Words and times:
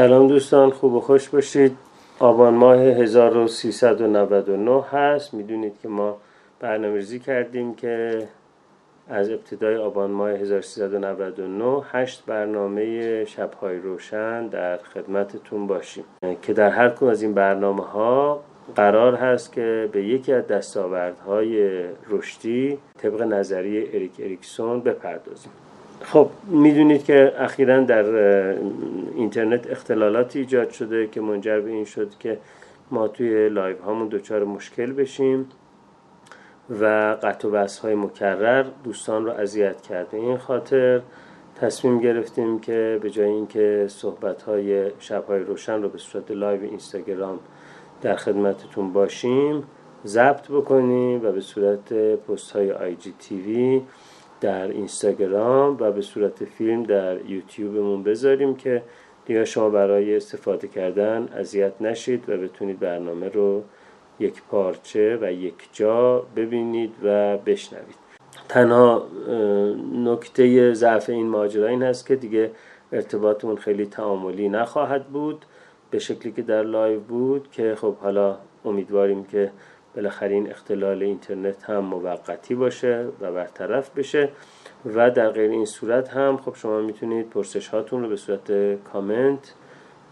سلام 0.00 0.28
دوستان 0.28 0.70
خوب 0.70 0.94
و 0.94 1.00
خوش 1.00 1.28
باشید. 1.28 1.76
آبان 2.18 2.54
ماه 2.54 2.76
1399 2.76 4.82
هست. 4.82 5.34
می‌دونید 5.34 5.72
که 5.82 5.88
ما 5.88 6.16
برنامه 6.60 6.94
ریزی 6.94 7.18
کردیم 7.18 7.74
که 7.74 8.22
از 9.08 9.30
ابتدای 9.30 9.76
آبان 9.76 10.10
ماه 10.10 10.30
1399 10.30 11.82
هشت 11.92 12.22
برنامه 12.26 13.24
شبهای 13.24 13.78
روشن 13.78 14.46
در 14.46 14.76
خدمتتون 14.76 15.66
باشیم. 15.66 16.04
که 16.42 16.52
در 16.52 16.70
هر 16.70 16.88
کدوم 16.88 17.08
از 17.08 17.22
این 17.22 17.34
برنامه 17.34 17.84
ها 17.84 18.40
قرار 18.76 19.14
هست 19.14 19.52
که 19.52 19.88
به 19.92 20.04
یکی 20.04 20.32
از 20.32 20.46
دستاوردهای 20.46 21.84
رشدی 22.08 22.78
طبق 22.98 23.22
نظریه 23.22 23.88
اریک 23.92 24.12
اریکسون 24.18 24.80
بپردازیم. 24.80 25.52
خب 26.02 26.30
می‌دونید 26.46 27.04
که 27.04 27.32
اخیرا 27.38 27.80
در 27.80 28.04
اینترنت 29.14 29.70
اختلالاتی 29.70 30.38
ایجاد 30.38 30.70
شده 30.70 31.06
که 31.06 31.20
منجر 31.20 31.60
به 31.60 31.70
این 31.70 31.84
شد 31.84 32.18
که 32.18 32.38
ما 32.90 33.08
توی 33.08 33.48
live 33.48 33.82
هامون 33.82 34.08
دچار 34.08 34.44
مشکل 34.44 34.92
بشیم 34.92 35.48
و 36.80 36.84
قطع 37.22 37.48
و 37.48 37.66
های 37.82 37.94
مکرر 37.94 38.64
دوستان 38.84 39.24
رو 39.24 39.30
اذیت 39.30 39.80
کرده. 39.80 40.16
این 40.16 40.36
خاطر 40.36 41.00
تصمیم 41.60 42.00
گرفتیم 42.00 42.58
که 42.58 42.98
به 43.02 43.10
جای 43.10 43.28
اینکه 43.28 43.86
صحبت 43.88 44.42
های 44.42 44.90
شب 44.98 45.24
های 45.24 45.40
روشن 45.40 45.82
رو 45.82 45.88
به 45.88 45.98
صورت 45.98 46.30
live 46.30 46.62
اینستاگرام 46.62 47.38
در 48.02 48.16
خدمتتون 48.16 48.92
باشیم 48.92 49.64
ضبط 50.06 50.48
بکنیم 50.48 51.24
و 51.24 51.32
به 51.32 51.40
صورت 51.40 51.92
پست 51.92 52.50
های 52.52 52.72
IGTV 52.72 53.82
در 54.40 54.68
اینستاگرام 54.68 55.76
و 55.80 55.92
به 55.92 56.02
صورت 56.02 56.44
فیلم 56.44 56.82
در 56.82 57.26
یوتیوبمون 57.26 58.02
بذاریم 58.02 58.56
که 58.56 58.82
دیگه 59.26 59.44
شما 59.44 59.70
برای 59.70 60.16
استفاده 60.16 60.68
کردن 60.68 61.28
اذیت 61.36 61.72
نشید 61.82 62.28
و 62.28 62.36
بتونید 62.36 62.78
برنامه 62.78 63.28
رو 63.28 63.62
یک 64.20 64.42
پارچه 64.50 65.18
و 65.22 65.32
یک 65.32 65.54
جا 65.72 66.18
ببینید 66.36 66.92
و 67.02 67.36
بشنوید. 67.36 68.00
تنها 68.48 69.06
نکته 69.94 70.74
ضعف 70.74 71.10
این 71.10 71.28
ماجرا 71.28 71.66
این 71.66 71.82
هست 71.82 72.06
که 72.06 72.16
دیگه 72.16 72.50
ارتباطمون 72.92 73.56
خیلی 73.56 73.86
تعاملی 73.86 74.48
نخواهد 74.48 75.06
بود 75.06 75.44
به 75.90 75.98
شکلی 75.98 76.32
که 76.32 76.42
در 76.42 76.62
live 76.62 77.00
بود 77.00 77.50
که 77.52 77.74
خب 77.74 77.96
حالا 77.96 78.36
امیدواریم 78.64 79.24
که 79.24 79.50
بالاخره 79.96 80.34
این 80.34 80.50
اختلال 80.50 81.02
اینترنت 81.02 81.64
هم 81.64 81.78
موقتی 81.78 82.54
باشه 82.54 83.06
و 83.20 83.32
برطرف 83.32 83.90
بشه 83.90 84.28
و 84.94 85.10
در 85.10 85.30
غیر 85.30 85.50
این 85.50 85.64
صورت 85.64 86.08
هم 86.08 86.36
خب 86.36 86.54
شما 86.54 86.80
می‌تونید 86.80 87.30
پرسش 87.30 87.68
هاتون 87.68 88.02
رو 88.02 88.08
به 88.08 88.16
صورت 88.16 88.52
کامنت 88.92 89.54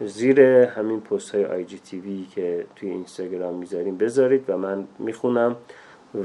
زیر 0.01 0.41
همین 0.41 1.01
پست 1.01 1.34
های 1.34 1.45
آی 1.45 1.65
جی 1.65 1.79
تی 1.79 2.01
وی 2.01 2.27
که 2.34 2.67
توی 2.77 2.91
اینستاگرام 2.91 3.55
می‌ذاریم 3.55 3.97
بذارید 3.97 4.45
و 4.51 4.56
من 4.56 4.84
می‌خونم 4.99 5.56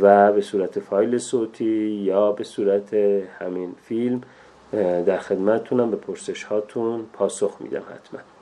و 0.02 0.32
به 0.32 0.42
صورت 0.42 0.80
فایل 0.80 1.18
صوتی 1.18 1.86
یا 1.90 2.32
به 2.32 2.44
صورت 2.44 2.94
همین 3.40 3.76
فیلم 3.82 4.22
در 5.06 5.18
خدمتتونم. 5.18 5.92
به 5.92 5.98
پرسش 5.98 6.44
هاتون 6.44 7.06
پاسخ 7.14 7.58
میدم 7.60 7.84
حتما. 7.94 8.33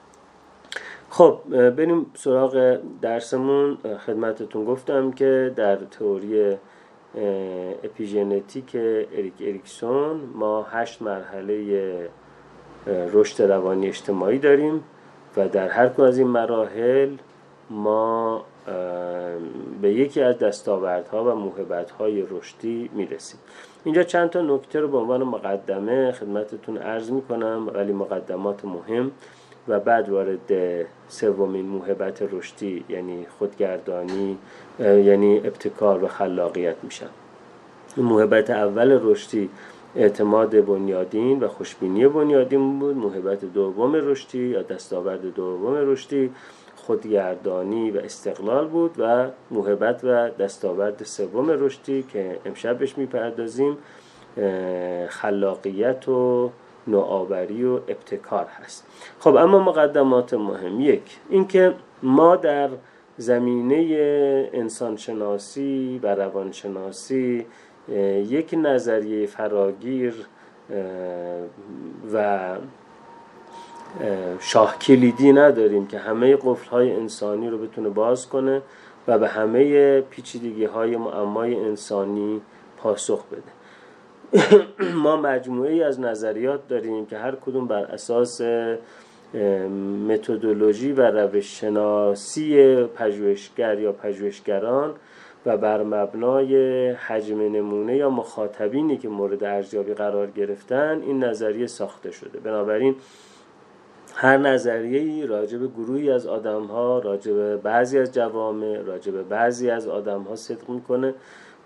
خب 1.12 1.40
بریم 1.70 2.06
سراغ 2.14 2.80
درسمون. 3.02 3.78
خدمتتون 4.06 4.66
گفتم 4.66 5.12
که 5.12 5.54
در 5.56 5.76
تئوری 5.76 6.58
اپیژنتیک 7.84 8.76
اریک 8.76 9.34
اریکسون 9.42 10.22
ما 10.36 10.64
هشت 10.64 11.02
مرحله 11.02 12.10
رشد 12.88 13.44
روانی 13.44 13.88
اجتماعی 13.88 14.40
داریم 14.40 14.84
و 15.38 15.48
در 15.48 15.68
هر 15.68 15.88
کدوم 15.88 16.06
از 16.06 16.18
این 16.18 16.28
مراحل 16.28 17.10
ما 17.70 18.46
به 19.82 19.94
یکی 19.94 20.22
از 20.22 20.40
دستاوردها 20.40 21.24
و 21.24 21.36
موهبتهای 21.36 22.24
رشدی 22.32 22.90
می‌رسیم. 22.94 23.40
اینجا 23.84 24.04
چند 24.04 24.30
تا 24.30 24.42
نکته 24.42 24.80
رو 24.80 24.88
به 24.88 24.98
عنوان 24.98 25.24
مقدمه 25.24 26.12
خدمتتون 26.12 26.78
عرض 26.78 27.12
می‌کنم 27.12 27.72
ولی 27.74 27.94
مقدمات 27.94 28.66
مهم. 28.66 29.12
و 29.68 29.80
بعد 29.80 30.10
وارد 30.10 30.52
سومین 31.08 31.66
موهبت 31.66 32.22
رشدی 32.32 32.86
یعنی 32.90 33.26
خودگردانی 33.40 34.38
یعنی 34.80 35.38
ابتکار 35.38 36.04
و 36.04 36.08
خلاقیت 36.08 36.76
میشن. 36.84 37.10
موهبت 37.98 38.50
اول 38.50 39.00
رشدی 39.04 39.50
اعتماد 39.96 40.66
بنیادین 40.66 41.40
و 41.40 41.48
خوشبینی 41.48 42.08
بنیادین 42.08 42.80
بود. 42.80 42.98
موهبت 42.98 43.46
دوم 43.46 43.96
رشدی 43.96 44.48
یا 44.48 44.62
دستاورد 44.62 45.34
دوم 45.34 45.74
رشدی 45.76 46.32
خودگردانی 46.76 47.92
و 47.92 47.98
استقلال 47.98 48.68
بود 48.68 48.96
و 48.98 49.28
موهبت 49.52 50.04
و 50.04 50.30
دستاورد 50.30 51.04
سوم 51.04 51.50
رشدی 51.50 52.04
که 52.04 52.40
امشب 52.46 52.78
بهش 52.78 52.98
می‌پردازیم 52.98 53.78
خلاقیت 55.10 56.10
و 56.10 56.52
نوآوری 56.88 57.66
و 57.66 57.74
ابتکار 57.74 58.46
هست. 58.46 58.88
خب 59.20 59.36
اما 59.36 59.60
مقدمات 59.60 60.34
مهم. 60.34 60.82
یک 60.82 61.20
اینکه 61.30 61.74
ما 62.04 62.36
در 62.36 62.70
زمینه 63.18 64.50
انسانشناسی 64.54 66.00
و 66.04 66.16
روانشناسی 66.16 67.46
یک 68.28 68.56
نظریه 68.58 69.28
فراگیر 69.28 70.14
و 72.14 72.58
شاه 74.40 74.78
کلیدی 74.78 75.34
نداریم 75.34 75.88
که 75.88 76.00
همه 76.00 76.36
قفل 76.36 76.70
های 76.70 76.92
انسانی 76.92 77.50
رو 77.50 77.58
بتونه 77.58 77.90
باز 77.90 78.30
کنه 78.30 78.62
و 79.08 79.20
به 79.20 79.28
همه 79.28 80.02
پیچیدگی 80.02 80.66
های 80.66 80.98
معمای 80.98 81.56
انسانی 81.56 82.42
پاسخ 82.78 83.26
بده. 83.26 83.61
ما 84.94 85.16
مجموعه 85.16 85.86
از 85.86 86.00
نظریات 86.00 86.68
داریم 86.68 87.06
که 87.06 87.18
هر 87.18 87.36
کدوم 87.36 87.68
بر 87.68 87.84
اساس 87.84 88.42
متدولوژی 90.08 90.92
و 90.92 91.02
روش 91.02 91.60
شناسی 91.60 92.84
پژوهشگر 92.84 93.80
یا 93.80 93.92
پژوهشگران 93.92 94.94
و 95.46 95.58
بر 95.58 95.84
مبنای 95.84 96.90
حجم 96.92 97.42
نمونه 97.42 97.96
یا 97.96 98.10
مخاطبینی 98.10 98.98
که 98.98 99.10
مورد 99.10 99.44
ارزیابی 99.44 99.94
قرار 99.94 100.32
گرفتن 100.32 101.02
این 101.02 101.24
نظریه 101.24 101.68
ساخته 101.68 102.12
شده. 102.12 102.40
بنابراین 102.40 102.96
هر 104.16 104.38
نظریه 104.38 105.26
راجع 105.26 105.58
به 105.58 105.68
گروهی 105.68 106.12
از 106.12 106.28
آدم 106.28 106.64
ها 106.64 107.00
راجع 107.00 107.34
به 107.34 107.58
بعضی 107.58 108.00
از 108.00 108.14
جوامع 108.14 108.78
راجع 108.78 109.12
به 109.12 109.24
بعضی 109.24 109.70
از 109.70 109.88
آدم 109.88 110.22
ها 110.22 110.36
صدق 110.36 110.70
می‌کنه. 110.70 111.14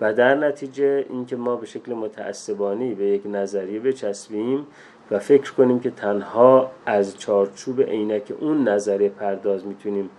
و 0.01 0.13
در 0.13 0.35
نتیجه 0.35 1.05
اینکه 1.09 1.35
ما 1.35 1.55
به 1.55 1.65
شکل 1.65 1.93
متعصبانی 1.93 2.93
به 2.93 3.05
یک 3.05 3.21
نظریه 3.25 3.79
بچسبیم 3.79 4.67
و 5.11 5.19
فکر 5.19 5.53
کنیم 5.53 5.79
که 5.79 5.89
تنها 5.89 6.71
از 6.85 7.17
چارچوب 7.17 7.81
عینک 7.81 8.33
اون 8.39 8.67
نظریه 8.67 9.09
پرداز 9.09 9.65
می‌تونیم 9.65 10.09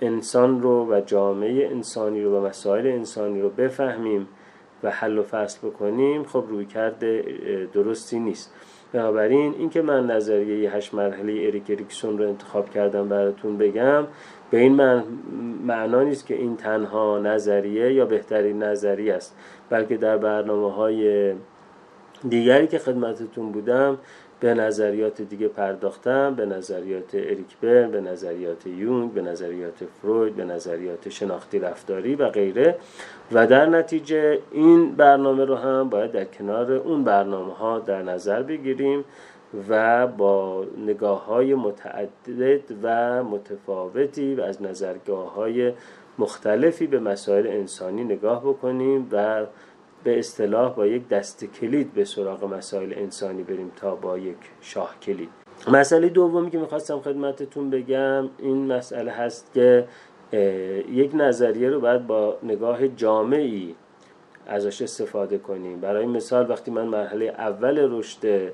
انسان 0.00 0.62
رو 0.62 0.92
و 0.92 1.00
جامعه 1.00 1.68
انسانی 1.70 2.22
رو 2.22 2.38
و 2.38 2.46
مسائل 2.46 2.86
انسانی 2.86 3.40
رو 3.40 3.48
بفهمیم 3.48 4.28
و 4.82 4.90
حل 4.90 5.18
و 5.18 5.22
فصل 5.22 5.68
بکنیم 5.68 6.24
خب 6.24 6.44
روی 6.48 6.66
کرده 6.66 7.24
درستی 7.72 8.18
نیست. 8.18 8.54
بنابراین 8.92 9.54
اینکه 9.58 9.82
من 9.82 10.06
نظریه 10.06 10.70
هشت 10.70 10.94
مرحله 10.94 11.32
اریک 11.32 11.62
اریکسون 11.68 12.18
رو 12.18 12.28
انتخاب 12.28 12.70
کردم 12.70 13.08
براتون 13.08 13.58
بگم 13.58 14.06
به 14.50 14.58
این 14.58 14.74
معنا 15.66 16.02
نیست 16.02 16.26
که 16.26 16.34
این 16.34 16.56
تنها 16.56 17.18
نظریه 17.18 17.92
یا 17.92 18.04
بهترین 18.04 18.62
نظریه 18.62 19.14
است 19.14 19.36
بلکه 19.70 19.96
در 19.96 20.16
برنامه 20.16 20.72
های 20.72 21.32
دیگری 22.28 22.66
که 22.66 22.78
خدمتتون 22.78 23.52
بودم 23.52 23.98
به 24.40 24.54
نظریات 24.54 25.22
دیگه 25.22 25.48
پرداختم 25.48 26.34
به 26.34 26.46
نظریات 26.46 27.14
اریک 27.14 27.56
برن 27.62 27.90
به 27.90 28.00
نظریات 28.00 28.66
یونگ 28.66 29.12
به 29.12 29.22
نظریات 29.22 29.84
فروید 30.02 30.36
به 30.36 30.44
نظریات 30.44 31.08
شناختی 31.08 31.58
رفتاری 31.58 32.14
و 32.14 32.28
غیره. 32.28 32.76
و 33.32 33.46
در 33.46 33.66
نتیجه 33.66 34.38
این 34.52 34.92
برنامه 34.92 35.44
رو 35.44 35.54
هم 35.54 35.88
باید 35.88 36.12
در 36.12 36.24
کنار 36.24 36.72
اون 36.72 37.04
برنامه 37.04 37.54
ها 37.54 37.78
در 37.78 38.02
نظر 38.02 38.42
بگیریم 38.42 39.04
و 39.68 40.06
با 40.06 40.64
نگاه 40.86 41.26
های 41.26 41.54
متعدد 41.54 42.62
و 42.82 43.24
متفاوتی 43.24 44.34
و 44.34 44.40
از 44.40 44.62
نظرگاه 44.62 45.34
های 45.34 45.72
مختلفی 46.18 46.86
به 46.86 47.00
مسائل 47.00 47.46
انسانی 47.46 48.04
نگاه 48.04 48.42
بکنیم 48.42 49.08
و 49.12 49.46
به 50.04 50.18
اصطلاح 50.18 50.74
با 50.74 50.86
یک 50.86 51.08
دست 51.08 51.44
کلید 51.44 51.92
به 51.92 52.04
سراغ 52.04 52.44
مسائل 52.44 52.92
انسانی 52.96 53.42
بریم 53.42 53.72
تا 53.76 53.94
با 53.94 54.18
یک 54.18 54.36
شاه 54.60 54.94
کلید. 55.02 55.28
مسئله 55.68 56.08
دومی 56.08 56.50
که 56.50 56.58
می‌خواستم 56.58 57.00
خدمتتون 57.00 57.70
بگم 57.70 58.28
این 58.38 58.66
مسئله 58.66 59.12
هست 59.12 59.52
که 59.54 59.84
یک 60.92 61.10
نظریه 61.14 61.70
رو 61.70 61.80
باید 61.80 62.06
با 62.06 62.36
نگاه 62.42 62.88
جامعی 62.88 63.74
ازش 64.46 64.82
استفاده 64.82 65.38
کنیم. 65.38 65.80
برای 65.80 66.06
مثال 66.06 66.50
وقتی 66.50 66.70
من 66.70 66.86
مرحله 66.86 67.24
اول 67.24 67.98
رشد 67.98 68.52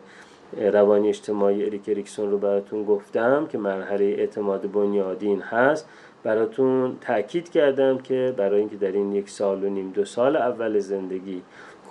روانی 0.52 1.08
اجتماعی 1.08 1.64
اریک 1.64 1.82
اریکسون 1.88 2.30
رو 2.30 2.38
براتون 2.38 2.84
گفتم 2.84 3.46
که 3.46 3.58
مرحله 3.58 4.04
اعتماد 4.04 4.72
بنیادین 4.72 5.40
هست. 5.40 5.88
براتون 6.22 6.96
تاکید 7.00 7.50
کردم 7.50 7.98
که 7.98 8.34
برای 8.36 8.60
اینکه 8.60 8.76
در 8.76 8.92
این 8.92 9.12
یک 9.12 9.30
سال 9.30 9.64
و 9.64 9.68
نیم 9.68 9.90
دو 9.90 10.04
سال 10.04 10.36
اول 10.36 10.78
زندگی 10.78 11.42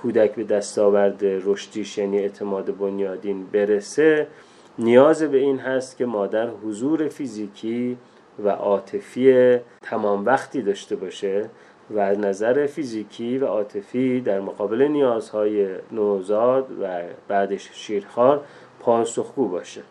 کودک 0.02 0.36
به 0.36 0.44
دستاورد 0.44 1.20
رشدیش 1.22 1.98
یعنی 1.98 2.20
اعتماد 2.20 2.78
بنیادین 2.78 3.46
برسه 3.46 4.28
نیاز 4.80 5.24
به 5.24 5.38
این 5.38 5.60
هست 5.60 5.98
که 5.98 6.06
مادر 6.06 6.50
حضور 6.50 7.08
فیزیکی 7.08 7.98
و 8.44 8.50
عاطفی 8.50 9.58
تمام 9.82 10.26
وقتی 10.26 10.62
داشته 10.62 10.96
باشه. 10.96 11.50
و 11.90 12.00
از 12.00 12.20
نظر 12.20 12.66
فیزیکی 12.66 13.38
و 13.38 13.46
عاطفی 13.46 14.22
در 14.22 14.40
مقابل 14.40 14.82
نیازهای 14.82 15.68
نوزاد 15.92 16.68
و 16.82 17.02
بعدش 17.28 17.70
شیرخوار 17.74 18.42
پاسخگو 18.80 19.48
باشه. 19.48 19.82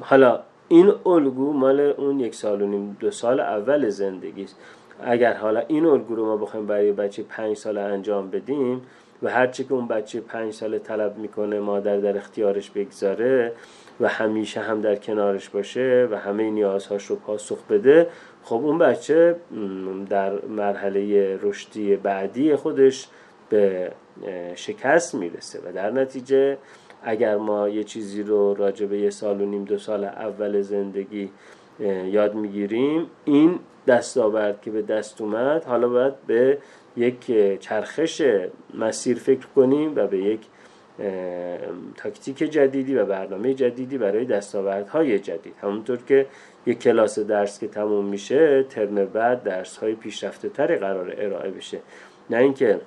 حالا 0.00 0.40
این 0.68 0.92
الگو 1.06 1.52
مال 1.52 1.80
اون 1.80 2.20
یک 2.20 2.34
سال 2.34 2.62
و 2.62 2.66
نیم 2.66 2.96
دو 3.00 3.10
سال 3.10 3.40
اول 3.40 3.88
زندگی 3.88 4.44
است 4.44 4.56
اگر 5.04 5.34
حالا 5.34 5.60
این 5.68 5.86
الگو 5.86 6.14
رو 6.14 6.26
ما 6.26 6.36
بخوایم 6.36 6.66
برای 6.66 6.92
بچه 6.92 7.22
پنج 7.22 7.56
سال 7.56 7.78
انجام 7.78 8.30
بدیم 8.30 8.82
و 9.22 9.30
هرچی 9.30 9.64
که 9.64 9.72
اون 9.72 9.88
بچه 9.88 10.20
پنج 10.20 10.52
سال 10.52 10.78
طلب 10.78 11.18
می‌کنه 11.18 11.60
مادر 11.60 11.96
در 11.96 12.16
اختیارش 12.16 12.70
بگذاره 12.70 13.52
و 14.00 14.08
همیشه 14.08 14.60
هم 14.60 14.80
در 14.80 14.96
کنارش 14.96 15.48
باشه 15.48 16.08
و 16.10 16.18
همه 16.18 16.50
نیازهاش 16.50 17.04
رو 17.04 17.16
پاسخ 17.16 17.58
بده 17.70 18.06
خب 18.46 18.54
اون 18.54 18.78
بچه 18.78 19.36
در 20.10 20.44
مرحله 20.44 21.36
رشدی 21.42 21.96
بعدی 21.96 22.56
خودش 22.56 23.08
به 23.48 23.92
شکست 24.54 25.14
می‌رسه 25.14 25.60
و 25.64 25.72
در 25.72 25.90
نتیجه 25.90 26.58
اگر 27.02 27.36
ما 27.36 27.68
یه 27.68 27.84
چیزی 27.84 28.22
رو 28.22 28.54
راجع 28.54 28.86
به 28.86 28.98
یه 28.98 29.10
سال 29.10 29.40
و 29.40 29.44
نیم 29.44 29.64
دو 29.64 29.78
سال 29.78 30.04
اول 30.04 30.60
زندگی 30.60 31.30
یاد 32.10 32.34
می‌گیریم 32.34 33.06
این 33.24 33.58
دستاورد 33.86 34.62
که 34.62 34.70
به 34.70 34.82
دست 34.82 35.20
اومد 35.20 35.64
حالا 35.64 35.88
باید 35.88 36.14
به 36.26 36.58
یک 36.96 37.32
چرخش 37.60 38.22
مسیر 38.74 39.16
فکر 39.16 39.46
کنیم 39.46 39.92
و 39.96 40.06
به 40.06 40.18
یک 40.18 40.40
تاکتیک 41.96 42.38
جدیدی 42.38 42.94
و 42.94 43.04
برنامه 43.04 43.54
جدیدی 43.54 43.98
برای 43.98 44.24
دستاوردهای 44.24 45.18
جدید. 45.18 45.54
همونطور 45.62 45.98
که 46.08 46.26
یک 46.66 46.78
کلاس 46.78 47.18
درس 47.18 47.58
که 47.58 47.68
تموم 47.68 48.04
میشه 48.04 48.62
ترم 48.62 49.04
بعد 49.04 49.42
درس 49.42 49.76
های 49.76 49.94
پیشرفته 49.94 50.48
تری 50.48 50.76
قرار 50.76 51.14
ارائه 51.18 51.50
بشه. 51.50 51.78
نه 52.30 52.36
اینکه 52.36 52.80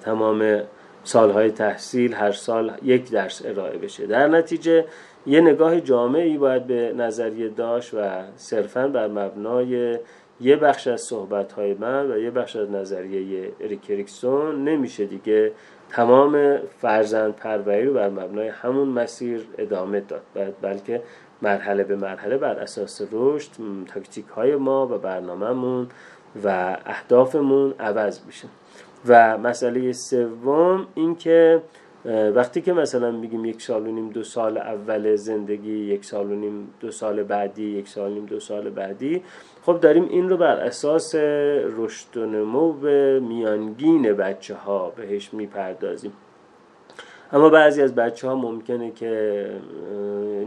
تمام 0.00 0.62
سالهای 1.04 1.50
تحصیل 1.50 2.14
هر 2.14 2.32
سال 2.32 2.72
یک 2.82 3.10
درس 3.10 3.42
ارائه 3.44 3.78
بشه. 3.78 4.06
در 4.06 4.28
نتیجه 4.28 4.84
یه 5.26 5.40
نگاه 5.40 5.80
جامعی 5.80 6.38
باید 6.38 6.66
به 6.66 6.92
نظریه 6.96 7.48
داشت 7.48 7.94
و 7.94 7.98
صرفا 8.36 8.88
بر 8.88 9.08
مبنای 9.08 9.98
یه 10.40 10.56
بخش 10.56 10.86
از 10.86 11.00
صحبت 11.00 11.52
های 11.52 11.74
من 11.74 12.10
و 12.10 12.18
یه 12.18 12.30
بخش 12.30 12.56
از 12.56 12.70
نظریه 12.70 13.52
اریکریکسون 13.60 14.64
نمیشه 14.64 15.04
دیگه 15.04 15.52
تمام 15.90 16.58
فرزند 16.78 17.36
پروری 17.36 17.84
رو 17.84 17.94
بر 17.94 18.08
مبنای 18.08 18.48
همون 18.48 18.88
مسیر 18.88 19.46
ادامه 19.58 20.00
داد. 20.00 20.22
بلکه 20.62 21.02
مرحله 21.42 21.84
به 21.84 21.96
مرحله 21.96 22.36
بر 22.38 22.54
اساس 22.54 23.02
رشد 23.12 23.50
تاکتیک 23.94 24.26
های 24.26 24.56
ما 24.56 24.86
و 24.86 24.98
برنامهمون 24.98 25.88
و 26.44 26.76
اهدافمون 26.86 27.74
عوض 27.80 28.20
میشه. 28.26 28.48
و 29.06 29.38
مسئله 29.38 29.92
سوم 29.92 30.86
اینکه 30.94 31.62
وقتی 32.34 32.60
که 32.60 32.72
مثلا 32.72 33.10
میگیم 33.10 33.44
یک 33.44 33.62
سال 33.62 33.86
و 33.86 33.92
نیم 33.92 34.10
دو 34.10 34.22
سال 34.22 34.58
اول 34.58 35.16
زندگی 35.16 35.72
یک 35.72 36.04
سال 36.04 36.30
و 36.30 36.34
نیم 36.34 36.68
دو 36.80 36.90
سال 36.90 37.22
بعدی 37.22 37.64
یک 37.64 37.88
سال 37.88 38.10
و 38.10 38.14
نیم 38.14 38.26
دو 38.26 38.40
سال 38.40 38.70
بعدی 38.70 39.22
خب 39.66 39.80
داریم 39.80 40.08
این 40.08 40.28
رو 40.28 40.36
بر 40.36 40.56
اساس 40.56 41.14
رشد 41.14 42.16
و 42.16 42.26
نمو 42.26 42.72
میانگین 43.20 44.12
بچه 44.12 44.54
ها 44.54 44.90
بهش 44.96 45.34
می‌پردازیم. 45.34 46.12
اما 47.32 47.48
بعضی 47.48 47.82
از 47.82 47.94
بچه 47.94 48.28
ها 48.28 48.34
ممکنه 48.34 48.90
که 48.90 49.46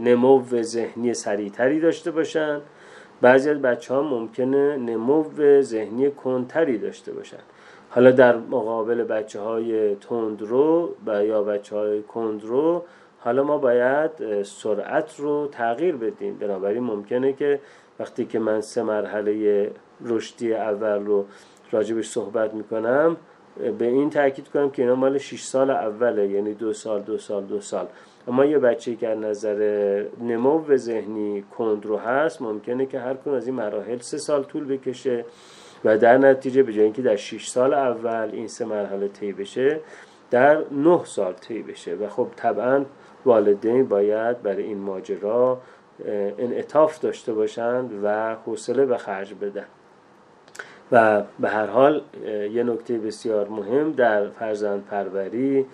نمو 0.00 0.42
ذهنی 0.62 1.14
سریعتری 1.14 1.80
داشته 1.80 2.10
باشن. 2.10 2.60
بعضی 3.20 3.50
از 3.50 3.62
بچه 3.62 3.94
ها 3.94 4.02
ممکنه 4.02 4.76
نمو 4.76 5.24
ذهنی 5.60 6.10
کنتری 6.10 6.78
داشته 6.78 7.12
باشن. 7.12 7.38
حالا 7.90 8.10
در 8.10 8.36
مقابل 8.36 9.04
بچه 9.04 9.40
های 9.40 9.94
تندرو 9.94 10.94
و 11.06 11.24
یا 11.24 11.42
بچه 11.42 11.76
های 11.76 12.02
کندرو 12.02 12.84
حالا 13.18 13.42
ما 13.42 13.58
باید 13.58 14.42
سرعت 14.42 15.14
رو 15.18 15.48
تغییر 15.52 15.96
بدیم. 15.96 16.36
بنابراین 16.38 16.82
ممکنه 16.82 17.32
که 17.32 17.60
وقتی 17.98 18.24
که 18.24 18.38
من 18.38 18.60
سه 18.60 18.82
مرحله 18.82 19.70
رشدی 20.04 20.54
اول 20.54 21.06
رو 21.06 21.24
راجبش 21.72 22.08
صحبت 22.08 22.54
می‌کنم 22.54 23.16
به 23.78 23.84
این 23.84 24.10
تاکید 24.10 24.48
کنم 24.48 24.70
که 24.70 24.82
اینا 24.82 24.94
مال 24.94 25.18
6 25.18 25.42
سال 25.42 25.70
اوله 25.70 26.28
یعنی 26.28 26.54
دو 26.54 26.72
سال 26.72 27.02
دو 27.02 27.18
سال 27.18 27.44
دو 27.44 27.60
سال. 27.60 27.86
اما 28.28 28.44
یه 28.44 28.58
بچه 28.58 28.96
که 28.96 29.08
از 29.08 29.18
نظر 29.18 29.58
نمو 30.20 30.76
ذهنی 30.76 31.44
کندرو 31.58 31.96
هست 31.96 32.42
ممکنه 32.42 32.86
که 32.86 33.00
هر 33.00 33.14
کن 33.14 33.30
از 33.30 33.46
این 33.46 33.54
مراحل 33.54 33.98
سه 33.98 34.18
سال 34.18 34.42
طول 34.44 34.64
بکشه 34.64 35.24
و 35.84 35.98
در 35.98 36.18
نتیجه 36.18 36.62
به 36.62 36.72
جای 36.72 36.84
اینکه 36.84 37.02
در 37.02 37.16
6 37.16 37.48
سال 37.48 37.74
اول 37.74 38.30
این 38.32 38.48
سه 38.48 38.64
مرحله 38.64 39.08
طی 39.08 39.32
بشه 39.32 39.80
در 40.30 40.64
9 40.70 41.04
سال 41.04 41.32
طی 41.32 41.62
بشه. 41.62 41.94
و 41.94 42.08
خب 42.08 42.28
طبعا 42.36 42.84
والدین 43.24 43.88
باید 43.88 44.42
برای 44.42 44.62
این 44.62 44.78
ماجرا 44.78 45.60
انعطاف 46.38 47.00
داشته 47.00 47.32
باشند 47.32 48.00
و 48.02 48.34
حوصله 48.34 48.86
به 48.86 48.96
خرج 48.96 49.34
بدن. 49.34 49.66
و 50.92 51.22
به 51.40 51.48
هر 51.48 51.66
حال 51.66 52.02
یه 52.52 52.62
نکته 52.62 52.98
بسیار 52.98 53.48
مهم 53.48 53.92
در 53.92 54.28
فرزند 54.28 54.84
پروری 54.84 55.66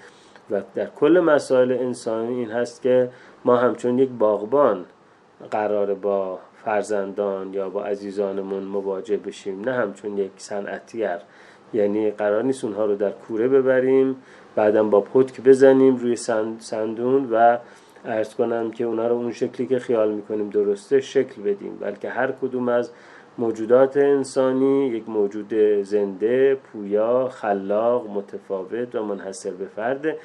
و 0.50 0.62
در 0.74 0.86
کل 0.86 1.20
مسائل 1.20 1.72
انسانی 1.72 2.34
این 2.34 2.50
هست 2.50 2.82
که 2.82 3.10
ما 3.44 3.56
همچون 3.56 3.98
یک 3.98 4.08
باغبان 4.08 4.84
قرار 5.50 5.94
با 5.94 6.38
فرزندان 6.64 7.54
یا 7.54 7.68
با 7.68 7.84
عزیزانمون 7.84 8.62
مواجه 8.62 9.16
بشیم 9.16 9.60
نه 9.60 9.72
همچون 9.72 10.18
یک 10.18 10.30
صنعتگر. 10.36 11.20
یعنی 11.72 12.10
قرار 12.10 12.42
نیست 12.42 12.64
اونها 12.64 12.84
رو 12.84 12.96
در 12.96 13.10
کوره 13.10 13.48
ببریم 13.48 14.16
بعدا 14.54 14.82
با 14.82 15.00
پتک 15.00 15.40
بزنیم 15.40 15.96
روی 15.96 16.16
سندون 16.58 17.28
و 17.32 17.58
ارز 18.04 18.34
کنم 18.34 18.70
که 18.70 18.84
اونا 18.84 19.08
رو 19.08 19.14
اون 19.14 19.32
شکلی 19.32 19.66
که 19.66 19.78
خیال 19.78 20.12
می‌کنیم 20.12 20.50
درسته 20.50 21.00
شکل 21.00 21.42
بدیم 21.42 21.78
بلکه 21.80 22.10
هر 22.10 22.32
کدوم 22.32 22.68
از 22.68 22.90
موجودات 23.38 23.96
انسانی 23.96 24.88
یک 24.88 25.08
موجود 25.08 25.54
زنده، 25.82 26.54
پویا، 26.54 27.28
خلاق، 27.28 28.10
متفاوت 28.10 28.94
و 28.94 29.04
منحصر 29.04 29.50
به 29.50 29.66
فرده 29.66 30.16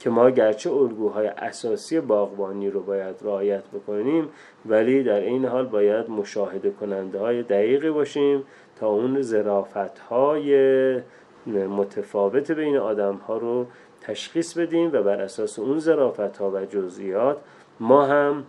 که 0.00 0.10
ما 0.10 0.30
گرچه 0.30 0.70
الگوهای 0.70 1.26
اساسی 1.26 2.00
باغبانی 2.00 2.70
رو 2.70 2.82
باید 2.82 3.16
رعایت 3.22 3.64
بکنیم 3.64 4.28
ولی 4.66 5.02
در 5.02 5.20
این 5.20 5.44
حال 5.44 5.66
باید 5.66 6.10
مشاهده 6.10 6.70
کننده 6.70 7.18
های 7.18 7.42
دقیقی 7.42 7.90
باشیم 7.90 8.44
تا 8.80 8.88
اون 8.88 9.22
زرافت 9.22 9.98
های 9.98 11.00
متفاوت 11.46 12.50
بین 12.50 12.76
آدم 12.76 13.14
ها 13.14 13.36
رو 13.36 13.66
تشخیص 14.00 14.58
بدیم 14.58 14.90
و 14.92 15.02
بر 15.02 15.20
اساس 15.20 15.58
اون 15.58 15.78
زرافت 15.78 16.36
ها 16.36 16.50
و 16.50 16.64
جزئیات 16.64 17.36
ما 17.80 18.06
هم 18.06 18.44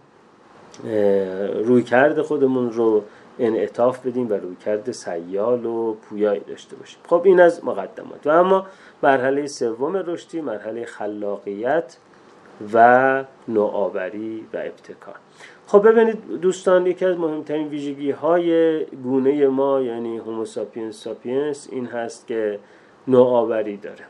روی 1.64 1.84
کرد 1.84 2.22
خودمون 2.22 2.72
رو 2.72 3.04
انعطاف 3.40 4.08
بدیم 4.08 4.30
و 4.30 4.34
روی 4.34 4.56
کرد 4.56 4.92
سیال 4.92 5.66
و 5.66 5.94
پویایی 5.94 6.40
داشته 6.40 6.76
باشیم. 6.76 7.00
خب 7.10 7.22
این 7.26 7.40
از 7.40 7.66
مقدمات. 7.66 8.28
و 8.28 8.30
اما 8.30 8.66
مرحله 9.04 9.48
سوم 9.48 9.96
رشدی 9.96 10.42
مرحله 10.42 10.86
خلاقیت 10.86 11.98
و 12.74 13.24
نوآوری 13.48 14.46
و 14.54 14.58
ابتکار. 14.58 15.16
خب 15.68 15.88
ببینید 15.88 16.28
دوستان 16.42 16.88
یکی 16.88 17.06
از 17.06 17.18
مهمترین 17.18 17.68
ویژگی 17.68 18.12
های 18.12 18.80
گونه 18.86 19.48
ما 19.48 19.82
یعنی 19.82 20.18
هوموساپینس 20.18 21.04
ساپینس 21.04 21.68
این 21.72 21.86
هست 21.86 22.28
که 22.28 22.60
نوآوری 23.08 23.78
داره. 23.78 24.06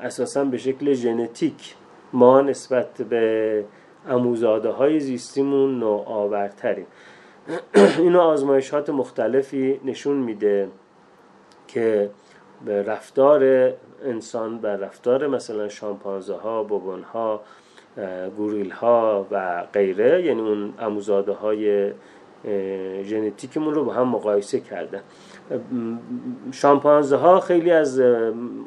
اساسا 0.00 0.44
به 0.44 0.58
شکل 0.58 0.92
ژنتیک 0.92 1.74
ما 2.12 2.40
نسبت 2.40 3.02
به 3.02 3.64
اموزاده 4.08 4.68
های 4.68 5.00
زیستیمون 5.00 5.78
نوآورتریم. 5.78 6.86
اینو 7.98 8.20
آزمایشات 8.20 8.90
مختلفی 8.90 9.80
نشون 9.84 10.16
میده 10.16 10.68
که 11.68 12.10
به 12.64 12.82
رفتار 12.82 13.72
انسان 14.04 14.58
بر 14.58 14.76
رفتار 14.76 15.26
مثلا 15.26 15.68
شامپانزه 15.68 16.34
ها 16.34 16.62
بوبون 16.62 17.02
ها 17.02 17.40
گوریل 18.36 18.70
ها 18.70 19.26
و 19.30 19.64
غیره 19.72 20.22
یعنی 20.22 20.40
اون 20.40 20.74
اموزاده 20.78 21.32
های 21.32 21.92
ژنتیکمون 23.04 23.74
رو 23.74 23.84
با 23.84 23.92
هم 23.92 24.08
مقایسه 24.08 24.60
کردن 24.60 25.02
شامپانزه 26.52 27.16
ها 27.16 27.40
خیلی 27.40 27.70
از 27.70 28.00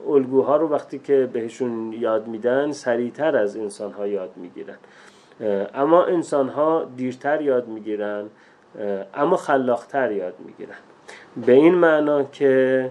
الگوها 0.08 0.58
رو 0.58 0.68
وقتی 0.68 1.00
که 1.00 1.30
بهشون 1.34 1.94
یاد 1.94 2.28
میدن 2.28 2.72
سریعتر 2.72 3.38
از 3.38 3.58
انسان 3.58 3.92
ها 3.92 4.08
یاد 4.08 4.32
می‌گیرن. 4.36 4.78
اما 5.74 6.04
انسان 6.06 6.50
ها 6.50 6.88
دیرتر 6.98 7.42
یاد 7.42 7.68
می‌گیرن. 7.68 8.26
اما 9.14 9.38
خلاقتر 9.38 10.12
یاد 10.12 10.34
می‌گیرن. 10.46 10.76
به 11.46 11.52
این 11.52 11.76
معنا 11.76 12.24
که 12.24 12.90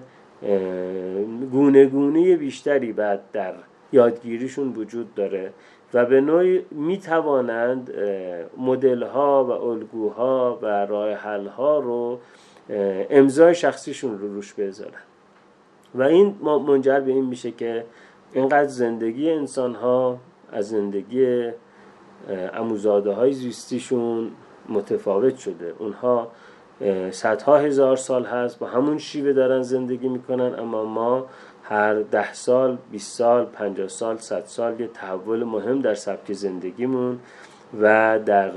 گونه 1.53 1.87
گونه 1.87 2.37
بیشتری 2.37 2.93
بعد 2.93 3.21
در 3.33 3.55
یادگیریشون 3.93 4.73
وجود 4.73 5.15
داره 5.15 5.53
و 5.95 6.07
به 6.07 6.21
نوعی 6.21 6.65
می 6.71 6.99
توانند 6.99 7.95
مدل 8.59 9.03
ها 9.03 9.45
و 9.45 9.51
الگوها 9.51 10.59
و 10.63 10.67
راه 10.67 11.13
حل 11.13 11.47
ها 11.47 11.79
رو 11.79 12.19
امضای 13.11 13.55
شخصیشون 13.55 14.19
رو 14.19 14.35
روش 14.35 14.55
بذارن. 14.55 14.93
و 15.95 16.03
این 16.03 16.35
منجر 16.43 17.01
به 17.01 17.13
این 17.13 17.25
میشه 17.25 17.51
که 17.51 17.85
اینقدر 18.33 18.69
زندگی 18.69 19.31
انسان 19.31 19.75
ها 19.75 20.19
از 20.53 20.69
زندگی 20.69 21.51
اموزاده 22.55 23.13
های 23.13 23.33
زیستیشون 23.33 24.31
متفاوت 24.69 25.37
شده. 25.37 25.75
اونها 25.79 26.29
صدها 27.11 27.59
هزار 27.59 27.97
سال 27.97 28.25
هست 28.25 28.59
با 28.59 28.67
همون 28.67 28.99
شیوه 28.99 29.33
دارن 29.33 29.63
زندگی 29.63 30.09
می‌کنن 30.09 30.59
اما 30.59 30.85
ما 30.85 31.27
هر 31.63 31.95
ده 31.95 32.33
سال 32.33 32.79
20 32.91 33.19
سال 33.19 33.45
50 33.45 33.89
سال 33.89 34.17
100 34.17 34.45
سال 34.47 34.81
یه 34.81 34.87
تحول 34.87 35.45
مهم 35.45 35.81
در 35.81 35.95
سبک 35.95 36.33
زندگیمون 36.33 37.19
و 37.81 38.19
در 38.27 38.51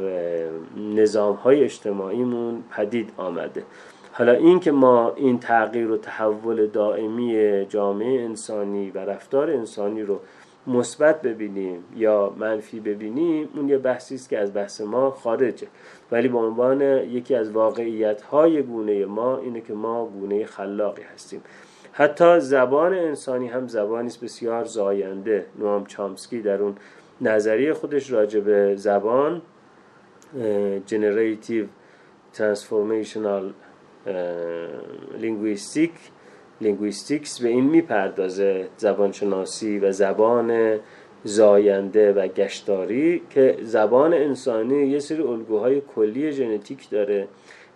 نظام 0.96 1.36
های 1.36 1.64
اجتماعیمون 1.64 2.64
پدید 2.72 3.12
آمده. 3.18 3.64
حالا 4.12 4.32
این 4.32 4.60
که 4.60 4.72
ما 4.72 5.14
این 5.16 5.40
تغییر 5.40 5.92
و 5.92 5.98
تحول 5.98 6.68
دائمی 6.68 7.66
جامعه 7.66 8.24
انسانی 8.24 8.92
و 8.92 8.98
رفتار 8.98 9.52
انسانی 9.52 10.02
رو 10.02 10.20
مثبت 10.68 11.22
ببینیم 11.22 11.84
یا 11.96 12.34
منفی 12.38 12.80
ببینیم 12.80 13.50
اون 13.56 13.70
یه 13.70 13.78
بحثی 13.78 14.16
است 14.16 14.30
که 14.30 14.40
از 14.40 14.54
بحث 14.54 14.82
ما 14.82 15.12
خارجه. 15.12 15.68
ولی 16.12 16.28
به 16.28 16.38
عنوان 16.38 16.82
یکی 16.82 17.36
از 17.36 17.52
واقعیت 17.52 18.22
های 18.22 18.62
گونه 18.62 19.06
ما 19.06 19.38
اینه 19.38 19.62
که 19.62 19.74
ما 19.74 20.06
گونه 20.06 20.46
خلاقی 20.46 21.04
هستیم. 21.14 21.42
حتی 21.92 22.40
زبان 22.40 22.94
انسانی 22.94 23.48
هم 23.48 23.68
زبانی 23.68 24.08
است 24.08 24.24
بسیار 24.24 24.66
زاینده. 24.66 25.46
نوام 25.60 25.86
چامسکی 25.86 26.42
در 26.42 26.62
اون 26.62 26.76
نظریه 27.22 27.74
خودش 27.74 28.12
راجع 28.12 28.40
به 28.40 28.76
زبان 28.76 29.42
generative 30.86 31.66
transformational 32.34 33.54
linguistic 35.18 35.92
linguistics 36.62 37.42
به 37.42 37.50
این 37.50 37.64
می‌پردازه 37.64 38.68
زبانشناسی 38.78 39.80
و 39.80 39.92
زبان 39.92 40.80
زاینده 41.24 42.14
و 42.14 42.28
گشتاری 42.28 43.22
که 43.30 43.58
زبان 43.62 44.14
انسانی 44.14 44.88
یه 44.88 45.00
سری 45.00 45.22
الگوهای 45.22 45.82
کلی 45.96 46.32
ژنتیک 46.32 46.90
داره. 46.90 47.28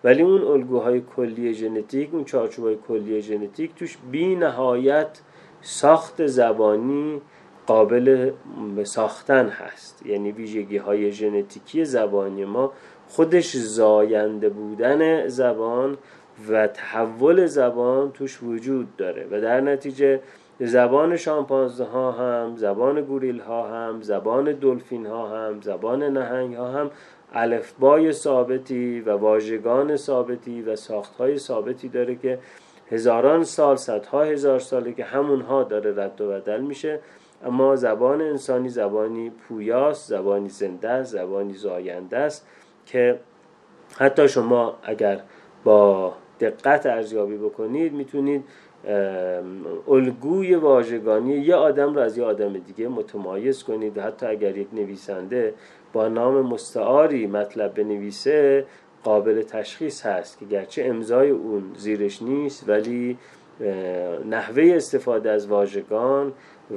ولی 0.04 0.22
اون 0.22 0.44
الگوهای 0.44 1.02
کلی 1.16 1.54
ژنتیک 1.54 2.14
اون 2.14 2.26
چارچوبهای 2.26 2.78
کلی 2.88 3.22
ژنتیک 3.22 3.76
توش 3.76 3.98
بی 4.12 4.36
نهایت 4.36 5.20
ساخت 5.62 6.28
زبانی 6.28 7.22
قابل 7.68 8.32
ساختن 8.84 9.48
هست. 9.50 10.06
یعنی 10.06 10.32
ویژگی 10.32 10.78
های 10.78 11.12
ژنتیکی 11.12 11.86
زبانی 11.86 12.46
ما 12.46 12.74
خودش 13.08 13.58
زاینده 13.58 14.50
بودن 14.50 15.28
زبان 15.28 15.98
و 16.50 16.68
تحول 16.68 17.46
زبان 17.46 18.12
توش 18.12 18.44
وجود 18.44 18.96
داره 18.96 19.28
و 19.32 19.42
در 19.42 19.62
نتیجه 19.62 20.20
زبان 20.60 21.18
شامپانزه 21.18 21.84
ها 21.84 22.12
هم 22.12 22.56
زبان 22.56 23.02
گوریل 23.02 23.40
ها 23.40 23.68
هم 23.68 24.02
زبان 24.02 24.52
دلفین 24.52 25.06
ها 25.06 25.28
هم 25.28 25.62
زبان 25.62 26.04
نهنگ 26.04 26.56
ها 26.56 26.72
هم 26.72 26.92
الفبای 27.34 28.12
ثابتی 28.12 29.02
و 29.02 29.18
واژگان 29.18 29.96
ثابتی 29.96 30.62
و 30.62 30.76
ساختهای 30.76 31.38
ثابتی 31.38 31.90
داره 31.90 32.16
که 32.16 32.40
هزاران 32.92 33.44
سال 33.44 33.76
صدها 33.76 34.24
هزار 34.24 34.60
ساله 34.60 34.94
که 34.94 35.04
همونها 35.04 35.64
داره 35.64 36.04
رد 36.04 36.22
و 36.22 36.30
بدل 36.30 36.62
میشه. 36.62 37.00
اما 37.46 37.76
زبان 37.76 38.22
انسانی 38.22 38.70
زبانی 38.70 39.30
پویاست 39.30 40.10
زبانی 40.10 40.50
زنده 40.50 40.90
است 40.90 41.12
زبانی 41.12 41.54
زاینده 41.54 42.18
است 42.18 42.48
که 42.86 43.20
حتی 43.98 44.28
شما 44.28 44.78
اگر 44.84 45.20
با 45.64 46.14
دقت 46.42 46.86
ارزیابی 46.86 47.38
بکنید 47.38 47.94
می‌تونید 47.94 48.44
الگوی 49.88 50.56
واژگانی 50.56 51.34
یه 51.34 51.56
آدم 51.56 51.94
رو 51.94 52.00
از 52.00 52.18
یه 52.18 52.24
آدم 52.24 52.54
دیگه 52.54 52.88
متمایز 52.88 53.64
کنید. 53.64 53.98
حتی 53.98 54.26
اگر 54.26 54.58
یک 54.58 54.68
نویسنده 54.74 55.54
با 55.94 56.08
نام 56.08 56.42
مستعاری 56.42 57.28
مطلب 57.28 57.74
بنویسه 57.74 58.66
قابل 59.04 59.42
تشخیص 59.42 60.06
هست 60.06 60.40
که 60.40 60.46
گرچه 60.46 60.84
امضای 60.86 61.30
اون 61.30 61.64
زیرش 61.78 62.22
نیست 62.22 62.70
ولی 62.70 63.18
نحوه 64.30 64.74
استفاده 64.76 65.32
از 65.32 65.48
واژگان 65.48 66.34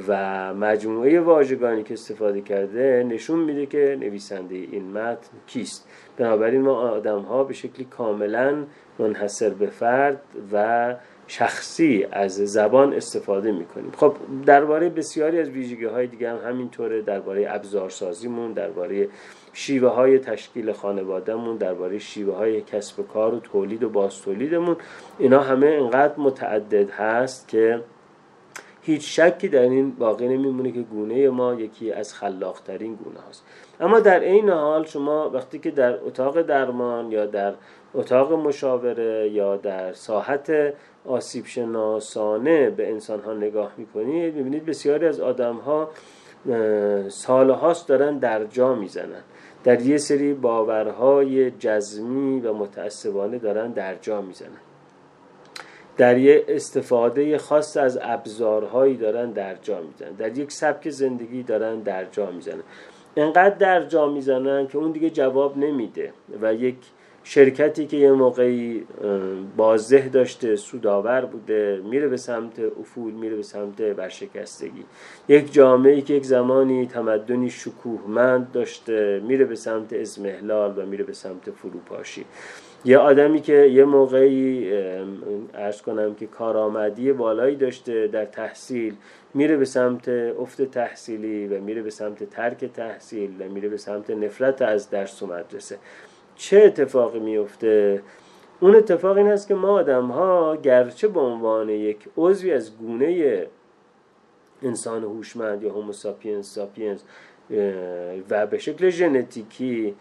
و 0.08 0.54
مجموعه 0.54 1.20
واژگانی 1.20 1.82
که 1.82 1.94
استفاده 1.94 2.40
کرده 2.40 3.06
نشون 3.08 3.38
میده 3.38 3.66
که 3.66 3.96
نویسنده 4.00 4.54
این 4.54 4.92
متن 4.92 5.30
کیست. 5.46 5.88
بنابراین 6.16 6.60
ما 6.60 6.72
آدم 6.72 7.18
ها 7.18 7.44
به 7.44 7.54
شکلی 7.54 7.84
کاملا 7.84 8.64
منحصر 8.98 9.50
به 9.50 9.66
فرد 9.66 10.20
و 10.52 10.94
شخصی 11.26 12.06
از 12.12 12.32
زبان 12.34 12.94
استفاده 12.94 13.52
می‌کنیم. 13.52 13.92
خب 13.96 14.16
درباره 14.46 14.88
بسیاری 14.88 15.40
از 15.40 15.48
ویژگی 15.48 15.84
های 15.84 16.06
دیگه 16.06 16.30
هم 16.30 16.48
همینطوره. 16.48 17.02
درباره 17.02 17.46
ابزارسازیمون 17.48 18.52
درباره 18.52 19.08
شیوه 19.52 19.88
های 19.88 20.18
تشکیل 20.18 20.72
خانوادهمون 20.72 21.56
درباره 21.56 21.98
شیوه 21.98 22.36
های 22.36 22.60
کسب 22.60 23.00
و 23.00 23.02
کار 23.02 23.34
و 23.34 23.40
تولید 23.40 23.82
و 23.82 23.88
باز 23.88 24.22
تولیدمون 24.22 24.76
اینا 25.18 25.40
همه 25.40 25.66
انقدر 25.66 26.14
متعدد 26.18 26.90
هست 26.90 27.48
که 27.48 27.80
هیچ 28.82 29.20
شکی 29.20 29.48
در 29.48 29.60
این 29.60 29.90
باقی 29.90 30.28
نمیمونه 30.28 30.72
که 30.72 30.80
گونه 30.80 31.30
ما 31.30 31.54
یکی 31.54 31.92
از 31.92 32.14
خلاقترین 32.14 32.94
گونه 32.94 33.20
هاست 33.20 33.44
اما 33.80 34.00
در 34.00 34.20
این 34.20 34.48
حال 34.48 34.84
شما 34.84 35.30
وقتی 35.30 35.58
که 35.58 35.70
در 35.70 35.94
اتاق 35.94 36.42
درمان 36.42 37.12
یا 37.12 37.26
در 37.26 37.54
اتاق 37.94 38.32
مشاوره 38.32 39.28
یا 39.28 39.56
در 39.56 39.92
ساحت 39.92 40.74
آسیب 41.06 41.46
شناسانه 41.46 42.70
به 42.70 42.90
انسان 42.90 43.20
ها 43.20 43.34
نگاه 43.34 43.72
می‌کنید 43.76 44.34
می‌بینید 44.34 44.66
بسیاری 44.66 45.06
از 45.06 45.20
آدم 45.20 45.56
ها 45.56 45.88
سال 47.08 47.50
هاست 47.50 47.88
دارن 47.88 48.18
در 48.18 48.44
جا 48.44 48.74
می‌زنن. 48.74 49.22
در 49.64 49.80
یه 49.80 49.96
سری 49.96 50.34
باورهای 50.34 51.50
جزمی 51.50 52.40
و 52.40 52.52
متعصبانه 52.52 53.38
دارن 53.38 53.70
در 53.70 53.94
جا 53.94 54.20
می‌زنن. 54.20 54.60
در 55.96 56.18
یه 56.18 56.44
استفاده 56.48 57.38
خاص 57.38 57.76
از 57.76 57.98
ابزارهایی 58.02 58.96
دارن 58.96 59.30
در 59.30 59.54
جا 59.54 59.80
می‌زنن. 59.80 60.12
در 60.12 60.38
یک 60.38 60.52
سبک 60.52 60.90
زندگی 60.90 61.42
دارن 61.42 61.80
در 61.80 62.04
جا 62.04 62.30
می‌زنن. 62.30 62.62
انقدر 63.16 63.54
در 63.54 63.82
جا 63.82 64.08
می‌زنن 64.08 64.66
که 64.66 64.78
اون 64.78 64.92
دیگه 64.92 65.10
جواب 65.10 65.58
نمیده 65.58 66.12
و 66.42 66.54
یک 66.54 66.76
شرکتی 67.26 67.86
که 67.86 67.96
یه 67.96 68.12
موقعی 68.12 68.84
بازده 69.56 70.08
داشته 70.08 70.56
سوداور 70.56 71.24
بوده 71.24 71.80
میره 71.84 72.08
به 72.08 72.16
سمت 72.16 72.58
افول 72.80 73.12
میره 73.12 73.36
به 73.36 73.42
سمت 73.42 73.82
برشکستگی 73.82 74.84
یک 75.28 75.52
جامعه 75.52 76.00
که 76.00 76.14
یک 76.14 76.24
زمانی 76.24 76.86
تمدنی 76.86 77.50
شکوهمند 77.50 78.52
داشته 78.52 79.22
میره 79.26 79.44
به 79.44 79.54
سمت 79.54 79.92
ازمهلال 79.92 80.78
و 80.78 80.86
میره 80.86 81.04
به 81.04 81.12
سمت 81.12 81.50
فروپاشی. 81.50 82.24
یه 82.84 82.98
آدمی 82.98 83.40
که 83.40 83.52
یه 83.52 83.84
موقعی 83.84 84.72
ارز 85.54 85.82
کنم 85.82 86.14
که 86.14 86.26
کارآمدی 86.26 87.12
بالایی 87.12 87.56
داشته 87.56 88.06
در 88.06 88.24
تحصیل 88.24 88.94
میره 89.34 89.56
به 89.56 89.64
سمت 89.64 90.08
افت 90.08 90.62
تحصیلی 90.62 91.46
و 91.46 91.60
میره 91.60 91.82
به 91.82 91.90
سمت 91.90 92.30
ترک 92.30 92.64
تحصیل 92.64 93.30
و 93.42 93.44
میره 93.44 93.68
به 93.68 93.76
سمت 93.76 94.10
نفرت 94.10 94.62
از 94.62 94.90
درس 94.90 95.22
و 95.22 95.26
مدرسه. 95.26 95.78
چه 96.36 96.62
اتفاقی 96.64 97.18
میفته؟ 97.18 98.02
اون 98.60 98.76
اتفاق 98.76 99.16
این 99.16 99.28
است 99.28 99.48
که 99.48 99.54
ما 99.54 99.68
آدم 99.68 100.06
ها 100.06 100.56
گرچه 100.56 101.08
به 101.08 101.20
عنوان 101.20 101.68
یک 101.68 102.08
عضوی 102.16 102.52
از 102.52 102.78
گونه 102.78 103.46
انسان 104.62 105.04
هوشمند 105.04 105.62
یا 105.62 105.72
هوموساپینس 105.72 106.54
ساپینس 106.54 107.04
و 108.30 108.46
به 108.46 108.58
شکل 108.58 108.90
ژنتیکی 108.90 109.94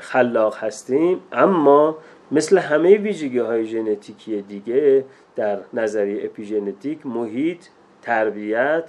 خلاق 0.00 0.56
هستیم 0.56 1.20
اما 1.32 1.98
مثل 2.32 2.58
همه 2.58 2.96
ویژگی 2.96 3.38
های 3.38 3.64
ژنتیکی 3.64 4.42
دیگه 4.42 5.04
در 5.36 5.58
نظریه 5.72 6.24
اپیژنتیک 6.24 7.06
محیط 7.06 7.64
تربیت 8.02 8.84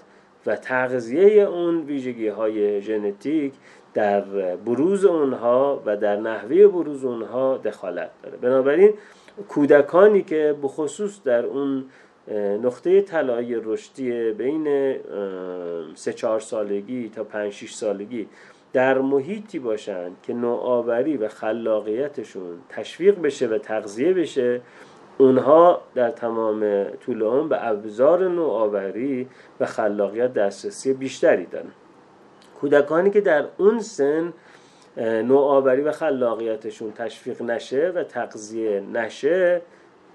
و 0.45 0.55
تغذیه 0.55 1.43
اون 1.43 1.81
ویژگی 1.81 2.27
های 2.27 2.81
ژنتیک 2.81 3.53
در 3.95 4.21
بروز 4.55 5.05
اونها 5.05 5.81
و 5.85 5.97
در 5.97 6.15
نحوه 6.15 6.67
بروز 6.67 7.05
اونها 7.05 7.57
دخالت 7.57 8.09
داره. 8.23 8.37
بنابراین 8.37 8.93
کودکانی 9.47 10.23
که 10.23 10.55
بخصوص 10.63 11.23
در 11.23 11.45
اون 11.45 11.85
نقطه 12.63 13.01
طلایی 13.01 13.55
رشدی 13.55 14.31
بین 14.31 14.95
سه 15.95 16.13
چهار 16.13 16.39
سالگی 16.39 17.09
تا 17.09 17.23
پنج 17.23 17.51
شیش 17.51 17.73
سالگی 17.73 18.27
در 18.73 18.97
محیطی 18.97 19.59
باشند 19.59 20.17
که 20.23 20.33
نوآوری 20.33 21.17
و 21.17 21.27
خلاقیتشون 21.27 22.59
تشویق 22.69 23.21
بشه 23.21 23.47
و 23.47 23.57
تغذیه 23.57 24.13
بشه 24.13 24.61
اونها 25.17 25.81
در 25.95 26.11
تمام 26.11 26.83
طول 26.83 27.21
عمر 27.21 27.47
به 27.47 27.67
ابزار 27.67 28.27
نوآوری 28.27 29.27
و 29.59 29.65
خلاقیت 29.65 30.33
دسترسی 30.33 30.93
بیشتری 30.93 31.45
دارن. 31.45 31.71
کودکانی 32.61 33.09
که 33.09 33.21
در 33.21 33.45
اون 33.57 33.79
سن 33.79 34.33
نوآوری 34.97 35.81
و 35.81 35.91
خلاقیتشون 35.91 36.91
تشویق 36.91 37.41
نشه 37.41 37.91
و 37.95 38.03
تغذیه 38.03 38.83
نشه 38.93 39.61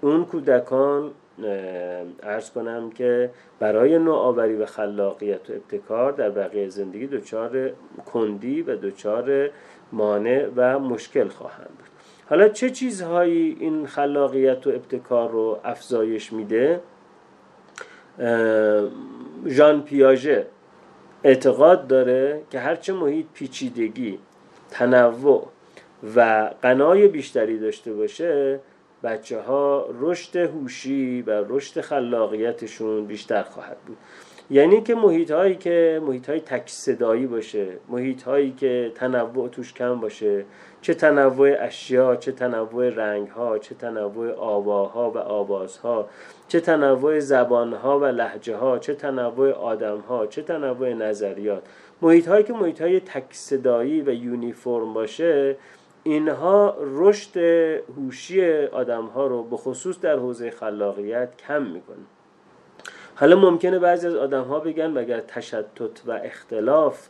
اون 0.01 0.25
کودکان 0.25 1.11
ارز 2.23 2.51
کنم 2.51 2.91
که 2.91 3.31
برای 3.59 3.99
نوآوری 3.99 4.57
و 4.57 4.67
خلاقیت 4.67 5.51
و 5.51 5.53
ابتکار 5.53 6.13
در 6.13 6.31
بقیه 6.31 6.69
زندگی 6.69 7.07
دچار 7.07 7.73
کندی 8.13 8.63
و 8.63 8.77
دچار 8.77 9.51
مانع 9.93 10.49
و 10.57 10.79
مشکل 10.79 11.29
خواهند 11.29 11.69
بود. 11.79 11.89
حالا 12.31 12.49
چه 12.49 12.71
چیزهایی 12.71 13.57
این 13.61 13.87
خلاقیت 13.87 14.67
و 14.67 14.71
ابتکار 14.71 15.31
رو 15.31 15.61
افزایش 15.65 16.33
میده؟ 16.33 16.81
ژان 19.47 19.83
پیاژه 19.83 20.47
اعتقاد 21.25 21.87
داره 21.87 22.43
که 22.50 22.61
هرچه 22.61 22.93
محیط 22.93 23.27
پیچیدگی 23.35 24.19
تنوع 24.71 25.49
و 26.17 26.50
قنای 26.62 27.09
بیشتری 27.09 27.59
داشته 27.59 27.93
باشه 27.93 28.61
بچه 29.02 29.40
ها 29.40 29.87
رشد 30.00 30.37
هوشی 30.37 31.23
و 31.23 31.45
رشد 31.49 31.80
خلاقیتشون 31.80 33.07
بیشتر 33.07 33.42
خواهد 33.42 33.76
بود. 33.87 33.97
یعنی 34.52 34.80
که 34.80 34.95
محیط 34.95 35.30
هایی 35.30 35.54
که 35.54 36.02
محیط 36.07 36.30
های 36.30 36.40
تک 36.40 36.62
صدایی 36.66 37.26
باشه 37.26 37.66
محیط 37.88 38.23
هایی 38.23 38.50
که 38.50 38.92
تنوع 38.95 39.49
توش 39.49 39.75
کم 39.75 40.00
باشه 40.00 40.45
چه 40.83 40.95
تنوع 40.95 41.54
اشیا 41.61 42.16
چه 42.16 42.33
تنوع 42.33 42.88
رنگ 42.88 43.28
ها 43.28 43.59
چه 43.59 43.75
تنوع 43.75 44.33
آواها 44.33 45.11
و 45.11 45.19
آوازها 45.19 46.09
چه 46.49 46.61
تنوع 46.61 47.19
زبان 47.19 47.73
ها 47.73 47.99
و 47.99 48.04
لحجه 48.04 48.57
ها 48.57 48.78
چه 48.78 48.95
تنوع 48.95 49.50
آدم 49.52 49.99
ها 49.99 50.26
چه 50.26 50.42
تنوع 50.42 50.92
نظریات. 50.92 51.62
محیط 52.02 52.28
هایی 52.28 52.45
که 52.45 52.52
محیط 52.52 52.80
های 52.80 53.00
تک 53.00 53.25
صدایی 53.30 54.00
و 54.00 54.14
یونیفرم 54.14 54.95
باشه 54.95 55.57
اینها 56.02 56.76
رشد 56.80 57.37
هوشی 57.97 58.64
آدم 58.66 59.04
ها 59.07 59.26
رو 59.26 59.42
به 59.42 59.57
خصوص 59.57 60.00
در 60.00 60.16
حوزه 60.16 60.50
خلاقیت 60.50 61.37
کم 61.37 61.62
می‌کنه. 61.62 61.97
حالا 63.14 63.37
ممکنه 63.37 63.78
بعضی 63.78 64.07
از 64.07 64.14
آدم 64.14 64.42
ها 64.42 64.61
بگن 64.61 64.87
مگر 64.87 65.21
تشتت 65.21 66.07
و 66.07 66.12
اختلاف 66.25 67.09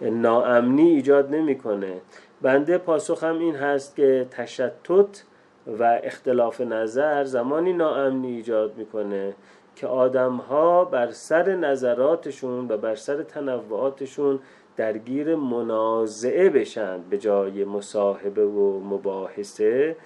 ناامنی 0.00 0.90
ایجاد 0.90 1.34
نمی‌کنه. 1.34 2.00
بنده 2.42 2.78
پاسخم 2.78 3.38
این 3.38 3.56
هست 3.56 3.96
که 3.96 4.26
تشتت 4.30 5.24
و 5.66 6.00
اختلاف 6.02 6.60
نظر 6.60 7.24
زمانی 7.24 7.72
ناامنی 7.72 8.36
ایجاد 8.36 8.76
می‌کنه 8.76 9.34
که 9.76 9.86
آدم 9.86 10.36
ها 10.36 10.84
بر 10.84 11.10
سر 11.10 11.56
نظراتشون 11.56 12.68
و 12.68 12.76
بر 12.76 12.94
سر 12.94 13.22
تنوعاتشون 13.22 14.40
درگیر 14.78 15.36
منازعه 15.36 16.50
بشن 16.50 16.98
به 17.10 17.18
جای 17.18 17.64
مصاحبه 17.64 18.46
و 18.46 18.80
مباحثه 18.80 19.96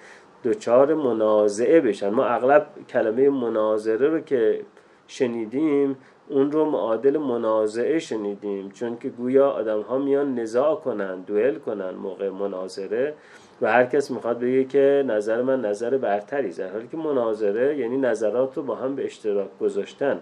دچار 0.43 0.93
منازعه 0.93 1.81
بشن. 1.81 2.09
ما 2.09 2.25
اغلب 2.25 2.67
کلمه 2.89 3.29
مناظره 3.29 4.07
رو 4.07 4.19
که 4.19 4.61
شنیدیم 5.07 5.97
اون 6.29 6.51
رو 6.51 6.65
معادل 6.65 7.17
منازعه 7.17 7.99
شنیدیم. 7.99 8.69
چون 8.71 8.97
که 8.97 9.09
گویا 9.09 9.49
آدم 9.49 9.81
ها 9.81 9.97
میان 9.97 10.39
نزاع 10.39 10.75
کنن 10.75 11.21
دوئل 11.21 11.55
کنن 11.55 11.89
موقع 11.89 12.29
مناظره 12.29 13.13
و 13.61 13.71
هر 13.71 13.85
کس 13.85 14.11
می‌خواد 14.11 14.39
بگه 14.39 14.63
که 14.63 15.03
نظر 15.07 15.41
من 15.41 15.61
نظر 15.61 15.97
برتری 15.97 16.51
در 16.51 16.69
حالی 16.69 16.87
که 16.87 16.97
مناظره 16.97 17.77
یعنی 17.77 17.97
نظرات 17.97 18.57
رو 18.57 18.63
با 18.63 18.75
هم 18.75 18.95
به 18.95 19.05
اشتراک 19.05 19.49
گذاشتن 19.61 20.21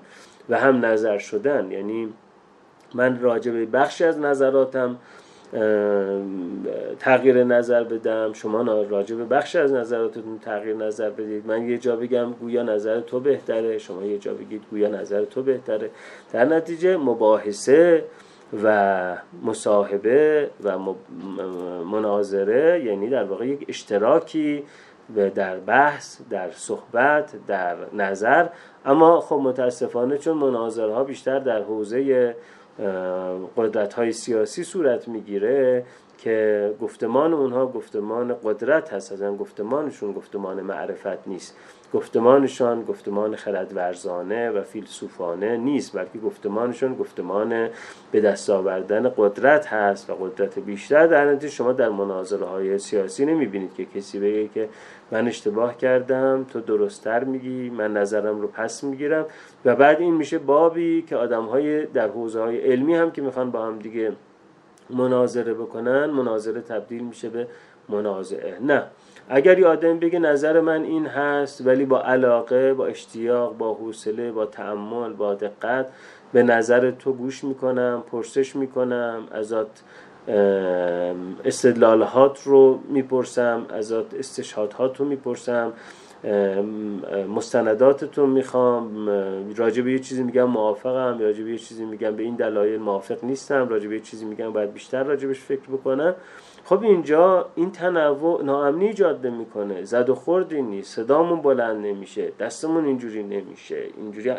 و 0.50 0.60
هم 0.60 0.86
نظر 0.86 1.18
شدن. 1.18 1.72
یعنی 1.72 2.14
من 2.94 3.22
راجع 3.22 3.52
به 3.52 3.66
بخشی 3.66 4.04
از 4.04 4.20
نظراتم 4.20 4.98
تغییر 7.00 7.44
نظر 7.44 7.84
بدم. 7.84 8.34
شما 8.34 8.62
راجع 8.84 9.16
به 9.16 9.26
بخشی 9.26 9.58
از 9.58 9.74
نظراتتون 9.74 10.40
تغییر 10.40 10.76
نظر 10.76 11.10
بدید. 11.10 11.48
من 11.48 11.70
یه 11.70 11.78
جا 11.78 11.96
بگم 11.96 12.32
گویا 12.32 12.64
نظر 12.64 13.00
تو 13.00 13.20
بهتره. 13.20 13.78
شما 13.78 14.04
یه 14.04 14.18
جا 14.18 14.34
بگید 14.34 14.62
گویا 14.72 14.90
نظر 14.90 15.26
تو 15.26 15.44
بهتره. 15.44 15.90
در 16.34 16.46
نتیجه 16.46 16.98
مباحثه 16.98 18.04
و 18.64 19.18
مصاحبه 19.44 20.50
و 20.64 20.78
مناظره 21.92 22.84
یعنی 22.86 23.10
در 23.10 23.24
واقع 23.24 23.48
یک 23.48 23.66
اشتراکی 23.70 24.64
در 25.36 25.58
بحث 25.58 26.18
در 26.30 26.52
صحبت 26.52 27.34
در 27.48 27.76
نظر. 27.94 28.48
اما 28.86 29.20
خب 29.20 29.36
متاسفانه 29.36 30.18
چون 30.18 30.38
مناظره 30.38 30.94
ها 30.94 31.04
بیشتر 31.04 31.40
در 31.40 31.62
حوزه 31.62 32.36
قدرت 33.58 33.94
های 33.94 34.12
سیاسی 34.12 34.64
صورت 34.64 35.08
می‌گیره. 35.08 35.86
که 36.24 36.74
گفتمان 36.82 37.34
اونها 37.34 37.68
گفتمان 37.68 38.36
قدرت 38.44 38.94
هست 38.94 39.12
از 39.12 39.24
گفتمانشون 39.24 40.14
گفتمان 40.14 40.62
معرفت 40.62 41.28
نیست. 41.28 41.58
گفتمانشان 41.94 42.84
گفتمان 42.84 43.36
خردورزانه 43.36 44.50
و 44.50 44.62
فیلسوفانه 44.62 45.58
نیست 45.58 45.98
بلکه 45.98 46.20
گفتمانشون 46.20 46.96
گفتمان 46.96 47.70
به 48.12 48.22
دست 48.22 48.50
آوردن 48.50 49.12
قدرت 49.18 49.68
هست 49.68 50.10
و 50.10 50.14
قدرت 50.14 50.60
بیشتر. 50.60 51.08
در 51.08 51.26
نتیجه 51.26 51.54
شما 51.54 51.72
در 51.72 51.90
مناظره 51.90 52.46
های 52.46 52.80
سیاسی 52.80 53.26
نمی‌بینید 53.26 53.74
که 53.74 53.86
کسی 53.86 54.20
بگه 54.20 54.48
که 54.48 54.70
من 55.12 55.28
اشتباه 55.28 55.78
کردم 55.78 56.46
تو 56.54 56.62
درستتر 56.62 57.24
میگی 57.24 57.70
من 57.70 57.94
نظرم 57.94 58.42
رو 58.42 58.48
پس 58.48 58.84
می‌گیرم. 58.84 59.26
و 59.66 59.76
بعد 59.76 60.00
این 60.00 60.14
میشه 60.14 60.40
بابی 60.40 61.02
که 61.02 61.16
آدم 61.16 61.46
های 61.46 61.86
در 61.86 62.08
حوزه 62.08 62.42
های 62.42 62.58
علمی 62.58 62.96
هم 62.96 63.12
که 63.12 63.22
می‌خوان 63.22 63.52
با 63.52 63.66
هم 63.66 63.80
دیگه 63.80 64.12
مناظره 64.94 65.54
بکنن 65.54 66.06
مناظره 66.06 66.62
تبدیل 66.62 67.04
میشه 67.04 67.30
به 67.30 67.48
منازعه. 67.90 68.58
نه. 68.62 68.84
اگر 69.30 69.60
یه 69.60 69.68
آدم 69.68 70.00
بگه 70.00 70.20
نظر 70.20 70.60
من 70.60 70.84
این 70.84 71.06
هست 71.06 71.68
ولی 71.68 71.86
با 71.86 72.02
علاقه 72.02 72.74
با 72.74 72.86
اشتیاق 72.86 73.58
با 73.58 73.74
حوصله 73.74 74.32
با 74.32 74.46
تعمل 74.46 75.14
با 75.14 75.34
دقت 75.34 75.88
به 76.34 76.44
نظر 76.44 76.92
تو 76.92 77.14
گوش 77.14 77.44
می‌کنم 77.44 78.04
پرسش 78.12 78.56
می‌کنم 78.56 79.24
ازت 79.32 79.84
استدلالات 81.46 82.44
رو 82.44 82.80
می‌پرسم 82.90 83.66
ازت 83.70 84.14
استشهادات 84.14 84.98
رو 84.98 85.06
می‌پرسم. 85.06 85.74
مستنداتتون 87.30 88.30
می‌خوام. 88.30 89.10
راجع 89.56 89.82
به 89.82 89.92
یه 89.92 90.00
چیزی 90.00 90.24
میگم 90.24 90.44
موافقم 90.44 91.20
راجع 91.20 91.44
به 91.44 91.52
یه 91.52 91.58
چیزی 91.58 91.86
میگم 91.86 92.16
به 92.16 92.24
این 92.24 92.36
دلایل 92.36 92.80
موافق 92.80 93.24
نیستم 93.24 93.68
راجع 93.68 93.88
به 93.88 93.96
یه 93.96 94.02
چیزی 94.02 94.26
میگم 94.26 94.54
باید 94.54 94.74
بیشتر 94.74 95.04
راجبش 95.04 95.40
فکر 95.40 95.70
بکنم. 95.74 96.16
خب 96.66 96.84
اینجا 96.84 97.46
این 97.56 97.72
تنوع 97.72 98.44
ناامنی 98.44 98.88
ایجاد 98.88 99.28
می‌کنه 99.28 99.84
زد 99.84 100.10
و 100.10 100.16
خوردی 100.16 100.62
نیست. 100.62 100.96
صدامون 100.96 101.42
بلند 101.42 101.86
نمیشه. 101.86 102.32
دستمون 102.40 102.86
اینجوری 102.86 103.24
نمیشه. 103.24 103.84
اینجوری 103.98 104.32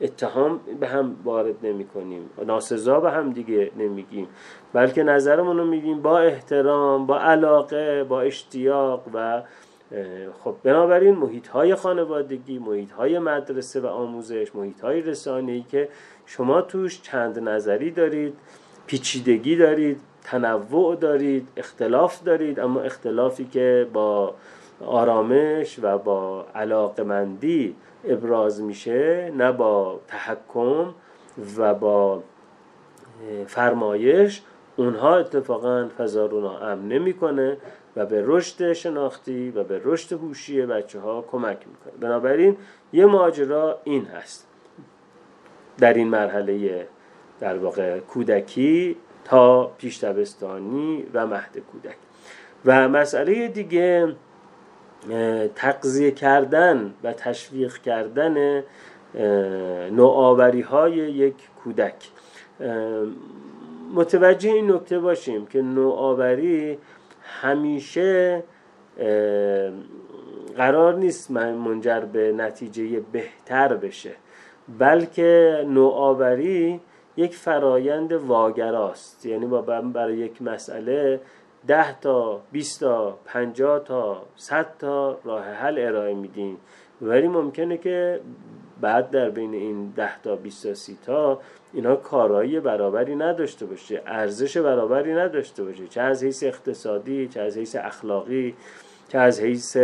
اتهام 0.00 0.60
به 0.80 0.88
هم 0.88 1.16
وارد 1.24 1.54
نمی 1.62 1.84
کنیم 1.84 2.30
ناسزا 2.46 3.00
به 3.00 3.10
هم 3.10 3.32
دیگه 3.32 3.70
نمیگیم. 3.78 4.28
بلکه 4.72 5.02
نظرمون 5.02 5.58
رو 5.58 5.64
میگیم 5.64 6.02
با 6.02 6.18
احترام 6.18 7.06
با 7.06 7.20
علاقه 7.20 8.04
با 8.04 8.20
اشتیاق 8.20 9.02
و 9.14 9.42
خب 10.44 10.54
بنابراین 10.62 11.14
محیط 11.14 11.48
های 11.48 11.74
خانوادگی 11.74 12.58
محیط 12.58 12.92
های 12.92 13.18
مدرسه 13.18 13.80
و 13.80 13.86
آموزش 13.86 14.54
محیط 14.54 14.80
های 14.80 15.00
رسانه 15.02 15.52
ای 15.52 15.62
که 15.62 15.88
شما 16.26 16.62
توش 16.62 17.02
چند 17.02 17.38
نظری 17.38 17.90
دارید 17.90 18.34
پیچیدگی 18.86 19.56
دارید 19.56 20.00
تنوع 20.22 20.96
دارید 20.96 21.48
اختلاف 21.56 22.22
دارید 22.22 22.60
اما 22.60 22.80
اختلافی 22.80 23.44
که 23.44 23.86
با 23.92 24.34
آرامش 24.86 25.78
و 25.82 25.98
با 25.98 26.46
علاقمندی 26.54 27.76
ابراز 28.04 28.62
میشه 28.62 29.32
نه 29.36 29.52
با 29.52 30.00
تحکم 30.08 30.94
و 31.56 31.74
با 31.74 32.22
فرمایش 33.46 34.42
اونها 34.76 35.16
اتفاقا 35.16 35.88
فضا 35.98 36.26
رو 36.26 36.40
ناامن 36.40 36.88
نمی‌کنه. 36.88 37.56
و 37.96 38.06
به 38.06 38.22
رشد 38.26 38.72
شناختی 38.72 39.50
و 39.50 39.64
به 39.64 39.80
رشد 39.84 40.12
هوشی 40.12 40.66
بچه 40.66 41.00
ها 41.00 41.24
کمک 41.30 41.58
می‌کنه. 41.68 42.00
بنابراین 42.00 42.56
یه 42.92 43.06
ماجرا 43.06 43.78
این 43.84 44.04
هست. 44.04 44.46
در 45.78 45.94
این 45.94 46.08
مرحله 46.08 46.86
در 47.40 47.58
واقع 47.58 47.98
کودکی 47.98 48.96
تا 49.24 49.66
پیش 49.66 50.04
دبستانی 50.04 51.06
و 51.14 51.26
مهد 51.26 51.58
کودک 51.72 51.96
و 52.64 52.88
مسئله 52.88 53.48
دیگه 53.48 54.14
تقضیه 55.54 56.10
کردن 56.10 56.94
و 57.02 57.12
تشویق 57.12 57.78
کردن 57.78 58.64
نوآوری 59.90 60.60
های 60.60 60.92
یک 60.92 61.34
کودک. 61.64 61.94
متوجه 63.94 64.50
این 64.50 64.70
نکته 64.70 64.98
باشیم 64.98 65.46
که 65.46 65.62
نوآوری 65.62 66.78
همیشه 67.40 68.42
قرار 70.56 70.94
نیست 70.94 71.30
منجر 71.30 72.00
به 72.00 72.32
نتیجه 72.32 73.00
بهتر 73.12 73.74
بشه 73.74 74.12
بلکه 74.78 75.64
نوآوری 75.68 76.80
یک 77.16 77.36
فرایند 77.36 78.12
واگراست. 78.12 79.26
یعنی 79.26 79.46
با 79.46 79.62
برای 79.62 80.16
یک 80.16 80.42
مسئله 80.42 81.20
ده 81.66 82.00
تا 82.00 82.40
20 82.52 82.80
تا 82.80 83.18
50 83.24 83.84
تا 83.84 84.22
100 84.36 84.66
تا 84.78 85.18
راه 85.24 85.44
حل 85.44 85.78
ارائه 85.78 86.14
میدیم 86.14 86.56
ولی 87.02 87.28
ممکنه 87.28 87.76
که 87.76 88.20
بعد 88.80 89.10
در 89.10 89.30
بین 89.30 89.54
این 89.54 89.92
10 89.96 90.22
تا 90.22 90.36
20 90.36 90.66
تا 90.66 90.74
30 90.74 90.98
تا 91.06 91.40
اینا 91.72 91.96
کارایی 91.96 92.60
برابری 92.60 93.16
نداشته 93.16 93.66
باشه 93.66 94.02
ارزش 94.06 94.56
برابری 94.56 95.14
نداشته 95.14 95.64
باشه. 95.64 95.86
چه 95.86 96.00
از 96.00 96.24
حیث 96.24 96.42
اقتصادی 96.42 97.28
چه 97.28 97.40
از 97.40 97.56
حیث 97.56 97.76
اخلاقی 97.76 98.54
چه 99.08 99.18
از 99.18 99.40
حیث 99.40 99.76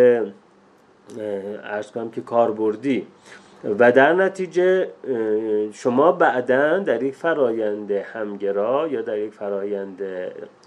ارز 1.65 1.91
کنم 1.91 2.11
که 2.11 2.21
کاربردی. 2.21 3.07
و 3.79 3.93
در 3.93 4.13
نتیجه 4.13 4.89
شما 5.73 6.13
بعدا 6.13 6.79
در 6.79 7.03
یک 7.03 7.15
فرایند 7.15 7.91
همگرا 7.91 8.89
یا 8.89 9.03
در 9.03 9.19
یک 9.19 9.33
فرایند 9.33 10.03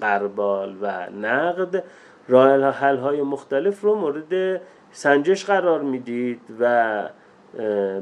قربال 0.02 0.76
و 0.82 1.10
نقد 1.10 1.84
راه 2.28 2.72
حل 2.72 2.98
های 2.98 3.22
مختلف 3.22 3.82
رو 3.82 3.96
مورد 3.96 4.62
سنجش 4.92 5.46
قرار 5.46 5.82
می‌دید 5.82 6.42
و 6.60 7.04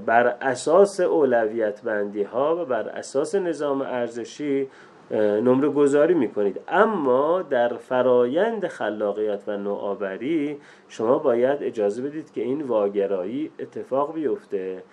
بر 0.05 0.27
اساس 0.41 0.99
اولویت 0.99 1.81
بندی 1.81 2.23
ها 2.23 2.55
و 2.62 2.65
بر 2.65 2.89
اساس 2.89 3.36
نظام 3.36 3.81
ارزشی 3.81 4.67
نمره 5.12 5.69
گذاری 5.69 6.13
می‌کنید. 6.13 6.60
اما 6.67 7.41
در 7.41 7.73
فرایند 7.73 8.67
خلاقیت 8.67 9.43
و 9.47 9.57
نوآوری 9.57 10.57
شما 10.89 11.17
باید 11.17 11.63
اجازه 11.63 12.01
بدید 12.01 12.33
که 12.33 12.41
این 12.41 12.62
واگرایی 12.62 13.51
اتفاق 13.60 14.13
بیفته 14.13 14.83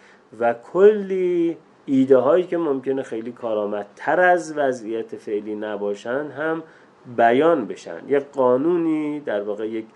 و 0.41 0.55
کلی 0.73 1.57
ایده 1.87 2.17
هایی 2.17 2.45
که 2.45 2.57
ممکنه 2.57 3.03
خیلی 3.03 3.33
کارآمدتر 3.33 4.21
از 4.21 4.57
وضعیت 4.57 5.17
فعلی 5.17 5.55
نباشن 5.55 6.27
هم 6.37 6.63
بیان 7.17 7.67
بشن. 7.67 8.09
یک 8.09 8.25
قانونی 8.33 9.21
در 9.21 9.43
واقع 9.43 9.69
یک 9.69 9.87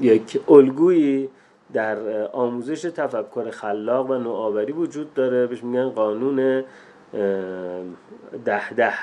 یک 0.00 0.40
الگویی 0.48 1.28
در 1.74 2.28
آموزش 2.32 2.82
تفکر 2.82 3.50
خلاق 3.50 4.10
و 4.10 4.14
نوآوری 4.14 4.72
وجود 4.72 5.14
داره. 5.14 5.46
بهش 5.46 5.64
میگن 5.64 5.88
قانون 5.88 6.64
ده 8.44 8.74
ده 8.76 8.94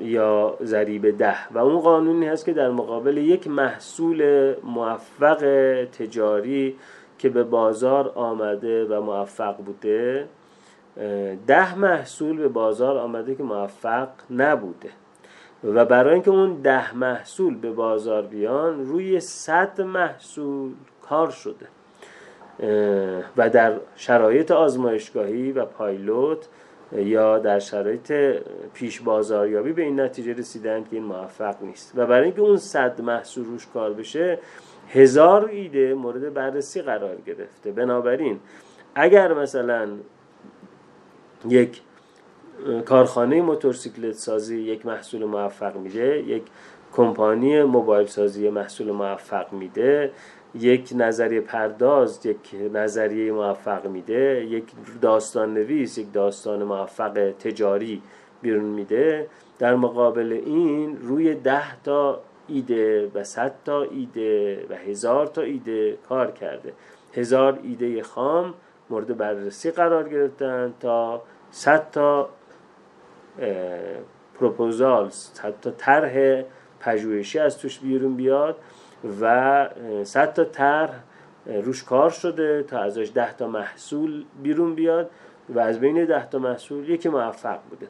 یا 0.00 0.56
ضریب 0.62 1.18
ده. 1.18 1.50
و 1.50 1.58
اون 1.58 1.80
قانونی 1.80 2.26
هست 2.26 2.44
که 2.44 2.52
در 2.52 2.70
مقابل 2.70 3.16
یک 3.16 3.48
محصول 3.48 4.52
موفق 4.62 5.38
تجاری 5.84 6.76
که 7.18 7.28
به 7.28 7.44
بازار 7.44 8.12
آمده 8.14 8.84
و 8.84 9.00
موفق 9.00 9.56
بوده 9.56 10.28
ده 11.46 11.78
محصول 11.78 12.36
به 12.36 12.48
بازار 12.48 12.98
آمده 12.98 13.34
که 13.34 13.42
موفق 13.42 14.08
نبوده. 14.30 14.90
و 15.64 15.84
برای 15.84 16.14
اینکه 16.14 16.30
اون 16.30 16.54
ده 16.54 16.96
محصول 16.96 17.54
به 17.54 17.70
بازار 17.70 18.22
بیان 18.22 18.86
روی 18.86 19.20
صد 19.20 19.80
محصول 19.80 20.72
کار 21.02 21.30
شده. 21.30 21.66
و 23.36 23.50
در 23.50 23.72
شرایط 23.96 24.50
آزمایشگاهی 24.50 25.52
و 25.52 25.64
پایلوت 25.64 26.48
یا 26.92 27.38
در 27.38 27.58
شرایط 27.58 28.12
پیش 28.74 29.00
بازاریابی 29.00 29.72
به 29.72 29.82
این 29.82 30.00
نتیجه 30.00 30.32
رسیدن 30.32 30.84
که 30.84 30.88
این 30.90 31.04
موفق 31.04 31.62
نیست. 31.62 31.92
و 31.96 32.06
برای 32.06 32.24
اینکه 32.24 32.40
اون 32.40 32.56
صد 32.56 33.00
محصول 33.00 33.44
روش 33.44 33.66
کار 33.66 33.92
بشه 33.92 34.38
هزار 34.88 35.48
ایده 35.48 35.94
مورد 35.94 36.34
بررسی 36.34 36.82
قرار 36.82 37.16
گرفته. 37.26 37.72
بنابراین 37.72 38.40
اگر 38.94 39.34
مثلا 39.34 39.88
یک 41.48 41.80
کارخانه 42.86 43.42
موتورسیکلت 43.42 44.14
سازی 44.14 44.60
یک 44.60 44.86
محصول 44.86 45.24
موفق 45.24 45.76
میده 45.76 46.22
یک 46.26 46.42
کمپانی 46.92 47.62
موبایل 47.62 48.06
سازی 48.06 48.50
محصول 48.50 48.90
موفق 48.90 49.52
میده 49.52 50.10
یک 50.54 50.92
نظریه 50.96 51.40
پرداز 51.40 52.26
یک 52.26 52.56
نظریه 52.72 53.32
موفق 53.32 53.86
میده 53.86 54.46
یک 54.50 54.64
داستان 55.02 55.54
نویس 55.54 55.98
یک 55.98 56.12
داستان 56.12 56.62
موفق 56.62 57.30
تجاری 57.30 58.02
بیرون 58.42 58.64
میده. 58.64 59.26
در 59.58 59.74
مقابل 59.74 60.40
این 60.46 60.98
روی 61.02 61.34
ده 61.34 61.82
تا 61.84 62.20
ایده 62.48 63.10
و 63.14 63.24
صد 63.24 63.52
تا 63.64 63.82
ایده 63.82 64.66
و 64.70 64.74
هزار 64.74 65.26
تا 65.26 65.42
ایده 65.42 65.98
کار 66.08 66.30
کرده. 66.30 66.72
هزار 67.14 67.58
ایده 67.62 68.02
خام 68.02 68.54
مورد 68.90 69.16
بررسی 69.16 69.70
قرار 69.70 70.08
گرفتن 70.08 70.74
تا 70.80 71.22
صد 71.50 71.90
تا 71.90 72.28
پروپوزال 74.34 75.10
صد 75.10 75.60
تا 75.60 75.70
طرح 75.70 76.42
پژوهشی 76.80 77.38
از 77.38 77.58
توش 77.58 77.78
بیرون 77.78 78.16
بیاد 78.16 78.56
و 79.20 79.68
صد 80.04 80.32
تا 80.32 80.44
طرح 80.44 81.02
روش 81.46 81.84
کار 81.84 82.10
شده 82.10 82.62
تا 82.62 82.78
ازش 82.78 83.10
ده 83.14 83.32
تا 83.32 83.46
محصول 83.46 84.24
بیرون 84.42 84.74
بیاد 84.74 85.10
و 85.48 85.58
از 85.58 85.80
بین 85.80 86.04
ده 86.04 86.28
تا 86.28 86.38
محصول 86.38 86.88
یکی 86.88 87.08
موفق 87.08 87.58
بوده. 87.70 87.88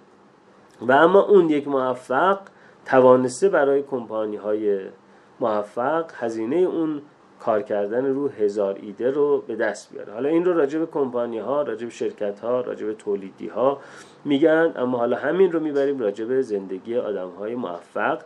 و 0.80 0.92
اما 0.92 1.22
اون 1.22 1.50
یک 1.50 1.68
موفق 1.68 2.38
توانسته 2.84 3.48
برای 3.48 3.82
کمپانی 3.82 4.36
های 4.36 4.80
موفق 5.40 6.10
هزینه 6.14 6.56
اون 6.56 7.02
کار 7.40 7.62
کردن 7.62 8.06
رو 8.06 8.28
هزار 8.28 8.78
ایده 8.82 9.10
رو 9.10 9.44
به 9.46 9.56
دست 9.56 9.92
بیاره. 9.92 10.12
حالا 10.12 10.28
این 10.28 10.44
رو 10.44 10.52
راجع 10.52 10.78
به 10.78 10.86
کمپانی 10.86 11.38
ها 11.38 11.62
راجع 11.62 11.84
به 11.84 11.90
شرکت 11.90 12.40
ها 12.40 12.60
راجع 12.60 12.86
به 12.86 12.94
تولیدی 12.94 13.48
ها 13.48 13.80
میگن 14.24 14.72
اما 14.76 14.98
حالا 14.98 15.16
همین 15.16 15.52
رو 15.52 15.60
می‌بریم 15.60 15.98
راجع 15.98 16.24
به 16.24 16.42
زندگی 16.42 16.96
آدم 16.96 17.30
های 17.30 17.54
موفق 17.54 18.22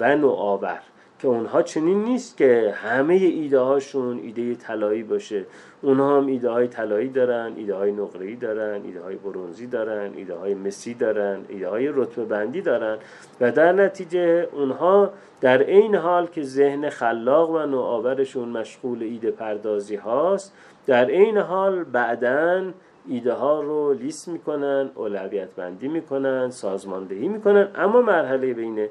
و 0.00 0.16
نوآور. 0.16 0.80
که 1.22 1.28
اونها 1.28 1.62
چنین 1.62 2.04
نیست 2.04 2.36
که 2.36 2.74
همه 2.76 3.14
ایده 3.14 3.58
هاشون 3.58 4.18
ایده 4.18 4.54
طلایی 4.54 5.02
باشه. 5.02 5.44
اونها 5.82 6.16
هم 6.16 6.26
ایده 6.26 6.50
های 6.50 6.68
طلایی 6.68 7.08
دارن 7.08 7.52
ایده 7.56 7.74
های 7.74 7.92
نقره‌ای 7.92 8.36
دارن 8.36 8.80
ایده 8.84 9.02
های 9.02 9.16
برونزی 9.16 9.66
دارن 9.66 10.10
ایده 10.16 10.34
های 10.34 10.54
مسی 10.54 10.94
دارن 10.94 11.40
ایده 11.48 11.68
های 11.68 11.88
رتبه 11.88 12.24
بندی 12.24 12.62
دارن. 12.62 12.98
و 13.40 13.52
در 13.52 13.72
نتیجه 13.72 14.48
اونها 14.52 15.12
در 15.40 15.58
این 15.58 15.94
حال 15.94 16.26
که 16.26 16.42
ذهن 16.42 16.88
خلاق 16.88 17.50
و 17.50 17.58
نوآورشون 17.66 18.48
مشغول 18.48 19.02
ایده 19.02 19.30
پردازی 19.30 19.96
هاست 19.96 20.52
در 20.86 21.06
این 21.06 21.38
حال 21.38 21.84
بعدا 21.84 22.62
ایده 23.08 23.32
ها 23.32 23.60
رو 23.60 23.92
لیست 23.92 24.28
می‌کنن 24.28 24.90
اولویت 24.94 25.54
بندی 25.54 25.88
می‌کنن 25.88 26.50
سازماندهی 26.50 27.28
می‌کنن. 27.28 27.68
اما 27.74 28.02
مرحله 28.02 28.54
بین 28.54 28.88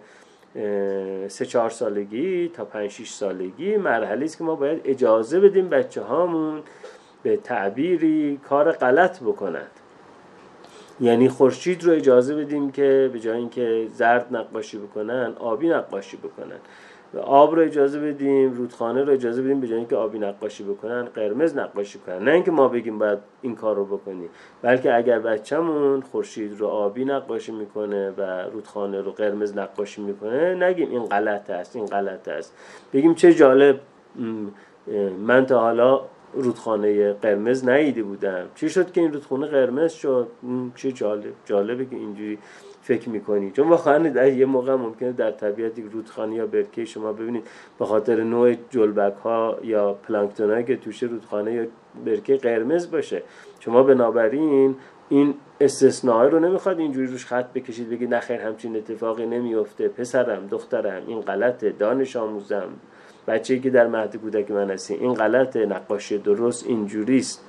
سه 1.27 1.45
چهار 1.45 1.69
سالگی 1.69 2.47
تا 2.47 2.65
پنج 2.65 2.91
شیش 2.91 3.11
سالگی 3.11 3.77
مرحله 3.77 4.25
است 4.25 4.37
که 4.37 4.43
ما 4.43 4.55
باید 4.55 4.81
اجازه 4.85 5.39
بدیم 5.39 5.69
بچه 5.69 6.01
هامون 6.01 6.61
به 7.23 7.37
تعبیری 7.37 8.39
کار 8.49 8.71
غلط 8.71 9.19
بکنند. 9.19 9.71
یعنی 11.01 11.29
خورشید 11.29 11.83
رو 11.83 11.93
اجازه 11.93 12.35
بدیم 12.35 12.71
که 12.71 13.09
به 13.13 13.19
جای 13.19 13.37
اینکه 13.37 13.87
زرد 13.93 14.35
نقاشی 14.35 14.77
بکنن 14.77 15.33
آبی 15.39 15.69
نقاشی 15.69 16.17
بکنن. 16.17 16.59
آب 17.17 17.55
رو 17.55 17.61
اجازه 17.61 17.99
بدیم 17.99 18.53
رودخانه 18.53 19.03
رو 19.03 19.13
اجازه 19.13 19.41
بدیم 19.41 19.59
به 19.59 19.67
جای 19.67 19.77
اینکه 19.77 19.95
آبی 19.95 20.19
نقاشی 20.19 20.63
بکنن 20.63 21.05
قرمز 21.05 21.57
نقاشی 21.57 21.99
کنن. 21.99 22.23
نه 22.23 22.31
اینکه 22.31 22.51
ما 22.51 22.67
بگیم 22.67 22.99
باید 22.99 23.19
این 23.41 23.55
کار 23.55 23.75
رو 23.75 23.85
بکنیم 23.85 24.29
بلکه 24.61 24.95
اگر 24.95 25.19
بچه‌مون 25.19 26.01
خورشید 26.01 26.59
رو 26.59 26.67
آبی 26.67 27.05
نقاشی 27.05 27.51
می‌کنه 27.51 28.09
و 28.17 28.21
رودخانه 28.21 29.01
رو 29.01 29.11
قرمز 29.11 29.57
نقاشی 29.57 30.01
می‌کنه 30.01 30.55
نگیم 30.55 30.91
این 30.91 31.05
غلط 31.05 31.49
است 31.49 31.75
این 31.75 31.85
غلط 31.85 32.27
است. 32.27 32.53
بگیم 32.93 33.13
چه 33.13 33.33
جالب 33.33 33.79
من 35.19 35.45
تا 35.45 35.59
حالا 35.59 36.01
رودخانه 36.33 37.13
قرمز 37.13 37.69
نیده 37.69 38.03
بودم. 38.03 38.45
چی 38.55 38.69
شد 38.69 38.91
که 38.91 39.01
این 39.01 39.13
رودخانه 39.13 39.47
قرمز 39.47 39.91
شد؟ 39.91 40.27
چه 40.75 40.91
جالب 40.91 41.33
جالبه 41.45 41.85
که 41.85 41.95
اینجوری 41.95 42.37
فکر 42.89 43.09
می‌کنی؟ 43.09 43.51
چون 43.51 43.69
واقعا 43.69 44.09
در 44.09 44.33
یه 44.33 44.45
موقع 44.45 44.75
ممکنه 44.75 45.11
در 45.11 45.31
طبیعت 45.31 45.79
رودخانه 45.91 46.35
یا 46.35 46.45
برکه 46.45 46.85
شما 46.85 47.13
ببینید 47.13 47.43
به 47.79 47.85
خاطر 47.85 48.23
نوع 48.23 48.55
جلبک 48.69 49.17
ها 49.23 49.57
یا 49.63 49.93
پلانکتون 49.93 50.63
که 50.63 50.75
توش 50.75 51.03
رودخانه 51.03 51.53
یا 51.53 51.65
برکه 52.05 52.37
قرمز 52.37 52.91
باشه. 52.91 53.23
شما 53.59 53.83
بنابراین 53.83 54.75
این 55.09 55.33
استثناء 55.61 56.27
رو 56.27 56.39
نمی‌خواد 56.39 56.79
اینجوری 56.79 57.07
روش 57.07 57.25
خط 57.25 57.53
بکشید 57.53 57.89
بگید 57.89 58.13
نخیر 58.13 58.41
همچین 58.41 58.75
اتفاقی 58.75 59.25
نمیفته 59.25 59.87
پسرم 59.87 60.47
دخترم 60.47 61.01
این 61.07 61.21
غلطه 61.21 61.69
دانش 61.69 62.15
آموزم. 62.15 62.69
بچه 63.27 63.59
که 63.59 63.69
در 63.69 63.87
مهد 63.87 64.15
کودک 64.15 64.51
من 64.51 64.71
هستی 64.71 64.93
این 64.93 65.13
غلطه 65.13 65.65
نقاشی 65.65 66.17
درست 66.17 66.67
اینجوریست. 66.67 67.45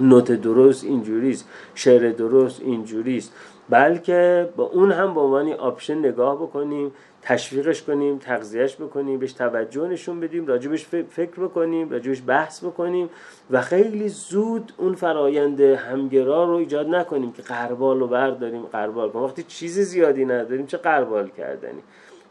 نوت 0.00 0.32
درست 0.32 0.84
اینجوریست. 0.84 1.48
شعر 1.74 2.10
درست 2.10 2.62
اینجوریست. 2.62 3.32
بلکه 3.70 4.48
به 4.56 4.64
اون 4.64 4.92
هم 4.92 5.14
به 5.14 5.20
عنوان 5.20 5.52
option 5.52 5.98
نگاه 5.98 6.36
بکنیم 6.36 6.92
تشویقش 7.22 7.82
کنیم 7.82 8.18
تغذیهش 8.18 8.76
بکنیم 8.76 9.18
بهش 9.18 9.32
توجه 9.32 9.88
نشون 9.88 10.20
بدیم 10.20 10.46
راجبش 10.46 10.86
فکر 10.86 11.40
بکنیم 11.40 11.90
راجبش 11.90 12.22
بحث 12.26 12.64
بکنیم 12.64 13.10
و 13.50 13.60
خیلی 13.60 14.08
زود 14.08 14.72
اون 14.76 14.94
فرایند 14.94 15.60
همگرا 15.60 16.44
رو 16.44 16.54
ایجاد 16.54 16.88
نکنیم 16.88 17.32
که 17.32 17.42
غربال 17.42 18.00
رو 18.00 18.06
برداریم 18.06 18.62
غربال 18.62 19.16
وقتی 19.16 19.42
چیز 19.42 19.78
زیادی 19.78 20.24
نداریم 20.24 20.66
چه 20.66 20.76
غربال 20.76 21.28
کردنی؟ 21.28 21.82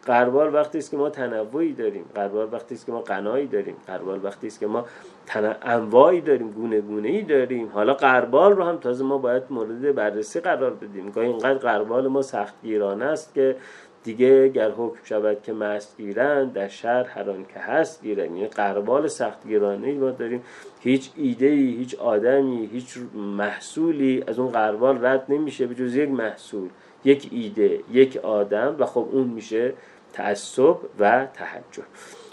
غربال 0.05 0.53
وقتی 0.53 0.77
است 0.77 0.91
که 0.91 0.97
ما 0.97 1.09
تنوعی 1.09 1.73
داریم. 1.73 2.05
غربال 2.15 2.47
وقتی 2.51 2.75
است 2.75 2.85
که 2.85 2.91
ما 2.91 3.01
غنایی 3.01 3.47
داریم. 3.47 3.75
غربال 3.87 4.19
وقتی 4.23 4.47
است 4.47 4.59
که 4.59 4.67
ما 4.67 4.85
تن... 5.25 5.55
انواعی 5.61 6.21
داریم 6.21 6.51
گونه 6.51 6.81
گونه 6.81 7.09
ای 7.09 7.21
داریم. 7.21 7.69
حالا 7.73 7.93
قربال 7.93 8.53
رو 8.53 8.63
هم 8.63 8.77
تازه 8.77 9.03
ما 9.03 9.17
باید 9.17 9.43
مورد 9.49 9.95
بررسی 9.95 10.39
قرار 10.39 10.73
بدیم. 10.73 11.09
گاهی 11.09 11.27
اینقدر 11.27 11.53
قربال 11.53 12.07
ما 12.07 12.21
سختگیرانه 12.21 13.05
است 13.05 13.33
که 13.33 13.55
دیگه 14.03 14.47
گر 14.47 14.71
حکم 14.71 14.99
شود 15.03 15.43
که 15.43 15.53
مست 15.53 15.97
گیرن 15.97 16.45
در 16.45 16.67
شهر 16.67 17.03
هران 17.03 17.45
که 17.53 17.59
هست 17.59 18.01
گیرن. 18.01 18.35
یعنی 18.35 18.47
قربال 18.47 19.07
سخت 19.07 19.47
گیرانه 19.47 19.93
ما 19.93 20.11
داریم. 20.11 20.43
هیچ 20.79 21.11
ایده 21.15 21.45
ای 21.45 21.75
هیچ 21.75 21.95
آدمی 21.95 22.69
هیچ 22.71 22.97
محصولی 23.37 24.23
از 24.27 24.39
اون 24.39 24.51
قربال 24.51 25.05
رد 25.05 25.25
نمیشه 25.29 25.67
به 25.67 25.75
جز 25.75 25.95
یک 25.95 26.09
محصول. 26.09 26.69
یک 27.03 27.29
ایده 27.31 27.79
یک 27.91 28.17
آدم 28.17 28.75
و 28.79 28.85
خب 28.85 29.07
اون 29.11 29.27
میشه 29.27 29.73
تعصب 30.13 30.75
و 30.99 31.27
تحجر 31.33 31.83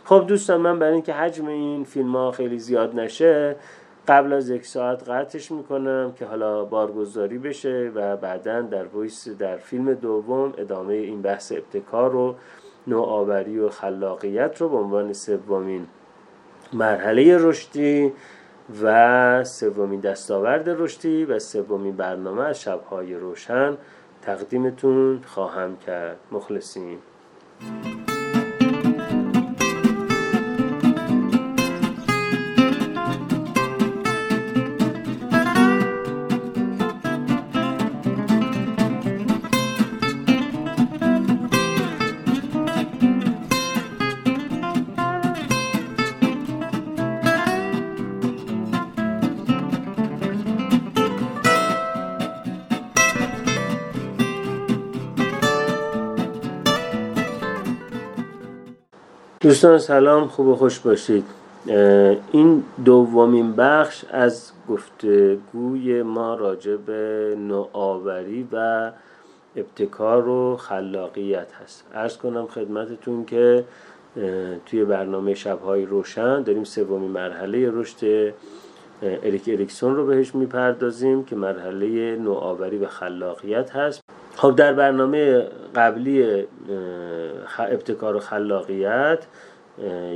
خب 0.04 0.24
دوستان 0.28 0.60
من 0.60 0.78
برای 0.78 0.92
اینکه 0.92 1.12
حجم 1.12 1.46
این 1.46 1.84
فیلم 1.84 2.16
ها 2.16 2.30
خیلی 2.30 2.58
زیاد 2.58 2.94
نشه 2.94 3.56
قبل 4.08 4.32
از 4.32 4.50
یک 4.50 4.66
ساعت 4.66 5.08
قطعش 5.08 5.50
می‌کنم 5.52 6.12
که 6.18 6.24
حالا 6.24 6.64
بارگذاری 6.64 7.38
بشه 7.38 7.90
و 7.94 8.16
بعدا 8.16 8.62
در 8.62 8.86
ویس 8.86 9.28
در 9.28 9.56
فیلم 9.56 9.94
دوم 9.94 10.54
ادامه 10.58 10.94
این 10.94 11.22
بحث 11.22 11.52
ابتکار 11.52 12.16
و 12.16 12.34
نوآوری 12.86 13.58
و 13.58 13.68
خلاقیت 13.68 14.60
رو 14.60 14.68
به 14.68 14.76
عنوان 14.76 15.12
سومین 15.12 15.86
مرحله 16.72 17.38
رشدی 17.38 18.12
و 18.82 19.44
سومین 19.44 20.00
دستاورد 20.00 20.68
رشدی 20.68 21.24
و 21.24 21.38
سومین 21.38 21.96
برنامه 21.96 22.44
از 22.44 22.60
شبهای 22.60 23.14
روشن 23.14 23.76
تقدیمتون 24.26 25.22
خواهم 25.26 25.76
کرد 25.76 26.16
مخلصیم 26.32 26.98
دوستان 59.46 59.78
سلام 59.78 60.28
خوب 60.28 60.46
و 60.46 60.56
خوش 60.56 60.78
باشید. 60.78 61.24
این 62.32 62.62
دومین 62.84 63.52
بخش 63.52 64.04
از 64.10 64.52
گفتگوی 64.68 66.02
ما 66.02 66.34
راجع 66.34 66.76
به 66.76 67.34
نوآوری 67.38 68.48
و 68.52 68.90
ابتکار 69.56 70.28
و 70.28 70.56
خلاقیت 70.56 71.52
هست. 71.52 71.84
ارز 71.94 72.16
کنم 72.16 72.46
خدمتتون 72.46 73.24
که 73.24 73.64
توی 74.66 74.84
برنامه 74.84 75.34
شبهای 75.34 75.84
روشن 75.84 76.42
داریم 76.42 76.64
سومین 76.64 77.10
مرحله 77.10 77.70
رشد 77.70 78.34
اریک 79.02 79.42
اریکسون 79.46 79.96
رو 79.96 80.06
بهش 80.06 80.34
می‌پردازیم 80.34 81.24
که 81.24 81.36
مرحله 81.36 82.16
نوآوری 82.16 82.78
و 82.78 82.86
خلاقیت 82.86 83.70
هست. 83.70 84.00
خب 84.36 84.56
در 84.56 84.72
برنامه 84.72 85.46
قبلی 85.74 86.44
ابتکار 87.58 88.16
و 88.16 88.18
خلاقیت 88.18 89.26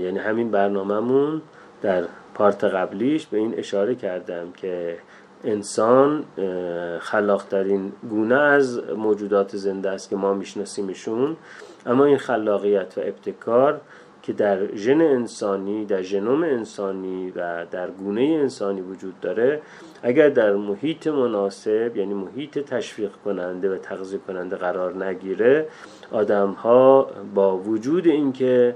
یعنی 0.03 0.19
همین 0.19 0.51
برنامهمون 0.51 1.43
در 1.83 2.05
پارت 2.35 2.65
قبلیش 2.65 3.27
به 3.27 3.39
این 3.39 3.59
اشاره 3.59 3.95
کردم 3.95 4.53
که 4.53 4.99
انسان 5.45 6.25
خلاقترین 7.01 7.93
گونه 8.11 8.35
از 8.35 8.81
موجودات 8.97 9.57
زنده 9.57 9.91
است 9.91 10.11
که 10.11 10.17
ما 10.17 10.35
میشناسیمشون. 10.35 11.37
اما 11.87 12.05
این 12.05 12.19
خلاقیت 12.19 12.99
و 12.99 13.01
ابتکار 13.01 13.81
که 14.23 14.33
در 14.33 14.75
ژن 14.75 15.01
انسانی 15.01 15.85
در 15.85 16.03
ژنوم 16.03 16.43
انسانی 16.43 17.33
و 17.37 17.67
در 17.71 17.91
گونه 17.91 18.21
انسانی 18.21 18.81
وجود 18.81 19.21
داره 19.21 19.61
اگر 20.03 20.29
در 20.29 20.53
محیط 20.53 21.07
مناسب 21.07 21.97
یعنی 21.97 22.15
محیط 22.15 22.59
تشویق 22.59 23.11
کننده 23.25 23.75
و 23.75 23.77
تغذیه 23.77 24.19
کننده 24.19 24.57
قرار 24.57 25.05
نگیره 25.05 25.67
آدم 26.13 26.51
ها 26.51 27.11
با 27.35 27.57
وجود 27.57 28.07
اینکه 28.07 28.75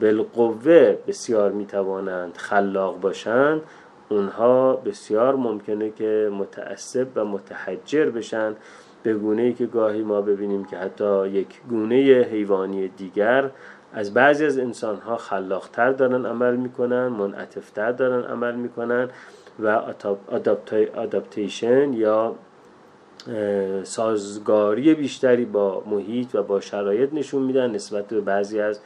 بالقوه 0.00 0.96
بسیار 1.06 1.52
می‌توانند 1.52 2.36
خلاق 2.36 3.00
باشند 3.00 3.60
اونها 4.08 4.76
بسیار 4.76 5.36
ممکنه 5.36 5.90
که 5.90 6.30
متعصب 6.32 7.06
و 7.14 7.24
متحجر 7.24 8.10
بشن 8.10 8.54
به 9.02 9.14
گونه 9.14 9.42
ای 9.42 9.52
که 9.52 9.66
گاهی 9.66 10.02
ما 10.02 10.20
ببینیم 10.20 10.64
که 10.64 10.76
حتی 10.76 11.28
یک 11.28 11.60
گونه 11.70 11.96
حیوانی 12.32 12.88
دیگر 12.88 13.50
از 13.92 14.14
بعضی 14.14 14.46
از 14.46 14.58
انسان 14.58 14.96
ها 14.96 15.16
خلاقتر 15.16 15.92
دارن 15.92 16.26
عمل 16.26 16.56
می‌کنن 16.56 17.08
منعطفتر 17.08 17.92
دارن 17.92 18.24
عمل 18.24 18.54
می‌کنن. 18.54 19.08
و 19.58 19.94
آداپتیشن 20.96 21.92
یا 21.92 22.34
سازگاری 23.82 24.94
بیشتری 24.94 25.44
با 25.44 25.82
محیط 25.86 26.34
و 26.34 26.42
با 26.42 26.60
شرایط 26.60 27.12
نشون 27.12 27.42
میدن 27.42 27.70
نسبت 27.70 28.04
به 28.04 28.20
بعضی 28.20 28.60
از 28.60 28.80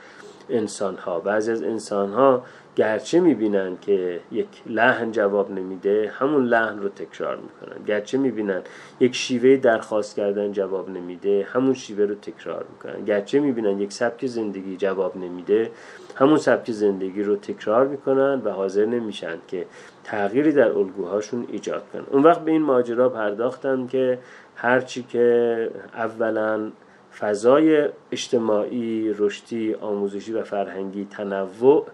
انسان 0.51 0.97
ها 0.97 1.21
بعضی 1.21 1.53
از 1.53 1.63
انسان 1.63 2.13
ها 2.13 2.43
گرچه 2.77 3.21
می‌بینن 3.21 3.77
که 3.81 4.21
یک 4.33 4.47
لحن 4.67 5.13
جواب 5.13 5.51
نمیده 5.51 6.13
همون 6.19 6.45
لحن 6.45 6.79
رو 6.79 6.89
تکرار 6.89 7.37
می‌کنن. 7.37 7.85
گرچه 7.85 8.19
می‌بینن 8.19 8.63
یک 9.01 9.15
شیوه 9.15 9.57
درخواست 9.57 10.17
کردن 10.17 10.53
جواب 10.53 10.91
نمیده 10.91 11.47
همون 11.53 11.75
شیوه 11.75 12.05
رو 12.05 12.15
تکرار 12.15 12.65
می‌کنن. 12.73 13.05
گرچه 13.05 13.41
می‌بینن 13.41 13.81
یک 13.81 13.93
سبک 13.93 14.27
زندگی 14.27 14.77
جواب 14.77 15.17
نمیده 15.17 15.71
همون 16.15 16.39
سبک 16.39 16.71
زندگی 16.71 17.23
رو 17.23 17.37
تکرار 17.37 17.87
می‌کنن 17.87 18.43
و 18.45 18.51
حاضر 18.51 18.85
نمیشن 18.85 19.37
که 19.49 19.67
تغییری 20.09 20.53
در 20.53 20.69
الگوهاشون 20.69 21.47
ایجاد 21.53 21.83
کنن 21.93 22.05
اون 22.11 22.23
وقت 22.23 22.41
به 22.41 22.51
این 22.51 22.63
ماجرا 22.63 23.09
پرداختن 23.09 23.87
که 23.87 24.19
هرچی 24.55 25.03
که 25.03 25.71
اولا 25.95 26.71
فضای 27.19 27.89
اجتماعی 28.13 29.15
رشدی 29.19 29.75
آموزشی 29.75 30.33
و 30.33 30.43
فرهنگی 30.43 31.05
تنوع 31.11 31.87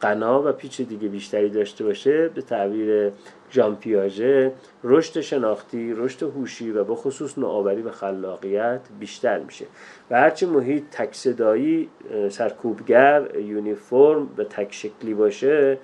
قنا 0.00 0.42
و 0.48 0.52
پیچ 0.52 0.80
دیگه 0.80 1.08
بیشتری 1.08 1.50
داشته 1.50 1.84
باشه 1.84 2.28
به 2.28 2.42
تعبیر 2.42 3.12
ژان 3.52 3.76
پیاژه 3.76 4.52
رشد 4.84 5.20
شناختی 5.20 5.92
رشد 5.92 6.22
هوشی 6.22 6.70
و 6.70 6.84
به 6.84 6.94
خصوص 6.94 7.38
نوآوری 7.38 7.82
و 7.82 7.90
خلاقیت 7.90 8.80
بیشتر 9.00 9.38
میشه. 9.38 9.66
و 10.10 10.20
هرچی 10.20 10.46
محیط 10.46 10.82
تک 10.90 11.14
صدایی 11.14 11.88
سرکوبگر 12.28 13.38
یونیفرم 13.38 14.28
و 14.38 14.44
تک 14.44 14.72
شکلی 14.72 15.14
باشه 15.14 15.78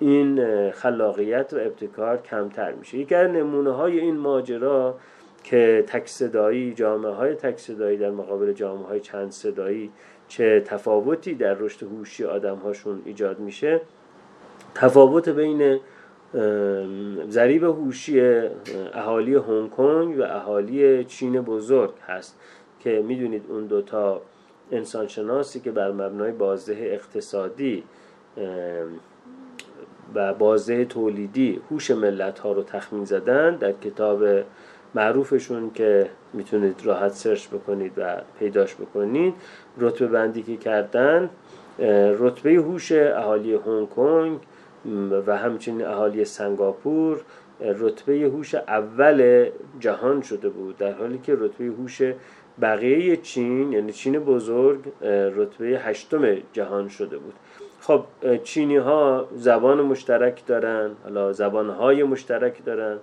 این 0.00 0.70
خلاقیت 0.70 1.52
و 1.52 1.56
ابتکار 1.56 2.22
کمتر 2.22 2.72
میشه. 2.72 2.98
یکی 2.98 3.14
از 3.14 3.30
نمونه 3.30 3.70
های 3.70 4.00
این 4.00 4.16
ماجرا 4.16 4.94
که 5.44 5.84
تک 5.86 6.08
صدایی 6.08 6.74
جامعه 6.74 7.12
های 7.12 7.34
تک 7.34 7.58
صدایی 7.58 7.96
در 7.98 8.10
مقابل 8.10 8.52
جامعه 8.52 8.86
های 8.86 9.00
چند 9.00 9.30
صدایی 9.30 9.90
چه 10.28 10.60
تفاوتی 10.60 11.34
در 11.34 11.54
رشد 11.54 11.82
هوشی 11.82 12.24
آدم 12.24 12.56
هاشون 12.56 13.02
ایجاد 13.04 13.38
میشه 13.38 13.80
تفاوت 14.74 15.28
بین 15.28 15.80
ضریب 17.28 17.64
هوشی 17.64 18.20
اهالی 18.92 19.34
هنگ 19.34 19.70
کنگ 19.70 20.18
و 20.18 20.22
اهالی 20.22 21.04
چین 21.04 21.40
بزرگ 21.40 21.92
هست 22.06 22.38
که 22.80 23.02
می‌دونید 23.06 23.44
اون 23.48 23.66
دوتا 23.66 24.22
انسانشناسی 24.72 25.60
که 25.60 25.70
بر 25.70 25.90
مبنای 25.90 26.32
بازده 26.32 26.76
اقتصادی 26.80 27.84
و 30.14 30.34
بازده 30.34 30.84
تولیدی 30.84 31.60
هوش 31.70 31.90
ملت 31.90 32.38
ها 32.38 32.52
رو 32.52 32.62
تخمین 32.62 33.04
زدن 33.04 33.56
در 33.56 33.72
کتاب 33.72 34.24
معروفشون 34.94 35.70
که 35.70 36.10
می‌تونید 36.32 36.80
راحت 36.84 37.12
سرچ 37.12 37.48
بکنید 37.48 37.92
و 37.96 38.16
پیداش 38.38 38.74
بکنید. 38.74 39.34
رتبه 39.78 40.06
بندی 40.06 40.42
که 40.42 40.56
کردن 40.56 41.30
رتبه 42.18 42.50
هوش 42.50 42.92
اهالی 42.92 43.54
هنگ 43.54 43.88
کنگ 43.88 44.38
و 45.26 45.36
همچنین 45.36 45.84
اهالی 45.86 46.24
سنگاپور 46.24 47.20
رتبه 47.60 48.12
هوش 48.12 48.54
اول 48.54 49.50
جهان 49.80 50.22
شده 50.22 50.48
بود. 50.48 50.78
در 50.78 50.92
حالی 50.92 51.18
که 51.18 51.34
رتبه 51.38 51.64
هوش 51.64 52.02
بقیه 52.60 53.16
چین 53.16 53.72
یعنی 53.72 53.92
چین 53.92 54.18
بزرگ 54.18 54.80
رتبه 55.36 55.66
هشتم 55.66 56.36
جهان 56.52 56.88
شده 56.88 57.18
بود. 57.18 57.34
خب 57.80 58.04
چینی 58.44 58.76
ها 58.76 59.28
زبان 59.34 59.80
مشترک 59.82 60.46
دارن 60.46 60.90
حالا 61.04 61.32
زبان 61.32 61.70
های 61.70 62.02
مشترک 62.02 62.64
دارن 62.64 62.98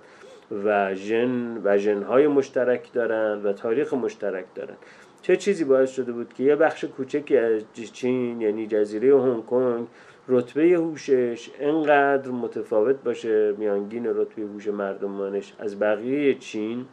و 0.64 0.94
ژن 0.94 1.60
و 1.64 1.78
ژن 1.78 2.02
های 2.02 2.26
مشترک 2.26 2.92
دارن 2.92 3.42
و 3.42 3.52
تاریخ 3.52 3.94
مشترک 3.94 4.44
دارن. 4.54 4.74
چه 5.22 5.36
چیزی 5.36 5.64
باعث 5.64 5.90
شده 5.90 6.12
بود 6.12 6.32
که 6.32 6.42
یه 6.42 6.56
بخش 6.56 6.84
کوچکی 6.84 7.36
از 7.36 7.62
چین 7.92 8.40
یعنی 8.40 8.66
جزیره 8.66 9.22
هنگ 9.22 9.46
کنگ 9.46 9.86
رتبه 10.28 10.62
هوشش 10.62 11.50
انقدر 11.60 12.30
متفاوت 12.30 12.96
باشه 13.04 13.54
میانگین 13.58 14.06
رتبه 14.06 14.42
هوش 14.42 14.68
مردمانش 14.68 15.54
از 15.58 15.78
بقیه 15.78 16.34
چین 16.34 16.86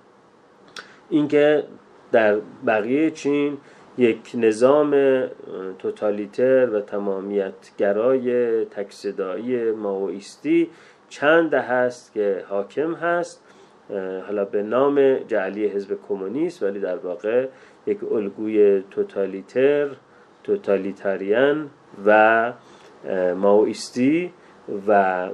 اینکه 1.09 1.63
در 2.11 2.37
بقیه 2.67 3.11
چین 3.11 3.57
یک 3.97 4.31
نظام 4.33 5.23
توتالیتر 5.79 6.69
و 6.69 6.81
تمامیتگرای 6.81 8.65
تکصدایی 8.65 9.71
ماویستی 9.71 10.69
چند 11.09 11.53
هست 11.53 12.13
که 12.13 12.43
حاکم 12.49 12.93
هست 12.93 13.43
حالا 14.27 14.45
به 14.45 14.63
نام 14.63 15.17
جعلی 15.17 15.67
حزب 15.67 15.97
کمونیست 16.09 16.63
ولی 16.63 16.79
در 16.79 16.97
واقع 16.97 17.47
یک 17.87 18.03
الگوی 18.11 18.83
توتالیتر 18.91 19.87
توتالیتریان 20.43 21.69
و 22.05 22.53
ماویستی 23.35 24.31
و 24.87 25.29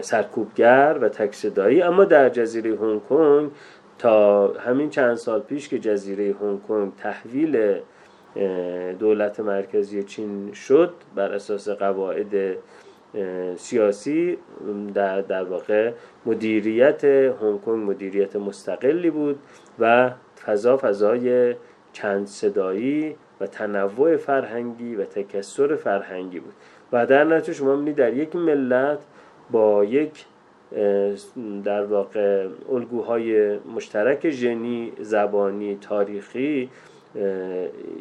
سرکوبگر 0.00 0.98
و 1.00 1.08
تکصدایی 1.08 1.82
اما 1.82 2.04
در 2.04 2.28
جزیره 2.28 2.76
هنگ 2.76 3.02
کنگ 3.08 3.50
تا 3.98 4.48
همین 4.48 4.90
چند 4.90 5.14
سال 5.14 5.40
پیش 5.40 5.68
که 5.68 5.78
جزیره 5.78 6.34
هنگ 6.40 6.62
کنگ 6.62 6.92
تحویل 6.96 7.80
دولت 8.98 9.40
مرکزی 9.40 10.02
چین 10.02 10.52
شد 10.52 10.94
بر 11.14 11.32
اساس 11.32 11.68
قواعد 11.68 12.56
سیاسی 13.56 14.38
در, 14.94 15.20
در 15.20 15.44
واقع 15.44 15.92
مدیریت 16.26 17.04
هنگ 17.04 17.60
کنگ 17.60 17.90
مدیریت 17.90 18.36
مستقلی 18.36 19.10
بود 19.10 19.38
و 19.78 20.10
فضا 20.46 20.76
فضای 20.76 21.54
چند 21.92 22.26
صدایی 22.26 23.16
و 23.40 23.46
تنوع 23.46 24.16
فرهنگی 24.16 24.94
و 24.94 25.04
تکسر 25.04 25.76
فرهنگی 25.76 26.40
بود. 26.40 26.54
و 26.92 27.06
در 27.06 27.24
نتیجه 27.24 27.52
شما 27.52 27.76
می‌بینید 27.76 27.96
در 27.96 28.14
یک 28.14 28.36
ملت 28.36 28.98
با 29.50 29.84
یک 29.84 30.24
در 31.64 31.84
واقع 31.84 32.48
الگوهای 32.72 33.58
مشترک 33.58 34.30
ژنی 34.30 34.92
زبانی 35.00 35.78
تاریخی 35.80 36.70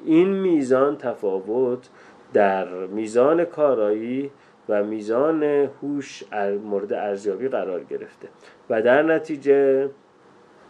این 0.05 0.29
میزان 0.29 0.97
تفاوت 0.97 1.89
در 2.33 2.67
میزان 2.67 3.45
کارایی 3.45 4.31
و 4.69 4.83
میزان 4.83 5.43
هوش 5.43 6.23
مورد 6.63 6.93
ارزیابی 6.93 7.47
قرار 7.47 7.83
گرفته 7.83 8.27
و 8.69 8.81
در 8.81 9.03
نتیجه 9.03 9.89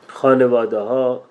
خانواده 0.08 0.80
ها 0.80 1.24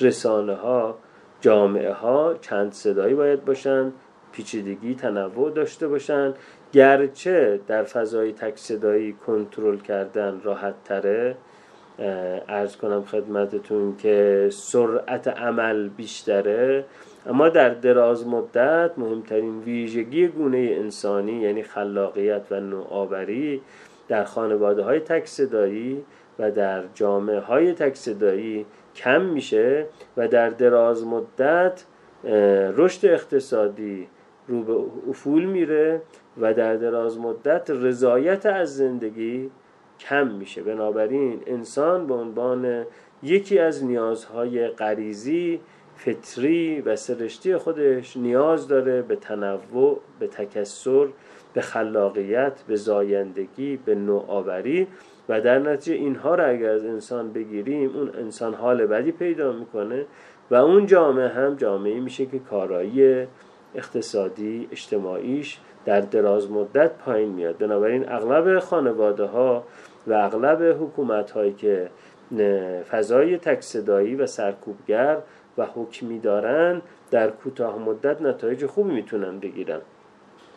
رسانه 0.00 0.54
ها 0.54 0.98
جامعه 1.40 1.92
ها 1.92 2.34
چند 2.40 2.72
صدایی 2.72 3.14
باید 3.14 3.44
باشند 3.44 3.92
پیچیدگی 4.32 4.94
تنوع 4.94 5.50
داشته 5.50 5.88
باشند 5.88 6.34
گرچه 6.72 7.60
در 7.66 7.82
فضای 7.82 8.32
تک 8.32 8.56
صدایی 8.56 9.12
کنترل 9.12 9.76
کردن 9.76 10.40
راحت 10.44 10.74
تره 10.84 11.36
ارز 12.48 12.76
کنم 12.76 13.02
خدمتتون 13.02 13.96
که 13.96 14.48
سرعت 14.52 15.28
عمل 15.28 15.88
بیشتره. 15.88 16.84
اما 17.26 17.48
در 17.48 17.68
دراز 17.68 18.26
مدت 18.26 18.90
مهمترین 18.96 19.60
ویژگی 19.60 20.28
گونه 20.28 20.58
انسانی 20.58 21.32
یعنی 21.32 21.62
خلاقیت 21.62 22.42
و 22.50 22.60
نوآوری 22.60 23.60
در 24.08 24.24
خانواده 24.24 24.82
های 24.82 25.00
تک 25.00 25.26
صدایی 25.26 26.04
و 26.38 26.50
در 26.50 26.82
جامعه 26.94 27.40
های 27.40 27.72
تک 27.72 27.94
صدایی 27.94 28.66
کم 28.94 29.22
میشه 29.22 29.86
و 30.16 30.28
در 30.28 30.48
دراز 30.48 31.06
مدت 31.06 31.84
رشد 32.76 33.06
اقتصادی 33.06 34.08
رو 34.48 34.62
به 34.62 34.74
افول 35.10 35.44
میره 35.44 36.02
و 36.40 36.54
در 36.54 36.76
دراز 36.76 37.18
مدت 37.18 37.70
رضایت 37.70 38.46
از 38.46 38.76
زندگی 38.76 39.50
کم 40.08 40.28
میشه. 40.28 40.62
بنابراین 40.62 41.42
انسان 41.46 42.06
به 42.06 42.14
عنوان 42.14 42.86
یکی 43.22 43.58
از 43.58 43.84
نیازهای 43.84 44.68
غریزی 44.68 45.60
فطری 45.96 46.80
و 46.80 46.96
سرشتی 46.96 47.56
خودش 47.56 48.16
نیاز 48.16 48.68
داره 48.68 49.02
به 49.02 49.16
تنوع 49.16 50.00
به 50.18 50.26
تکسر 50.26 51.06
به 51.54 51.60
خلاقیت 51.60 52.62
به 52.68 52.76
زایندگی 52.76 53.76
به 53.76 53.94
نوآوری. 53.94 54.86
و 55.28 55.40
در 55.40 55.58
نتیجه 55.58 55.96
اینها 55.96 56.34
را 56.34 56.46
اگر 56.46 56.70
از 56.70 56.84
انسان 56.84 57.32
بگیریم 57.32 57.96
اون 57.96 58.10
انسان 58.18 58.54
حال 58.54 58.86
بدی 58.86 59.12
پیدا 59.12 59.52
می‌کنه 59.52 60.06
و 60.50 60.54
اون 60.54 60.86
جامعه 60.86 61.28
هم 61.28 61.54
جامعه 61.54 62.00
میشه 62.00 62.26
که 62.26 62.38
کارایی 62.38 63.26
اقتصادی 63.74 64.68
اجتماعیش 64.72 65.58
در 65.84 66.00
دراز 66.00 66.50
مدت 66.50 66.98
پایین 66.98 67.28
میاد. 67.28 67.58
بنابراین 67.58 68.12
اغلب 68.12 68.58
خانواده 68.58 69.24
ها 69.24 69.64
و 70.06 70.12
اغلب 70.12 70.82
حکومت 70.82 71.30
هایی 71.30 71.52
که 71.52 71.90
فضای 72.90 73.38
تکصدایی 73.38 74.14
و 74.14 74.26
سرکوبگر 74.26 75.18
و 75.58 75.66
حکمی 75.74 76.18
دارن 76.18 76.82
در 77.10 77.30
کوتاه 77.30 77.78
مدت 77.78 78.22
نتایج 78.22 78.66
خوبی 78.66 78.94
می‌تونن 78.94 79.38
بگیرن. 79.38 79.80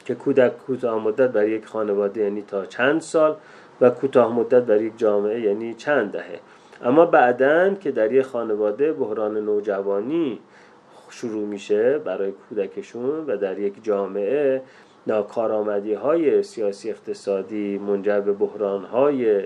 که 0.06 0.16
کودک 0.16 0.58
کوتاه 0.58 1.04
مدت 1.04 1.30
برای 1.30 1.52
یک 1.52 1.66
خانواده 1.66 2.22
یعنی 2.22 2.42
تا 2.42 2.66
چند 2.66 3.02
سال 3.02 3.36
و 3.82 3.90
کوتاه 3.90 4.34
مدت 4.34 4.64
برای 4.64 4.86
یک 4.86 4.98
جامعه 4.98 5.42
یعنی 5.42 5.74
چند 5.74 6.12
دهه. 6.12 6.40
اما 6.84 7.06
بعدا 7.06 7.74
که 7.74 7.92
در 7.92 8.12
یک 8.12 8.26
خانواده 8.26 8.94
بحران 8.94 9.38
نوجوانی 9.38 10.40
شروع 11.10 11.48
میشه 11.48 11.98
برای 11.98 12.32
کودکشون 12.32 13.26
و 13.26 13.38
در 13.38 13.60
یک 13.60 13.84
جامعه 13.84 14.62
ناکارآمدی 15.08 15.94
های 15.94 16.44
سیاسی 16.44 16.90
اقتصادی 16.90 17.78
منجر 17.78 18.20
به 18.20 18.34
بحران 18.34 18.86
های 18.86 19.44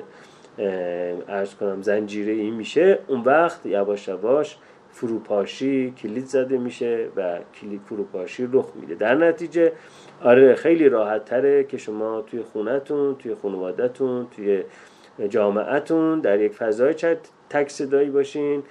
ارز 1.27 1.55
کنم 1.55 1.81
زنجیره 1.81 2.33
ای 2.33 2.51
میشه. 2.51 2.99
اون 3.07 3.21
وقت 3.21 3.65
یواش 3.65 4.07
یواش 4.07 4.57
فروپاشی 4.91 5.91
کلید 5.91 6.25
زده 6.25 6.57
میشه 6.57 7.07
و 7.15 7.39
کلید 7.61 7.81
فروپاشی 7.85 8.49
رخ 8.53 8.65
میده. 8.75 8.95
در 8.95 9.15
نتیجه 9.15 9.71
آره 10.23 10.55
خیلی 10.55 10.89
راحت 10.89 11.25
تره 11.25 11.63
که 11.63 11.77
شما 11.77 12.21
توی 12.21 12.41
خونتون 12.41 13.15
توی 13.15 13.35
خانوادهتون 13.35 14.27
توی 14.35 14.63
جامعتون 15.29 16.19
در 16.19 16.39
یک 16.39 16.51
فضای 16.51 16.95
تک 17.49 17.69
صدایی 17.69 18.09
باشین 18.09 18.63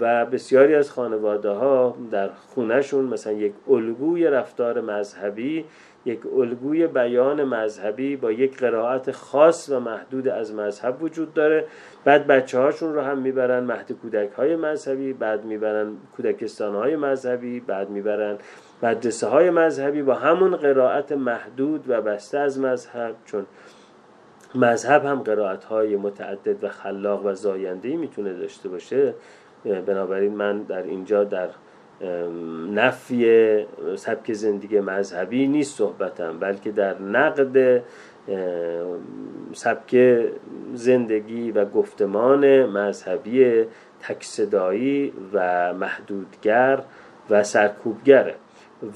و 0.00 0.26
بسیاری 0.26 0.74
از 0.74 0.90
خانواده 0.90 1.50
ها 1.50 1.96
در 2.10 2.30
خونهشون 2.54 3.04
مثلا 3.04 3.32
یک 3.32 3.52
الگوی 3.68 4.26
رفتار 4.26 4.80
مذهبی 4.80 5.64
یک 6.04 6.20
الگوی 6.36 6.86
بیان 6.86 7.44
مذهبی 7.44 8.16
با 8.16 8.32
یک 8.32 8.58
قرائت 8.58 9.10
خاص 9.10 9.68
و 9.68 9.80
محدود 9.80 10.28
از 10.28 10.54
مذهب 10.54 11.02
وجود 11.02 11.34
داره. 11.34 11.64
بعد 12.04 12.26
بچه 12.26 12.58
هاشون 12.58 12.94
رو 12.94 13.00
هم 13.00 13.18
می‌برن 13.18 13.64
مهد 13.64 13.92
کودک 13.92 14.30
های 14.32 14.56
مذهبی 14.56 15.12
بعد 15.12 15.44
می‌برن 15.44 15.92
کودکستان 16.16 16.74
های 16.74 16.96
مذهبی 16.96 17.60
بعد 17.60 17.90
می‌برن 17.90 18.38
مدرسه 18.82 19.26
های 19.26 19.50
مذهبی 19.50 20.02
با 20.02 20.14
همون 20.14 20.56
قرائت 20.56 21.12
محدود 21.12 21.84
و 21.88 22.02
بسته 22.02 22.38
از 22.38 22.60
مذهب. 22.60 23.14
چون 23.24 23.46
مذهب 24.54 25.04
هم 25.04 25.22
قرائت 25.22 25.64
های 25.64 25.96
متعدد 25.96 26.64
و 26.64 26.68
خلاق 26.68 27.26
و 27.26 27.34
زاینده 27.34 27.96
می‌تونه 27.96 28.32
داشته 28.32 28.68
باشه. 28.68 29.14
بنابراین 29.64 30.34
من 30.34 30.62
در 30.62 30.82
اینجا 30.82 31.24
در 31.24 31.48
نفی 32.74 33.26
سبک 33.96 34.32
زندگی 34.32 34.80
مذهبی 34.80 35.46
نیست 35.46 35.78
صحبتم 35.78 36.38
بلکه 36.38 36.70
در 36.70 36.98
نقد 36.98 37.82
سبک 39.52 40.20
زندگی 40.74 41.50
و 41.50 41.64
گفتمان 41.64 42.66
مذهبی 42.66 43.64
تکصدایی 44.00 45.12
و 45.32 45.72
محدودگر 45.74 46.82
و 47.30 47.44
سرکوبگره. 47.44 48.34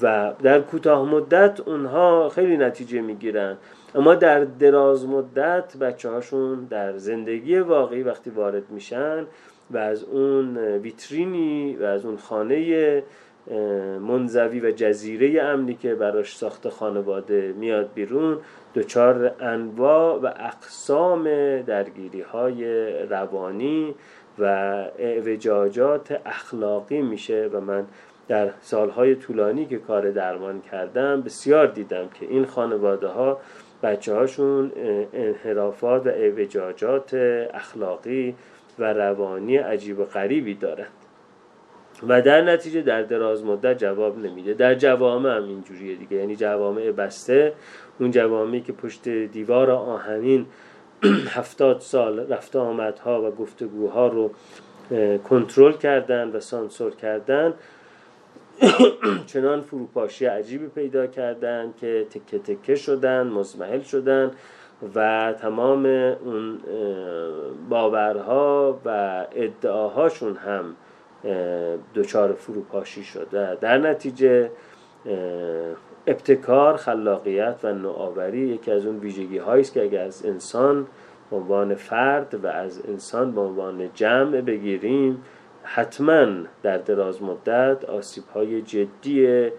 و 0.01 0.33
در 0.43 0.61
کوتاه 0.61 1.05
مدت 1.05 1.59
اونها 1.59 2.29
خیلی 2.29 2.57
نتیجه 2.57 3.01
می‌گیرن. 3.01 3.57
اما 3.95 4.15
در 4.15 4.43
دراز 4.43 5.05
مدت 5.05 5.77
بچه 5.77 6.09
هاشون 6.09 6.65
در 6.69 6.97
زندگی 6.97 7.59
واقعی 7.59 8.03
وقتی 8.03 8.29
وارد 8.29 8.69
میشن 8.69 9.25
و 9.71 9.77
از 9.77 10.03
اون 10.03 10.57
ویترینی 10.57 11.75
و 11.75 11.83
از 11.83 12.05
اون 12.05 12.17
خانه 12.17 13.03
منزوی 14.01 14.59
و 14.59 14.71
جزیره 14.71 15.43
امنی 15.43 15.73
که 15.75 15.95
براش 15.95 16.37
ساخت 16.37 16.69
خانواده 16.69 17.53
میاد 17.57 17.89
بیرون 17.93 18.37
دچار 18.75 19.35
انواع 19.39 20.19
و 20.19 20.25
اقسام 20.25 21.23
درگیری 21.61 22.21
های 22.21 22.89
روانی 23.03 23.95
و 24.39 24.43
اعوجاجات 24.99 26.21
اخلاقی 26.25 27.01
میشه 27.01 27.49
و 27.53 27.61
من 27.61 27.85
در 28.27 28.49
سالهای 28.61 29.15
طولانی 29.15 29.65
که 29.65 29.77
کار 29.77 30.11
درمان 30.11 30.61
کردم 30.61 31.21
بسیار 31.21 31.67
دیدم 31.67 32.07
که 32.19 32.25
این 32.25 32.45
خانواده 32.45 33.07
ها 33.07 33.39
بچه 33.83 34.13
هاشون 34.13 34.71
انحرافات 35.13 36.05
و 36.05 36.09
اعوجاجات 36.09 37.13
اخلاقی 37.53 38.35
و 38.79 38.83
روانی 38.83 39.57
عجیب 39.57 39.99
و 39.99 40.05
غریبی 40.05 40.53
دارند 40.53 40.87
و 42.07 42.21
در 42.21 42.41
نتیجه 42.41 42.81
در 42.81 43.03
دراز 43.03 43.43
مدت 43.43 43.77
جواب 43.77 44.17
نمیده. 44.17 44.53
در 44.53 44.75
جوامع 44.75 45.35
هم 45.35 45.43
اینجوریه 45.43 45.95
دیگه. 45.95 46.17
یعنی 46.17 46.35
جوامع 46.35 46.91
بسته 46.91 47.53
اون 47.99 48.11
جوامعی 48.11 48.61
که 48.61 48.73
پشت 48.73 49.09
دیوار 49.09 49.71
آهنین 49.71 50.45
هفتاد 51.35 51.79
سال 51.79 52.19
رفته 52.19 52.59
آمدها 52.59 53.21
و 53.21 53.31
گفتگوها 53.31 54.07
رو 54.07 54.31
کنترل 55.23 55.73
کردن 55.73 56.29
و 56.29 56.39
سانسور 56.39 56.95
کردن 56.95 57.53
چنان 59.33 59.61
فروپاشی 59.61 60.25
عجیبی 60.25 60.67
پیدا 60.67 61.07
کردن 61.07 61.73
که 61.81 62.05
تکه 62.09 62.39
تکه 62.39 62.75
شدن 62.75 63.27
مزمحل 63.27 63.81
شدن. 63.81 64.31
و 64.95 65.33
تمام 65.33 65.85
اون 65.85 66.59
باورها 67.69 68.79
و 68.85 69.25
ادعاهاشون 69.31 70.35
هم 70.35 70.75
دچار 71.95 72.33
فروپاشی 72.33 73.03
شده 73.03 73.55
در 73.55 73.77
نتیجه 73.77 74.51
ابتکار 76.07 76.77
خلاقیت 76.77 77.55
و 77.63 77.73
نوآوری 77.73 78.39
یکی 78.39 78.71
از 78.71 78.85
اون 78.85 78.99
ویژگی 78.99 79.37
هایی 79.37 79.61
است 79.61 79.73
که 79.73 79.83
اگر 79.83 80.03
از 80.03 80.25
انسان 80.25 80.87
به 81.29 81.35
عنوان 81.35 81.75
فرد 81.75 82.35
و 82.43 82.47
از 82.47 82.81
انسان 82.87 83.31
به 83.31 83.41
عنوان 83.41 83.89
جمع 83.93 84.41
بگیریم 84.41 85.23
حتما 85.63 86.27
در 86.63 86.77
دراز 86.77 87.23
مدت 87.23 87.85
آسیب 87.85 88.23
های 88.33 88.61
جدی 88.61 89.49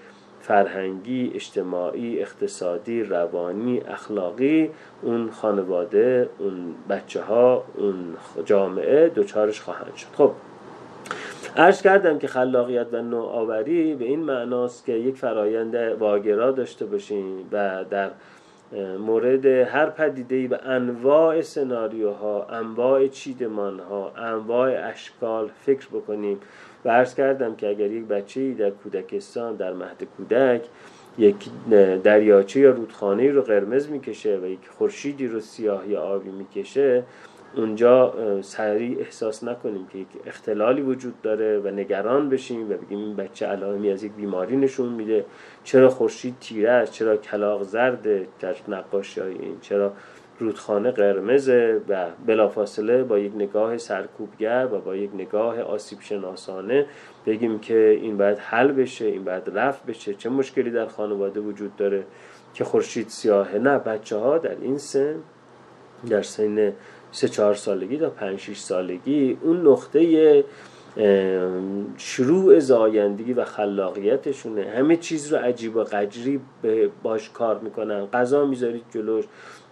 فرهنگی، 0.41 1.33
اجتماعی، 1.35 2.21
اقتصادی، 2.21 3.03
روانی، 3.03 3.81
اخلاقی 3.81 4.71
اون 5.03 5.31
خانواده، 5.31 6.29
اون 6.39 6.75
بچه 6.89 7.23
ها، 7.23 7.65
اون 7.75 8.17
جامعه 8.45 9.09
دوچارش 9.09 9.61
خواهند 9.61 9.97
شد. 9.97 10.07
خب 10.15 10.33
عرض 11.57 11.83
کردم 11.83 12.19
که 12.19 12.29
خلاقیت 12.29 12.87
و 12.93 13.03
نوآوری 13.03 13.95
به 13.95 14.05
این 14.05 14.21
معناست 14.21 14.87
که 14.87 14.93
یک 14.93 15.17
فرایند 15.17 15.75
واگرا 15.75 16.51
داشته 16.51 16.87
باشیم 16.87 17.49
و 17.53 17.85
در 17.91 18.11
مورد 18.99 19.47
هر 19.47 19.91
پدیده 19.91 20.49
به 20.49 20.61
انواع 20.65 21.41
سناریوها 21.41 22.45
انواع 22.45 23.07
چیدمانها 23.07 24.13
انواع 24.17 24.89
اشکال 24.89 25.51
فکر 25.67 25.87
بکنیم. 25.89 26.41
و 26.85 26.89
عرض 26.89 27.15
کردم 27.15 27.57
که 27.57 27.69
اگر 27.69 27.91
یک 27.91 28.05
بچه 28.05 28.53
در 28.53 28.71
کودکستان 28.71 29.57
در 29.57 29.73
مهد 29.73 30.05
کودک 30.17 30.63
یک 31.19 31.37
دریاچه 32.03 32.61
یا 32.61 32.71
رودخانه 32.71 33.31
رو 33.31 33.43
قرمز 33.43 33.89
می‌کشه 33.89 34.39
و 34.43 34.47
یک 34.47 34.69
خورشیدی 34.79 35.27
رو 35.27 35.41
سیاه 35.41 35.89
یا 35.89 36.01
آبی 36.03 36.31
می‌کشه 36.31 37.03
اونجا 37.57 38.15
سریع 38.43 38.99
احساس 38.99 39.45
نکنیم 39.45 39.87
که 39.87 39.99
یک 39.99 40.07
اختلالی 40.27 40.83
وجود 40.83 41.23
داره 41.23 41.59
و 41.59 41.69
نگران 41.69 42.29
بشیم 42.29 42.71
و 42.71 42.75
بگیم 42.75 42.99
این 42.99 43.17
بچه 43.17 43.47
علائمی 43.47 43.91
از 43.91 44.05
یک 44.05 44.13
بیماری 44.13 44.57
نشون 44.57 44.89
میده. 44.89 45.25
چرا 45.65 45.91
خورشید 45.91 46.35
تیره 46.41 46.71
است؟ 46.71 46.93
چرا 46.93 47.17
کلاق 47.17 47.63
زرده 47.63 48.27
در 48.41 48.55
نقاشی 48.69 49.21
این؟ 49.21 49.61
چرا 49.61 49.93
رودخانه 50.41 50.91
قرمزه 50.91 51.81
و 51.89 52.07
بلافاصله 52.27 53.03
با 53.05 53.19
یک 53.19 53.33
نگاه 53.35 53.79
سرکوبگر 53.79 54.69
و 54.73 54.81
با 54.81 54.97
یک 54.97 55.11
نگاه 55.15 55.61
آسیب 55.61 56.01
شناسانه 56.01 56.87
بگیم 57.27 57.59
که 57.59 57.99
این 58.03 58.17
باید 58.17 58.39
حل 58.39 58.73
بشه 58.73 59.05
این 59.05 59.25
باید 59.25 59.43
رفت 59.55 59.87
بشه. 59.87 60.15
چه 60.15 60.29
مشکلی 60.31 60.71
در 60.71 60.87
خانواده 60.87 61.41
وجود 61.41 61.77
داره 61.77 62.05
که 62.55 62.65
خورشید 62.65 63.09
سیاهه؟ 63.09 63.59
نه 63.59 63.79
بچه 63.79 64.17
ها 64.17 64.39
در 64.39 64.57
این 64.61 64.79
سن 64.79 65.15
در 66.09 66.23
سن 66.23 66.73
سه 67.13 67.29
چهار 67.29 67.55
سالگی 67.55 67.99
تا 67.99 68.11
پنج 68.11 68.39
شیش 68.39 68.59
سالگی 68.59 69.39
اون 69.43 69.67
نقطه 69.67 70.45
شروع 71.97 72.59
زایندگی 72.59 73.33
و 73.33 73.45
خلاقیتشونه. 73.45 74.65
همه 74.77 74.97
چیز 74.97 75.33
رو 75.33 75.39
عجیب 75.39 75.77
و 75.77 75.85
قجری 75.85 76.41
باش 77.03 77.31
کار 77.31 77.59
می‌کنن. 77.59 78.07
غذا 78.07 78.47
می‌ذارید 78.47 78.85
جلوش. 78.95 79.25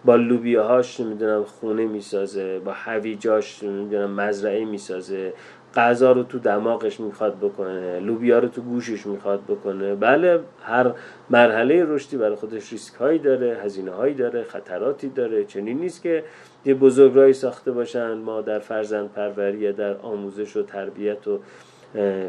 با 0.05 0.15
لوبیاهاش 0.15 0.99
نمی‌دونم 0.99 1.43
خونه 1.43 1.85
می‌سازه 1.85 2.59
با 2.59 2.71
هویجاش 2.71 3.63
نمی‌دونم 3.63 4.11
مزرعه 4.11 4.65
می‌سازه. 4.65 5.33
غذا 5.75 6.11
رو 6.11 6.23
تو 6.23 6.39
دماغش 6.39 6.99
می‌خواد 6.99 7.37
بکنه 7.37 7.99
لوبیا 7.99 8.39
رو 8.39 8.47
تو 8.47 8.61
گوشش 8.61 9.05
می‌خواد 9.05 9.43
بکنه. 9.43 9.95
بله 9.95 10.39
هر 10.63 10.91
مرحله 11.29 11.85
رشدی 11.85 12.17
برای 12.17 12.35
خودش 12.35 12.71
ریسک 12.71 12.95
هایی 12.95 13.19
داره 13.19 13.57
هزینه 13.63 13.91
هایی 13.91 14.13
داره 14.13 14.43
خطراتی 14.43 15.09
داره. 15.09 15.45
چنین 15.45 15.79
نیست 15.79 16.03
که 16.03 16.23
یه 16.65 16.73
بزرگراهی 16.73 17.33
ساخته 17.33 17.71
باشن 17.71 18.13
ما 18.13 18.41
در 18.41 18.59
فرزند 18.59 19.11
پروری 19.13 19.71
در 19.73 19.97
آموزش 19.97 20.57
و 20.57 20.63
تربیت 20.63 21.27
و 21.27 21.39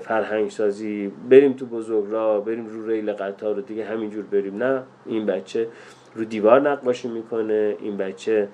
فرهنگ 0.01 0.51
سازی 0.51 1.13
بریم 1.31 1.53
تو 1.53 1.67
بزرگراه 1.67 2.45
بریم 2.45 2.67
رو 2.67 2.87
ریل 2.87 3.13
قطار 3.13 3.55
رو 3.55 3.61
دیگه 3.61 3.85
همینجور 3.85 4.25
بریم. 4.25 4.63
نه 4.63 4.83
این 5.07 5.27
بچه 5.27 5.67
رو 6.15 6.25
دیوار 6.25 6.61
نقاشی 6.61 7.09
می‌کنه 7.09 7.77
این 7.81 7.97
بچه 7.97 8.49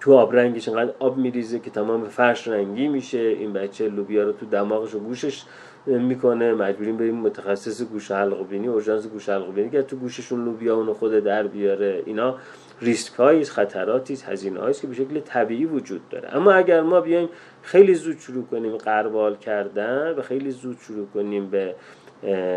تو 0.00 0.14
آب 0.14 0.36
رنگش 0.36 0.68
انقدر 0.68 0.92
آب 0.98 1.16
میریزه 1.16 1.58
که 1.58 1.70
تمام 1.70 2.08
فرش 2.08 2.48
رنگی 2.48 2.88
میشه. 2.88 3.18
این 3.18 3.52
بچه 3.52 3.88
لوبیا 3.88 4.22
رو 4.22 4.32
تو 4.32 4.46
دماغش 4.46 4.94
و 4.94 4.98
گوشش 4.98 5.42
می‌کنه. 5.86 6.52
مجبوریم 6.52 6.96
بریم 6.96 7.16
متخصص 7.16 7.82
گوش 7.82 8.10
حلق 8.10 8.48
بینی 8.48 8.68
اورژانس 8.68 9.06
گوش 9.06 9.28
حلق 9.28 9.54
بینی 9.54 9.70
که 9.70 9.82
تو 9.82 9.96
گوششون 9.96 10.44
لوبیا 10.44 10.76
اونو 10.76 10.94
خود 10.94 11.12
در 11.12 11.46
بیاره. 11.46 12.02
اینا 12.06 12.36
ریسک 12.80 13.14
هایی 13.14 13.44
خطراتی 13.44 14.18
هزینه 14.26 14.72
که 14.72 14.86
به 14.86 14.94
شکل 14.94 15.20
طبیعی 15.20 15.64
وجود 15.64 16.08
داره. 16.08 16.36
اما 16.36 16.52
اگر 16.52 16.80
ما 16.80 17.00
بیایم 17.00 17.28
خیلی 17.62 17.94
زود 17.94 18.18
شروع 18.18 18.44
کنیم 18.44 18.76
قربال 18.76 19.36
کردن 19.36 20.14
و 20.18 20.22
خیلی 20.22 20.50
زود 20.50 20.78
شروع 20.80 21.06
کنیم 21.14 21.50
به 21.50 21.74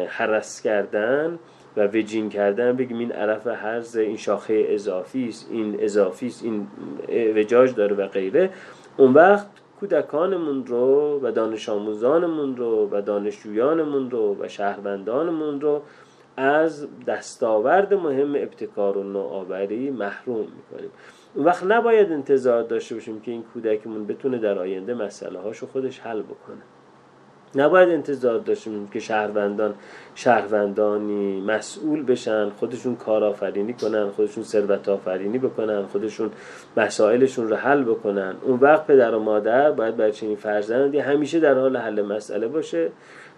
حرس 0.07 0.61
کردن 0.61 1.39
و 1.78 1.88
وجین 1.88 2.30
کردن 2.30 2.76
بگیم 2.76 2.97
این 2.97 3.11
عرف 3.11 3.47
هرز 3.47 3.95
این 3.95 4.18
شاخه 4.18 4.65
اضافی 4.70 5.28
است 5.30 5.47
این 5.51 5.78
اضافی 5.80 6.28
است 6.28 6.43
این 6.43 6.68
وجاج 7.36 7.76
داره 7.76 7.95
و 7.95 8.07
غیره 8.07 8.49
اون 8.97 9.13
وقت 9.13 9.47
کودکانمون 9.80 10.65
رو 10.65 11.20
و 11.24 11.32
دانش 11.32 11.70
آموزانمون 11.70 12.57
رو 12.57 12.89
و 12.91 13.01
دانشجویانمون 13.01 14.11
رو 14.11 14.36
و 14.39 14.47
شهروندانمون 14.47 15.61
رو 15.61 15.82
از 16.38 16.88
دستاورد 17.07 17.93
مهم 17.93 18.35
ابتکار 18.35 18.97
و 18.97 19.03
نوآوری 19.03 19.89
محروم 19.91 20.39
می‌کنیم. 20.39 20.91
اون 21.35 21.45
وقت 21.45 21.63
نباید 21.63 22.11
انتظار 22.11 22.63
داشته 22.63 22.95
باشیم 22.95 23.21
که 23.21 23.31
این 23.31 23.43
کودکمون 23.43 24.07
بتونه 24.07 24.38
در 24.38 24.59
آینده 24.59 24.93
مسئله 24.93 25.39
هاشو 25.39 25.67
خودش 25.67 25.99
حل 25.99 26.21
بکنه. 26.21 26.61
نباید 27.55 27.89
انتظار 27.89 28.39
داشتیم 28.39 28.88
که 28.88 28.99
شهروندان 28.99 29.73
شهروندانی 30.15 31.41
مسئول 31.41 32.03
بشن 32.03 32.49
خودشون 32.49 32.95
کارآفرینی 32.95 33.73
کنن 33.73 34.09
خودشون 34.09 34.43
ثروت 34.43 34.89
آفرینی 34.89 35.38
بکنن 35.38 35.85
خودشون 35.85 36.31
مسائلشون 36.77 37.49
رو 37.49 37.55
حل 37.55 37.83
بکنن. 37.83 38.35
اون 38.41 38.59
وقت 38.59 38.88
پدر 38.88 39.15
و 39.15 39.19
مادر 39.19 39.71
باید 39.71 39.97
برای 39.97 40.11
چنین 40.11 40.35
فرزندی 40.35 40.99
همیشه 40.99 41.39
در 41.39 41.53
حال 41.53 41.77
حل 41.77 42.01
مسئله 42.01 42.47
باشه. 42.47 42.91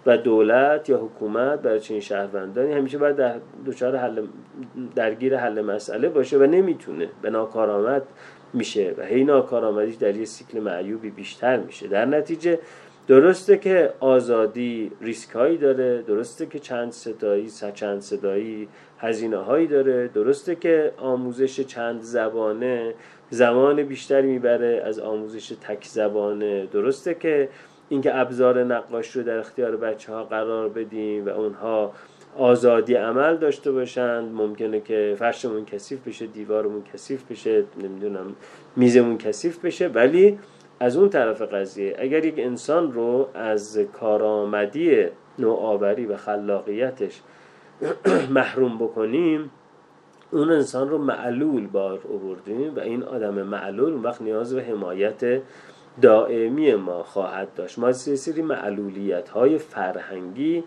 و 0.06 0.18
دولت 0.18 0.89
یا 0.89 0.97
حکومت 0.97 1.62
برای 1.62 1.80
چنین 1.80 2.00
شهروندانی 2.00 2.74
همیشه 2.74 2.97
باید 2.97 3.16
در 3.16 3.36
دچار 3.66 3.95
حل 3.95 4.26
درگیر 4.95 5.38
حل 5.38 5.62
مسئله 5.62 6.10
باشه 6.10 6.38
و 6.38 6.43
نمی‌تونه 6.43 7.10
به 7.22 7.30
ناکارآمد 7.30 8.04
میشه 8.54 8.93
و 8.97 9.06
هی 9.06 9.24
ناکارآمدیش 9.24 9.95
در 9.95 10.16
یه 10.16 10.26
سیکل 10.26 10.60
معیوبی 10.60 11.10
بیشتر 11.10 11.58
میشه. 11.58 11.88
در 11.88 12.06
نتیجه 12.06 12.60
درسته 13.08 13.58
که 13.58 13.93
آزادی 14.00 14.91
ریسک 15.02 15.30
هایی 15.30 15.58
داره 15.58 16.02
درسته 16.02 16.45
که 16.45 16.60
چند 16.60 16.91
صدایی 16.91 17.50
چند 17.76 18.02
صدایی 18.02 18.68
هزینه 19.00 19.38
هایی 19.38 19.68
داره 19.68 20.08
درسته 20.08 20.56
که 20.56 20.91
آموزش 20.97 21.60
چند 21.60 22.02
زبانه 22.02 22.93
زمان 23.30 23.84
بیشتری 23.84 24.28
می‌بره 24.28 24.82
از 24.86 25.00
آموزش 25.00 25.54
تک 25.62 25.86
زبانه 25.86 26.66
درسته 26.66 27.14
که 27.14 27.50
اینکه 27.90 28.18
ابزار 28.18 28.64
نقاش 28.64 29.16
رو 29.16 29.24
در 29.24 29.38
اختیار 29.38 29.76
بچه 29.76 30.14
ها 30.14 30.24
قرار 30.24 30.70
بدیم 30.70 31.26
و 31.26 31.30
اونها 31.30 31.94
آزادی 32.38 32.94
عمل 32.94 33.38
داشته 33.38 33.72
باشند. 33.72 34.34
ممکنه 34.34 34.80
که 34.80 35.16
فرشمون 35.20 35.66
کثیف 35.66 36.08
بشه 36.08 36.28
دیوارمون 36.28 36.84
کثیف 36.94 37.32
بشه 37.32 37.64
نمی‌دونم 37.84 38.36
میزمون 38.76 39.18
کثیف 39.18 39.66
بشه. 39.66 39.88
ولی 39.88 40.40
از 40.80 40.98
اون 40.98 41.10
طرف 41.10 41.42
قضیه 41.42 41.96
اگر 42.00 42.26
یک 42.26 42.36
انسان 42.38 42.92
رو 42.94 43.30
از 43.34 43.78
کارآمدی 43.78 45.06
نوآوری 45.40 46.06
و 46.06 46.18
خلاقیتش 46.18 47.22
محروم 48.36 48.78
بکنیم 48.78 49.52
اون 50.32 50.52
انسان 50.52 50.90
رو 50.90 50.98
معلول 50.98 51.68
بار 51.68 52.00
آوردیم 52.14 52.76
و 52.76 52.80
این 52.80 53.04
آدم 53.04 53.34
معلول 53.34 53.94
اون 53.94 54.02
وقت 54.04 54.22
نیاز 54.22 54.56
به 54.56 54.64
حمایت 54.64 55.42
دائمی 56.02 56.76
ما 56.76 57.04
خواهد 57.04 57.54
داشت. 57.54 57.80
ما 57.80 57.91
سری 57.91 58.41
معلولیت 58.41 59.30
های 59.30 59.58
فرهنگی 59.58 60.64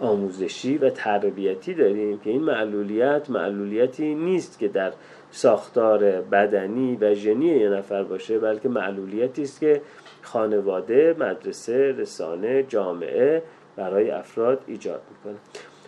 آموزشی 0.00 0.78
و 0.78 0.90
تربیتی 0.90 1.74
داریم 1.74 2.18
که 2.18 2.30
این 2.30 2.42
معلولیت 2.42 3.30
معلولیتی 3.30 4.14
نیست 4.14 4.58
که 4.58 4.68
در 4.68 4.92
ساختار 5.30 6.20
بدنی 6.20 6.98
و 7.00 7.14
ژنی 7.14 7.46
یه 7.46 7.68
نفر 7.68 8.02
باشه 8.02 8.38
بلکه 8.38 8.68
معلولیتی 8.68 9.42
است 9.42 9.60
که 9.60 9.82
خانواده، 10.22 11.16
مدرسه، 11.18 11.92
رسانه، 11.92 12.62
جامعه 12.62 13.42
برای 13.76 14.10
افراد 14.10 14.62
ایجاد 14.66 15.02
می‌کنه. 15.10 15.40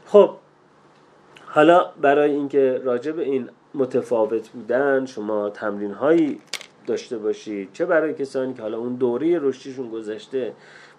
خب 0.06 0.30
حالا 1.46 1.86
برای 2.00 2.30
اینکه 2.30 2.80
راجع 2.84 3.12
به 3.12 3.22
این 3.22 3.48
متفاوت 3.74 4.48
بودن 4.48 5.06
شما 5.06 5.50
تمرین 5.50 5.92
هایی 5.92 6.40
داشته 6.86 7.18
باشید 7.18 7.72
چه 7.72 7.86
برای 7.86 8.14
کسانی 8.14 8.54
که 8.54 8.62
حالا 8.62 8.78
اون 8.78 8.94
دوره 8.94 9.38
رشدیشون 9.38 9.90
گذشته 9.90 10.52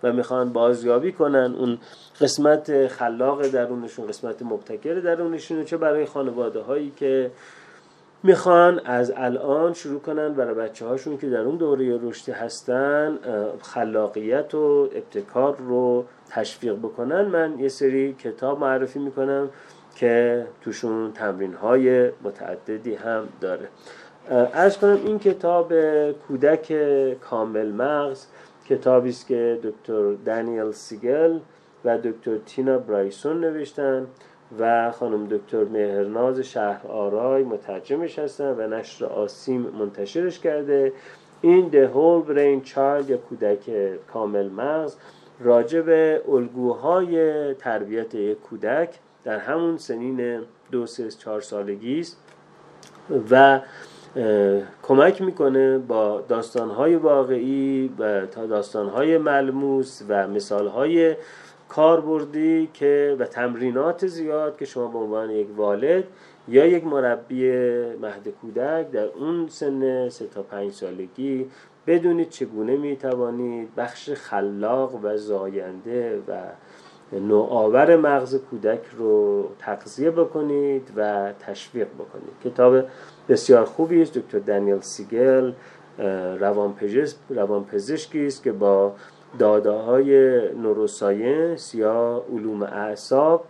و 0.03 0.13
می‌خوان 0.13 0.53
بازیابی 0.53 1.11
کنن 1.11 1.55
اون 1.57 1.77
قسمت 2.21 2.87
خلاق 2.87 3.47
درونشون 3.47 4.07
قسمت 4.07 4.41
مبتکر 4.41 4.93
درونشون 4.93 5.65
چه 5.65 5.77
برای 5.77 6.05
خانواده 6.05 6.59
هایی 6.59 6.93
که 6.95 7.31
می‌خوان 8.23 8.79
از 8.85 9.13
الان 9.15 9.73
شروع 9.73 9.99
کنن 9.99 10.33
برای 10.33 10.53
بچه 10.53 10.85
هاشون 10.85 11.17
که 11.17 11.29
در 11.29 11.41
اون 11.41 11.55
دوره 11.55 11.99
رشدی 12.03 12.31
هستن 12.31 13.19
خلاقیت 13.61 14.55
و 14.55 14.89
ابتکار 14.95 15.57
رو 15.57 16.05
تشویق 16.29 16.75
بکنن. 16.75 17.21
من 17.21 17.59
یه 17.59 17.69
سری 17.69 18.13
کتاب 18.13 18.59
معرفی 18.59 18.99
می‌کنم 18.99 19.49
که 19.95 20.45
توشون 20.61 21.11
تمرین 21.13 21.53
های 21.53 22.09
متعددی 22.23 22.95
هم 22.95 23.27
داره. 23.41 23.67
ارز 24.29 24.77
کنم 24.77 24.99
این 25.05 25.19
کتاب 25.19 25.73
کودک 26.11 26.73
کامل 27.19 27.71
مغز 27.71 28.25
کتابی 28.69 29.09
است 29.09 29.27
که 29.27 29.59
دکتر 29.63 30.13
دانیل 30.13 30.71
سیگل 30.71 31.39
و 31.85 31.97
دکتر 31.97 32.37
تینا 32.45 32.77
برایسون 32.77 33.39
نوشتن 33.39 34.07
و 34.59 34.91
خانم 34.91 35.27
دکتر 35.27 35.63
مهرناز 35.63 36.39
شهر 36.39 36.87
آرای 36.87 37.43
مترجمش 37.43 38.19
هستن 38.19 38.55
و 38.57 38.67
نشر 38.67 39.05
آسیم 39.05 39.61
منتشرش 39.61 40.39
کرده. 40.39 40.93
این 41.41 41.69
The 41.71 41.93
Whole 41.93 42.29
Brain 42.29 42.69
Child 42.69 43.09
یا 43.09 43.17
کودک 43.17 43.69
کامل 44.13 44.49
مغز 44.49 44.95
راجع 45.39 45.81
به 45.81 46.21
الگوهای 46.29 47.53
تربیت 47.53 48.15
یک 48.15 48.41
کودک 48.41 48.89
در 49.23 49.37
همون 49.37 49.77
سنین 49.77 50.41
دو 50.71 50.85
سه 50.85 51.11
چهار 51.11 51.41
سالگی 51.41 51.99
است 51.99 52.17
و 53.31 53.59
کمک 54.83 55.21
می‌کنه 55.21 55.77
با 55.77 56.21
داستانهای 56.27 56.95
واقعی 56.95 57.89
و 57.99 58.25
تا 58.25 58.45
داستانهای 58.45 59.17
ملموس 59.17 60.01
و 60.09 60.27
مثالهای 60.27 61.15
کاربردی 61.69 62.69
که 62.73 63.15
و 63.19 63.25
تمرینات 63.25 64.07
زیاد 64.07 64.57
که 64.57 64.65
شما 64.65 64.87
به 64.87 64.97
عنوان 64.97 65.29
یک 65.29 65.47
والد 65.57 66.03
یا 66.47 66.65
یک 66.65 66.83
مربی 66.83 67.51
مهد 68.01 68.27
کودک 68.41 68.91
در 68.91 69.05
اون 69.05 69.47
سن 69.49 70.09
سه 70.09 70.27
تا 70.27 70.43
پنج 70.43 70.71
سالگی 70.71 71.49
بدونید 71.87 72.29
چگونه 72.29 72.77
می 72.77 72.95
توانید 72.95 73.75
بخش 73.75 74.09
خلاق 74.09 74.95
و 75.03 75.17
زاینده 75.17 76.21
و 76.27 76.33
نوآور 77.11 77.95
مغز 77.95 78.35
کودک 78.35 78.81
رو 78.97 79.43
تغذیه 79.59 80.11
بکنید 80.11 80.91
و 80.95 81.33
تشویق 81.39 81.87
بکنید. 81.87 82.33
کتاب 82.43 82.83
بسیار 83.29 83.65
خوبی 83.65 84.01
است. 84.01 84.13
دکتر 84.13 84.39
دانیل 84.39 84.81
سیگل 84.81 85.51
روانپزشکی 87.29 88.27
است 88.27 88.43
که 88.43 88.51
با 88.51 88.93
داده 89.39 89.71
های 89.71 90.39
نوروساینس 90.53 91.75
یا 91.75 92.23
علوم 92.33 92.63
اعصاب 92.63 93.45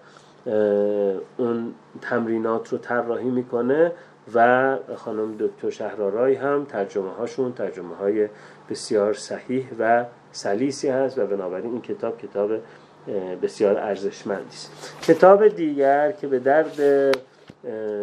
اون 1.38 1.74
تمرینات 2.02 2.70
رو 2.70 2.78
طراحی 2.78 3.30
می‌کنه 3.30 3.92
و 4.34 4.78
خانم 4.96 5.36
دکتر 5.40 5.70
شهرارای 5.70 6.36
هم 6.36 6.66
ترجمه 6.66 7.10
هاشون 7.10 7.54
ترجمه 7.54 7.96
های 7.96 8.28
بسیار 8.70 9.14
صحیح 9.14 9.68
و 9.80 10.06
سلیسی 10.32 10.88
هست 10.88 11.18
و 11.18 11.26
بنابراین 11.26 11.72
این 11.72 11.82
کتاب 11.82 12.18
کتاب 12.18 12.52
بسیار 13.42 13.78
ارزشمندی 13.78 14.48
است. 14.48 14.94
کتاب 15.02 15.48
دیگر 15.48 16.12
که 16.12 16.28
به 16.28 16.40
درد 16.40 16.80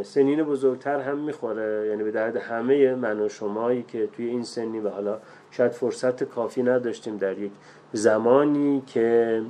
سنین 0.03 0.43
بزرگتر 0.43 1.01
هم 1.01 1.19
می‌خوره. 1.19 1.87
یعنی 1.89 2.03
به 2.03 2.11
درد 2.11 2.37
همه 2.37 2.95
من 2.95 3.21
و 3.21 3.29
شمایی 3.29 3.83
که 3.83 4.07
توی 4.07 4.27
این 4.27 4.43
سنی 4.43 4.81
و 4.81 4.89
حالا 4.89 5.19
شاید 5.51 5.73
فرصت 5.73 6.25
کافی 6.25 6.63
نداشتیم 6.63 7.17
در 7.17 7.39
یک 7.39 7.53
زمانی 7.93 8.83
که 8.87 9.43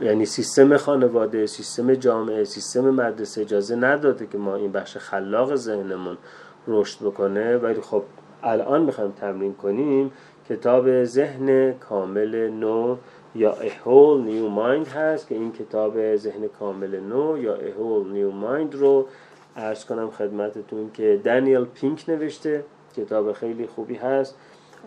یعنی 0.00 0.26
سیستم 0.26 0.76
خانواده 0.76 1.46
سیستم 1.46 1.94
جامعه 1.94 2.44
سیستم 2.44 2.90
مدرسه 2.90 3.40
اجازه 3.40 3.76
نداده 3.76 4.26
که 4.26 4.38
ما 4.38 4.56
این 4.56 4.72
بخش 4.72 4.96
خلاق 4.96 5.54
ذهنمون 5.54 6.16
رشد 6.68 7.04
بکنه. 7.04 7.56
ولی 7.56 7.80
خب 7.80 8.02
الان 8.42 8.82
می‌خوایم 8.82 9.10
تمرین 9.10 9.54
کنیم. 9.54 10.12
کتاب 10.48 11.04
ذهن 11.04 11.72
کامل 11.72 12.48
نو 12.48 12.96
یا 13.34 13.52
A 13.52 13.70
Whole 13.84 14.28
New 14.28 14.58
Mind 14.58 14.88
هست 14.88 15.28
که 15.28 15.34
این 15.34 15.52
کتاب 15.52 16.16
ذهن 16.16 16.48
کامل 16.48 17.00
نو 17.00 17.38
یا 17.42 17.56
A 17.56 17.60
Whole 17.60 18.14
New 18.14 18.44
Mind 18.44 18.74
رو 18.74 19.06
ارز 19.56 19.84
کنم 19.84 20.10
خدمتتون 20.10 20.90
که 20.94 21.20
دانیل 21.24 21.64
پینک 21.64 22.04
نوشته. 22.08 22.64
کتاب 22.96 23.32
خیلی 23.32 23.66
خوبی 23.66 23.94
هست. 23.94 24.36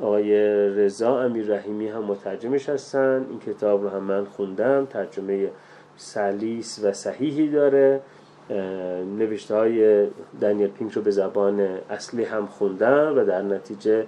آقای 0.01 0.35
رضا 0.69 1.19
امیر 1.19 1.45
رحیمی 1.45 1.87
هم 1.87 2.03
مترجمش 2.03 2.69
هستن. 2.69 3.25
این 3.29 3.39
کتاب 3.39 3.83
رو 3.83 3.89
هم 3.89 4.03
من 4.03 4.25
خوندم. 4.25 4.85
ترجمه 4.85 5.49
سلیس 5.97 6.79
و 6.83 6.93
صحیحی 6.93 7.49
داره. 7.49 8.01
نوشته 9.17 9.55
های 9.55 10.07
دانیل 10.41 10.67
پینک 10.67 10.91
رو 10.91 11.01
به 11.01 11.11
زبان 11.11 11.59
اصلی 11.89 12.23
هم 12.23 12.45
خوندم 12.45 13.13
و 13.17 13.25
در 13.25 13.41
نتیجه 13.41 14.07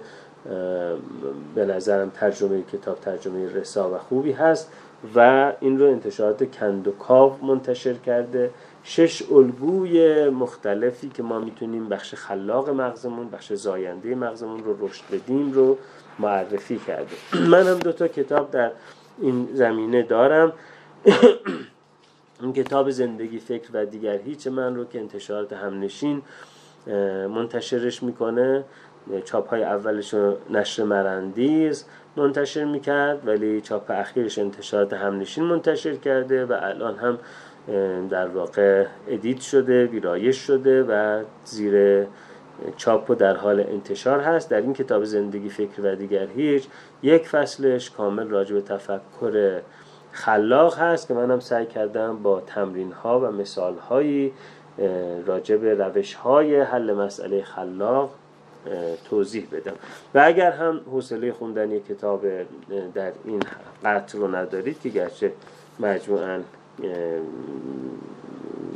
به 1.54 1.64
نظرم 1.64 2.10
ترجمه 2.10 2.62
کتاب 2.62 3.00
ترجمه 3.00 3.54
رسا 3.54 3.90
و 3.90 3.98
خوبی 3.98 4.32
هست 4.32 4.72
و 5.14 5.52
این 5.60 5.78
رو 5.78 5.86
انتشارات 5.86 6.44
کندوکاو 6.44 7.36
منتشر 7.42 7.94
کرده. 7.94 8.50
شش 8.84 9.22
الگوی 9.32 10.28
مختلفی 10.28 11.08
که 11.08 11.22
ما 11.22 11.38
می‌تونیم 11.38 11.88
بخش 11.88 12.14
خلاق 12.14 12.70
مغزمون 12.70 13.30
بخش 13.30 13.52
زاینده 13.52 14.14
مغزمون 14.14 14.64
رو 14.64 14.86
رشد 14.86 15.04
بدیم 15.12 15.52
رو 15.52 15.78
معرفی 16.18 16.78
کرده. 16.78 17.16
من 17.50 17.66
هم 17.66 17.78
دو 17.78 17.92
تا 17.92 18.08
کتاب 18.08 18.50
در 18.50 18.70
این 19.20 19.48
زمینه 19.54 20.02
دارم. 20.02 20.52
این 22.42 22.52
کتاب 22.52 22.90
زندگی 22.90 23.38
فکر 23.38 23.68
و 23.72 23.86
دیگر 23.86 24.18
هیچ 24.18 24.46
من 24.46 24.76
رو 24.76 24.84
که 24.84 25.00
انتشارات 25.00 25.52
همنشین 25.52 26.22
منتشرش 27.28 28.02
می‌کنه. 28.02 28.64
چاپ 29.24 29.48
های 29.48 29.64
اولش 29.64 30.14
رو 30.14 30.36
نشر 30.50 30.82
مرندیز 30.82 31.84
منتشر 32.16 32.64
می‌کرد 32.64 33.26
ولی 33.26 33.60
چاپ 33.60 33.90
اخیرش 33.90 34.38
انتشارات 34.38 34.92
همنشین 34.92 35.44
منتشر 35.44 35.94
کرده 35.94 36.44
و 36.44 36.56
الان 36.60 36.96
هم 36.96 37.18
در 38.08 38.28
واقع 38.28 38.86
ادیت 39.08 39.40
شده 39.40 39.86
ویرایش 39.86 40.36
شده 40.36 40.82
و 40.82 41.22
زیر 41.44 42.06
چاپ 42.76 43.10
و 43.10 43.14
در 43.14 43.36
حال 43.36 43.60
انتشار 43.60 44.20
هست. 44.20 44.50
در 44.50 44.60
این 44.60 44.72
کتاب 44.72 45.04
زندگی 45.04 45.48
فکر 45.48 45.82
و 45.82 45.94
دیگر 45.94 46.26
هیچ 46.26 46.66
یک 47.02 47.28
فصلش 47.28 47.90
کامل 47.90 48.28
راجع 48.28 48.54
به 48.54 48.60
تفکر 48.60 49.60
خلاق 50.12 50.78
هست 50.78 51.08
که 51.08 51.14
منم 51.14 51.40
سعی 51.40 51.66
کردم 51.66 52.22
با 52.22 52.40
تمرین 52.40 52.92
ها 52.92 53.20
و 53.20 53.24
مثال 53.24 53.74
هایی 53.74 54.32
راجع 55.26 55.56
به 55.56 55.74
روش 55.74 56.14
های 56.14 56.60
حل 56.60 56.92
مسئله 56.92 57.42
خلاق 57.42 58.14
توضیح 59.10 59.46
بدم. 59.52 59.74
و 60.14 60.22
اگر 60.24 60.50
هم 60.50 60.80
حوصله 60.92 61.32
خوندن 61.32 61.70
یک 61.70 61.86
کتاب 61.86 62.22
در 62.94 63.12
این 63.24 63.42
قطع 63.84 64.18
رو 64.18 64.34
ندارید 64.34 64.80
که 64.80 64.88
گرچه 64.88 65.32
مجموعاً 65.80 66.40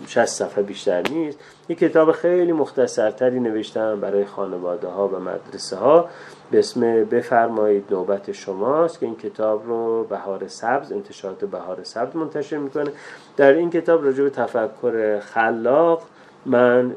60 0.06 0.24
صفحه 0.24 0.62
بیشتر 0.62 1.02
نیست 1.10 1.38
یک 1.68 1.78
کتاب 1.78 2.12
خیلی 2.12 2.52
مختصرتری 2.52 3.40
نوشتم 3.40 4.00
برای 4.00 4.24
خانواده 4.24 4.88
ها 4.88 5.08
و 5.08 5.18
مدرسه 5.18 5.76
ها 5.76 6.08
به 6.50 6.58
اسم 6.58 7.04
بفرمایید 7.04 7.84
نوبت 7.90 8.32
شماست 8.32 9.00
که 9.00 9.06
این 9.06 9.16
کتاب 9.16 9.66
رو 9.66 10.04
بهار 10.04 10.48
سبز 10.48 10.92
انتشارات 10.92 11.44
بهار 11.44 11.84
سبز 11.84 12.16
منتشر 12.16 12.56
می‌کنه. 12.56 12.90
در 13.36 13.52
این 13.52 13.70
کتاب 13.70 14.04
راجع 14.04 14.22
به 14.22 14.30
تفکر 14.30 15.20
خلاق 15.20 16.02
من 16.46 16.94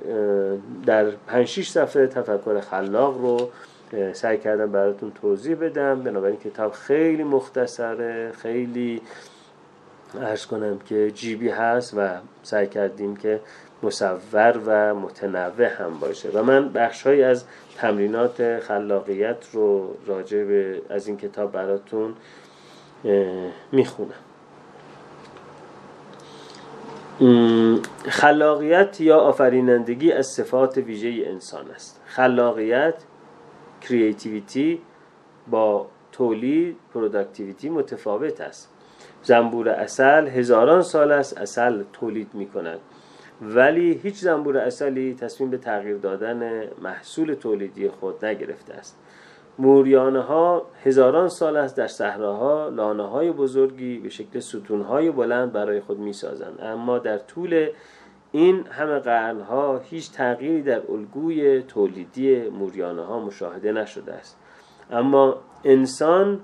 در 0.86 1.10
5 1.10 1.48
6 1.48 1.70
صفحه 1.70 2.08
تفکر 2.08 2.60
خلاق 2.60 3.18
رو 3.18 3.50
سعی 4.14 4.38
کردم 4.38 4.72
براتون 4.72 5.12
توضیح 5.22 5.56
بدم. 5.56 6.04
بنابراین 6.04 6.38
کتاب 6.38 6.72
خیلی 6.72 7.24
مختصره 7.24 8.32
خیلی 8.32 9.02
ارز 10.22 10.46
کنم 10.46 10.80
که 10.80 11.12
جیبی 11.12 11.50
هست 11.50 11.94
و 11.98 12.10
سعی 12.44 12.68
کردیم 12.68 13.16
که 13.16 13.40
مصور 13.84 14.60
و 14.66 14.96
متنوع 14.96 15.66
هم 15.66 16.00
باشه. 16.00 16.30
و 16.30 16.44
من 16.44 16.70
بخشهایی 16.70 17.24
از 17.24 17.44
تمرینات 17.78 18.60
خلاقیت 18.60 19.38
رو 19.54 19.96
راجع 20.08 20.44
به 20.44 20.82
از 20.90 21.08
این 21.08 21.18
کتاب 21.18 21.52
براتون 21.52 22.14
می‌خونم. 23.72 24.25
خلاقیت 28.08 29.02
یا 29.02 29.18
آفرینندگی 29.18 30.12
از 30.12 30.28
صفات 30.28 30.78
ویژه 30.78 31.30
انسان 31.30 31.72
است. 31.72 32.02
خلاقیت 32.06 32.96
creativity 33.82 34.82
با 35.48 35.88
تولید 36.12 36.78
productivity 36.94 37.70
متفاوت 37.70 38.42
است. 38.42 38.72
زنبور 39.24 39.70
عسل 39.70 40.28
هزاران 40.28 40.82
سال 40.82 41.12
است 41.12 41.38
عسل 41.38 41.84
تولید 41.94 42.30
می 42.34 42.46
کند 42.46 42.80
ولی 43.42 44.00
هیچ 44.04 44.16
زنبور 44.16 44.58
اصلی 44.58 45.14
تصمیم 45.14 45.50
به 45.50 45.58
تغییر 45.58 45.98
دادن 45.98 46.68
محصول 46.82 47.34
تولیدی 47.34 47.90
خود 47.90 48.26
نگرفته 48.26 48.74
است. 48.74 48.98
موریانه 49.60 50.22
ها 50.22 50.66
هزاران 50.84 51.30
سال 51.30 51.58
است 51.58 51.78
در 51.78 51.88
صحراها 51.88 52.70
لانه 52.70 53.10
های 53.10 53.32
بزرگی 53.32 53.98
به 53.98 54.10
شکل 54.10 54.40
ستون 54.40 54.82
های 54.82 55.12
بلند 55.12 55.52
برای 55.52 55.80
خود 55.80 56.00
می 56.00 56.14
سازند 56.14 56.60
اما 56.62 57.00
در 57.00 57.18
طول 57.18 57.70
این 58.32 58.68
همه 58.68 59.00
قرنها 59.00 59.78
هیچ 59.78 60.12
تغییری 60.12 60.62
در 60.62 60.82
الگوی 60.92 61.62
تولیدی 61.62 62.50
موریانه 62.50 63.02
ها 63.02 63.20
مشاهده 63.20 63.72
نشده 63.72 64.14
است. 64.14 64.38
اما 64.92 65.38
انسان 65.64 66.40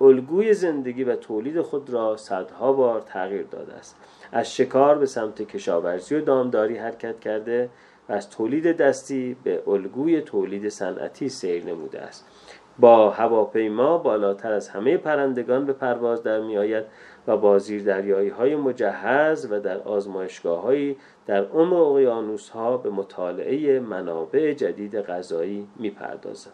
الگوی 0.00 0.54
زندگی 0.54 1.04
و 1.04 1.16
تولید 1.16 1.60
خود 1.60 1.90
را 1.90 2.16
صدها 2.16 2.72
بار 2.72 3.00
تغییر 3.00 3.42
داده 3.42 3.72
است. 3.72 3.96
از 4.32 4.54
شکار 4.54 4.98
به 4.98 5.06
سمت 5.06 5.42
کشاورزی 5.42 6.14
و 6.14 6.20
دامداری 6.20 6.76
حرکت 6.76 7.20
کرده 7.20 7.70
و 8.08 8.12
از 8.12 8.30
تولید 8.30 8.76
دستی 8.76 9.36
به 9.44 9.62
الگوی 9.66 10.20
تولید 10.20 10.68
صنعتی 10.68 11.28
سیر 11.28 11.66
نموده 11.66 12.00
است. 12.00 12.26
با 12.80 13.10
هواپیما 13.10 13.98
بالاتر 13.98 14.52
از 14.52 14.68
همه 14.68 14.96
پرندگان 14.96 15.66
به 15.66 15.72
پرواز 15.72 16.22
در 16.22 16.40
می 16.40 16.58
آید 16.58 16.84
و 17.26 17.36
با 17.36 17.58
زیر 17.58 17.84
دریایی 17.84 18.28
های 18.28 18.56
مجهز 18.56 19.48
و 19.50 19.60
در 19.60 19.78
آزمایشگاه 19.78 20.62
هایی 20.62 20.96
در 21.26 21.44
عمق 21.44 21.72
اقیانوس 21.72 22.50
ها 22.50 22.76
به 22.76 22.90
مطالعه 22.90 23.80
منابع 23.80 24.52
جدید 24.52 24.96
غذایی 25.00 25.68
می 25.76 25.90
پردازد. 25.90 26.50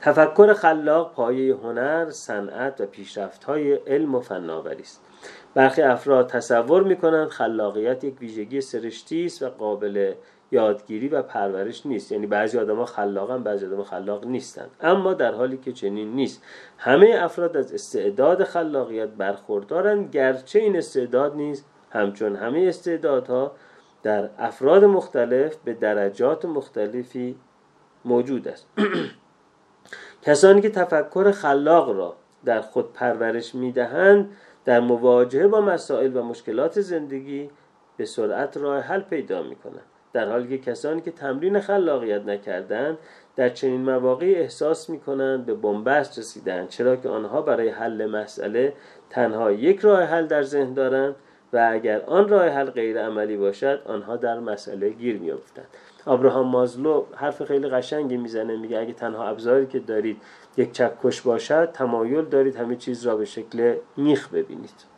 تفکر 0.00 0.54
خلاق 0.54 1.12
پایه 1.12 1.54
هنر، 1.54 2.10
صنعت 2.10 2.80
و 2.80 2.86
پیشرفت 2.86 3.44
های 3.44 3.74
علم 3.74 4.14
و 4.14 4.20
فناوری 4.20 4.82
است. 4.82 5.04
برخی 5.54 5.82
افراد 5.82 6.28
تصور 6.28 6.82
می 6.82 6.96
کنند 6.96 7.28
خلاقیت 7.28 8.04
یک 8.04 8.20
ویژگی 8.20 8.60
سرشتی 8.60 9.24
است 9.24 9.42
و 9.42 9.48
قابل 9.48 10.14
یادگیری 10.54 11.08
و 11.08 11.22
پرورش 11.22 11.86
نیست. 11.86 12.12
یعنی 12.12 12.26
بعضی 12.26 12.58
آدما 12.58 12.84
خلاقن 12.84 13.42
بعضی 13.42 13.66
آدما 13.66 13.84
خلاق 13.84 14.26
نیستند 14.26 14.70
اما 14.80 15.14
در 15.14 15.34
حالی 15.34 15.56
که 15.56 15.72
چنین 15.72 16.12
نیست. 16.12 16.42
همه 16.78 17.18
افراد 17.20 17.56
از 17.56 17.72
استعداد 17.72 18.44
خلاقیت 18.44 19.08
برخوردارند 19.08 20.10
گرچه 20.10 20.58
این 20.58 20.76
استعداد 20.76 21.36
نیست 21.36 21.64
همچون 21.90 22.36
همه 22.36 22.60
استعدادها 22.68 23.52
در 24.02 24.30
افراد 24.38 24.84
مختلف 24.84 25.56
به 25.64 25.74
درجات 25.74 26.44
مختلفی 26.44 27.36
موجود 28.04 28.48
است. 28.48 28.66
کسانی 30.26 30.60
که 30.60 30.70
تفکر 30.70 31.30
خلاق 31.30 31.90
را 31.90 32.16
در 32.44 32.60
خود 32.60 32.92
پرورش 32.92 33.54
می‌دهند 33.54 34.36
در 34.64 34.80
مواجهه 34.80 35.46
با 35.46 35.60
مسائل 35.60 36.16
و 36.16 36.22
مشکلات 36.22 36.80
زندگی 36.80 37.50
به 37.96 38.04
سرعت 38.04 38.56
راه 38.56 38.80
حل 38.80 39.00
پیدا 39.00 39.42
می 39.42 39.56
کنند 39.56 39.93
در 40.14 40.28
حالی 40.28 40.58
که 40.58 40.70
کسانی 40.70 41.00
که 41.00 41.10
تمرین 41.10 41.60
خلاقیت 41.60 42.22
نکردند 42.26 42.98
در 43.36 43.48
چنین 43.48 43.80
مواقعی 43.80 44.34
احساس 44.34 44.90
می 44.90 45.00
کنند 45.00 45.46
به 45.46 45.54
بنبست 45.54 46.18
رسیدند 46.18 46.68
چرا 46.68 46.96
که 46.96 47.08
آنها 47.08 47.42
برای 47.42 47.68
حل 47.68 48.06
مسئله 48.06 48.72
تنها 49.10 49.52
یک 49.52 49.80
راه 49.80 50.02
حل 50.02 50.26
در 50.26 50.42
ذهن 50.42 50.74
دارند 50.74 51.14
و 51.52 51.68
اگر 51.72 52.00
آن 52.00 52.28
راه 52.28 52.48
حل 52.48 52.70
غیر 52.70 53.02
عملی 53.02 53.36
باشد 53.36 53.82
آنها 53.86 54.16
در 54.16 54.38
مسئله 54.38 54.90
گیر 54.90 55.18
میافتند. 55.18 55.66
ابراهام 56.06 56.46
مازلو 56.46 57.04
حرف 57.14 57.44
خیلی 57.44 57.68
قشنگی 57.68 58.16
می‌زنه 58.16 58.56
میگه 58.56 58.78
اگه 58.78 58.92
تنها 58.92 59.28
ابزاری 59.28 59.66
که 59.66 59.78
دارید 59.78 60.16
یک 60.56 60.72
چکش 60.72 61.22
باشد 61.22 61.70
تمایل 61.72 62.24
دارید 62.24 62.56
همه 62.56 62.76
چیز 62.76 63.06
را 63.06 63.16
به 63.16 63.24
شکل 63.24 63.76
میخ 63.96 64.28
ببینید. 64.28 64.93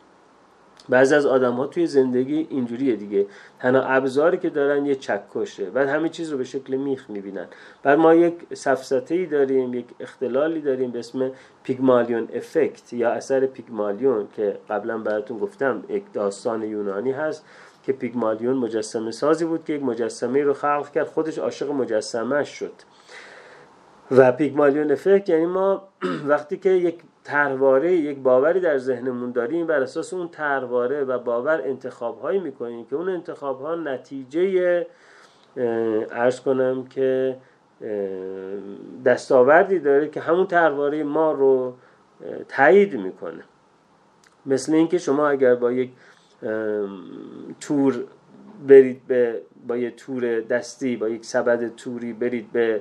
بعضی 0.88 1.14
از 1.14 1.26
آدم 1.26 1.52
ها 1.52 1.66
توی 1.66 1.86
زندگی 1.86 2.46
اینجوریه 2.50 2.96
دیگه. 2.96 3.26
تنها 3.60 3.82
ابزاری 3.82 4.38
که 4.38 4.50
دارن 4.50 4.86
یه 4.86 4.94
چکشه. 4.94 5.70
بعد 5.70 5.88
همه 5.88 6.08
چیز 6.08 6.32
رو 6.32 6.38
به 6.38 6.44
شکل 6.44 6.76
میخ 6.76 7.10
می‌بینن. 7.10 7.46
بعد 7.82 7.98
ما 7.98 8.14
یک 8.14 8.34
سفسته 8.54 9.14
ای 9.14 9.26
داریم 9.26 9.74
یک 9.74 9.86
اختلالی 10.00 10.60
داریم 10.60 10.90
به 10.90 10.98
اسم 10.98 11.30
پیگمالیون 11.62 12.28
افکت 12.34 12.92
یا 12.92 13.10
اثر 13.10 13.46
پیگمالیون 13.46 14.28
که 14.36 14.58
قبلا 14.70 14.98
براتون 14.98 15.38
گفتم 15.38 15.84
یک 15.88 16.02
داستان 16.12 16.62
یونانی 16.62 17.12
هست 17.12 17.44
که 17.86 17.92
پیگمالیون 17.92 18.56
مجسمه 18.56 19.10
سازی 19.10 19.44
بود 19.44 19.64
که 19.64 19.72
یک 19.72 19.82
مجسمه 19.82 20.42
رو 20.42 20.54
خلق 20.54 20.90
کرد. 20.90 21.06
خودش 21.06 21.38
عاشق 21.38 21.70
مجسمه 21.70 22.44
شد. 22.44 22.72
و 24.10 24.32
پیگمالیون 24.32 24.92
افکت 24.92 25.28
یعنی 25.28 25.46
ما 25.46 25.88
وقتی 26.30 26.56
که 26.56 26.70
یک 26.70 26.98
ترواره 27.26 27.92
یک 27.92 28.18
باوری 28.18 28.60
در 28.60 28.78
ذهنمون 28.78 29.32
داریم 29.32 29.66
بر 29.66 29.82
اساس 29.82 30.14
اون 30.14 30.28
ترواره 30.28 31.04
و 31.04 31.18
باور 31.18 31.60
انتخاب 31.64 32.20
هایی 32.20 32.38
می‌کنیم 32.40 32.86
که 32.86 32.96
اون 32.96 33.08
انتخاب 33.08 33.60
ها 33.60 33.74
نتیجه 33.74 34.86
ارز 36.10 36.40
کنم 36.40 36.86
که 36.86 37.36
دستاوردی 39.04 39.78
داره 39.78 40.08
که 40.08 40.20
همون 40.20 40.46
ترواره 40.46 41.04
ما 41.04 41.32
رو 41.32 41.74
تایید 42.48 42.96
می‌کنه. 42.96 43.44
مثل 44.46 44.74
اینکه 44.74 44.98
شما 44.98 45.28
اگر 45.28 45.54
با 45.54 45.72
یک 45.72 45.90
تور 47.60 48.04
برید 48.68 49.06
به 49.06 49.42
با 49.66 49.76
یک 49.76 49.96
تور 49.96 50.40
دستی 50.40 50.96
با 50.96 51.08
یک 51.08 51.24
سبد 51.24 51.74
توری 51.76 52.12
برید 52.12 52.52
به 52.52 52.80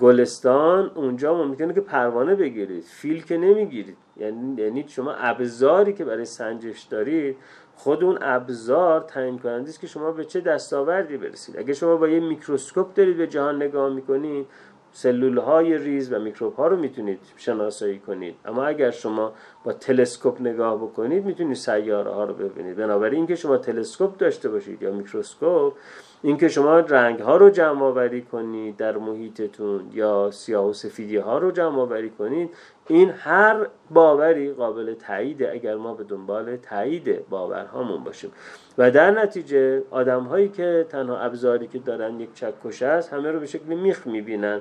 گلستان 0.00 0.90
اونجا 0.94 1.34
ممکنه 1.34 1.74
که 1.74 1.80
پروانه 1.80 2.34
بگیرید. 2.34 2.84
فیل 2.84 3.24
که 3.24 3.36
نمی‌گیرید. 3.36 3.96
یعنی 4.16 4.62
یعنی 4.62 4.84
شما 4.88 5.12
ابزاری 5.12 5.92
که 5.92 6.04
برای 6.04 6.24
سنجش 6.24 6.82
دارید 6.82 7.36
خود 7.76 8.04
اون 8.04 8.18
ابزار 8.20 9.00
تعیین 9.00 9.38
کننده 9.38 9.68
است 9.68 9.80
که 9.80 9.86
شما 9.86 10.12
به 10.12 10.24
چه 10.24 10.40
دستاوردی 10.40 11.16
برسید. 11.16 11.58
اگه 11.58 11.72
شما 11.72 11.96
با 11.96 12.08
یه 12.08 12.20
میکروسکوپ 12.20 12.94
دارید 12.94 13.16
به 13.16 13.26
جهان 13.26 13.56
نگاه 13.56 13.90
می‌کنید 13.92 14.46
سلول 14.92 15.38
های 15.38 15.78
ریز 15.78 16.12
و 16.12 16.18
میکروب 16.18 16.54
ها 16.54 16.66
رو 16.66 16.76
می‌تونید 16.76 17.18
شناسایی 17.36 17.98
کنید. 17.98 18.34
اما 18.44 18.64
اگر 18.64 18.90
شما 18.90 19.32
با 19.64 19.72
تلسکوپ 19.72 20.40
نگاه 20.40 20.76
بکنید 20.76 21.24
می‌تونید 21.24 21.56
سیاره 21.56 22.10
ها 22.10 22.24
رو 22.24 22.34
ببینید. 22.34 22.76
بنابراین 22.76 23.16
اینکه 23.16 23.34
شما 23.34 23.56
تلسکوپ 23.56 24.16
داشته 24.16 24.48
باشید 24.48 24.82
یا 24.82 24.92
میکروسکوپ 24.92 25.74
اینکه 26.22 26.48
شما 26.48 26.78
رنگ 26.78 27.20
ها 27.20 27.36
رو 27.36 27.50
جمع 27.50 27.82
آوری 27.82 28.22
کنید 28.22 28.76
در 28.76 28.96
محیطتون 28.96 29.90
یا 29.92 30.30
سیاه 30.30 30.66
و 30.66 30.72
سفیدی 30.72 31.16
ها 31.16 31.38
رو 31.38 31.50
جمع 31.50 31.80
آوری 31.80 32.10
کنید 32.10 32.50
این 32.88 33.10
هر 33.10 33.66
باوری 33.90 34.52
قابل 34.52 34.94
تایید 34.94 35.42
اگر 35.42 35.74
ما 35.74 35.94
به 35.94 36.04
دنبال 36.04 36.56
تایید 36.56 37.28
باورهامون 37.28 38.04
باشیم. 38.04 38.32
و 38.78 38.90
در 38.90 39.10
نتیجه 39.10 39.82
آدم 39.90 40.22
هایی 40.22 40.48
که 40.48 40.86
تنها 40.88 41.18
ابزاری 41.18 41.66
که 41.66 41.78
دارن 41.78 42.20
یک 42.20 42.34
چکش 42.34 42.82
است 42.82 43.12
همه 43.12 43.30
رو 43.30 43.40
به 43.40 43.46
شکل 43.46 43.74
میخ 43.74 44.06
می‌بینن. 44.06 44.60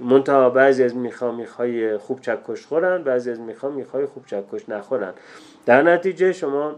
منتها 0.00 0.50
بعضی 0.50 0.84
از 0.84 0.96
میخا 0.96 1.32
میخای 1.32 1.96
خوب 1.96 2.20
چکش 2.20 2.66
خورن 2.66 3.02
بعضی 3.02 3.30
از 3.30 3.40
میخا 3.40 3.68
میخای 3.68 4.06
خوب 4.06 4.26
چکش 4.26 4.68
نخورن. 4.68 5.12
در 5.66 5.82
نتیجه 5.82 6.32
شما 6.32 6.74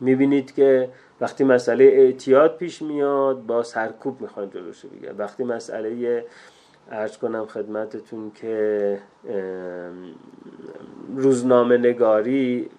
می‌بینید 0.00 0.54
که 0.54 0.88
وقتی 1.20 1.44
مسئله 1.44 1.84
اعتیاد 1.84 2.56
پیش 2.56 2.82
میاد 2.82 3.46
با 3.46 3.62
سرکوب 3.62 4.20
می‌خوان 4.20 4.50
جلوشو 4.50 4.88
بگیرن 4.88 5.16
وقتی 5.16 5.44
مسئله 5.44 6.24
ارز 6.90 7.18
کنم 7.18 7.46
خدمتتون 7.46 8.30
که 8.34 8.98
روزنامه 11.16 11.78
نگاری 11.78 12.70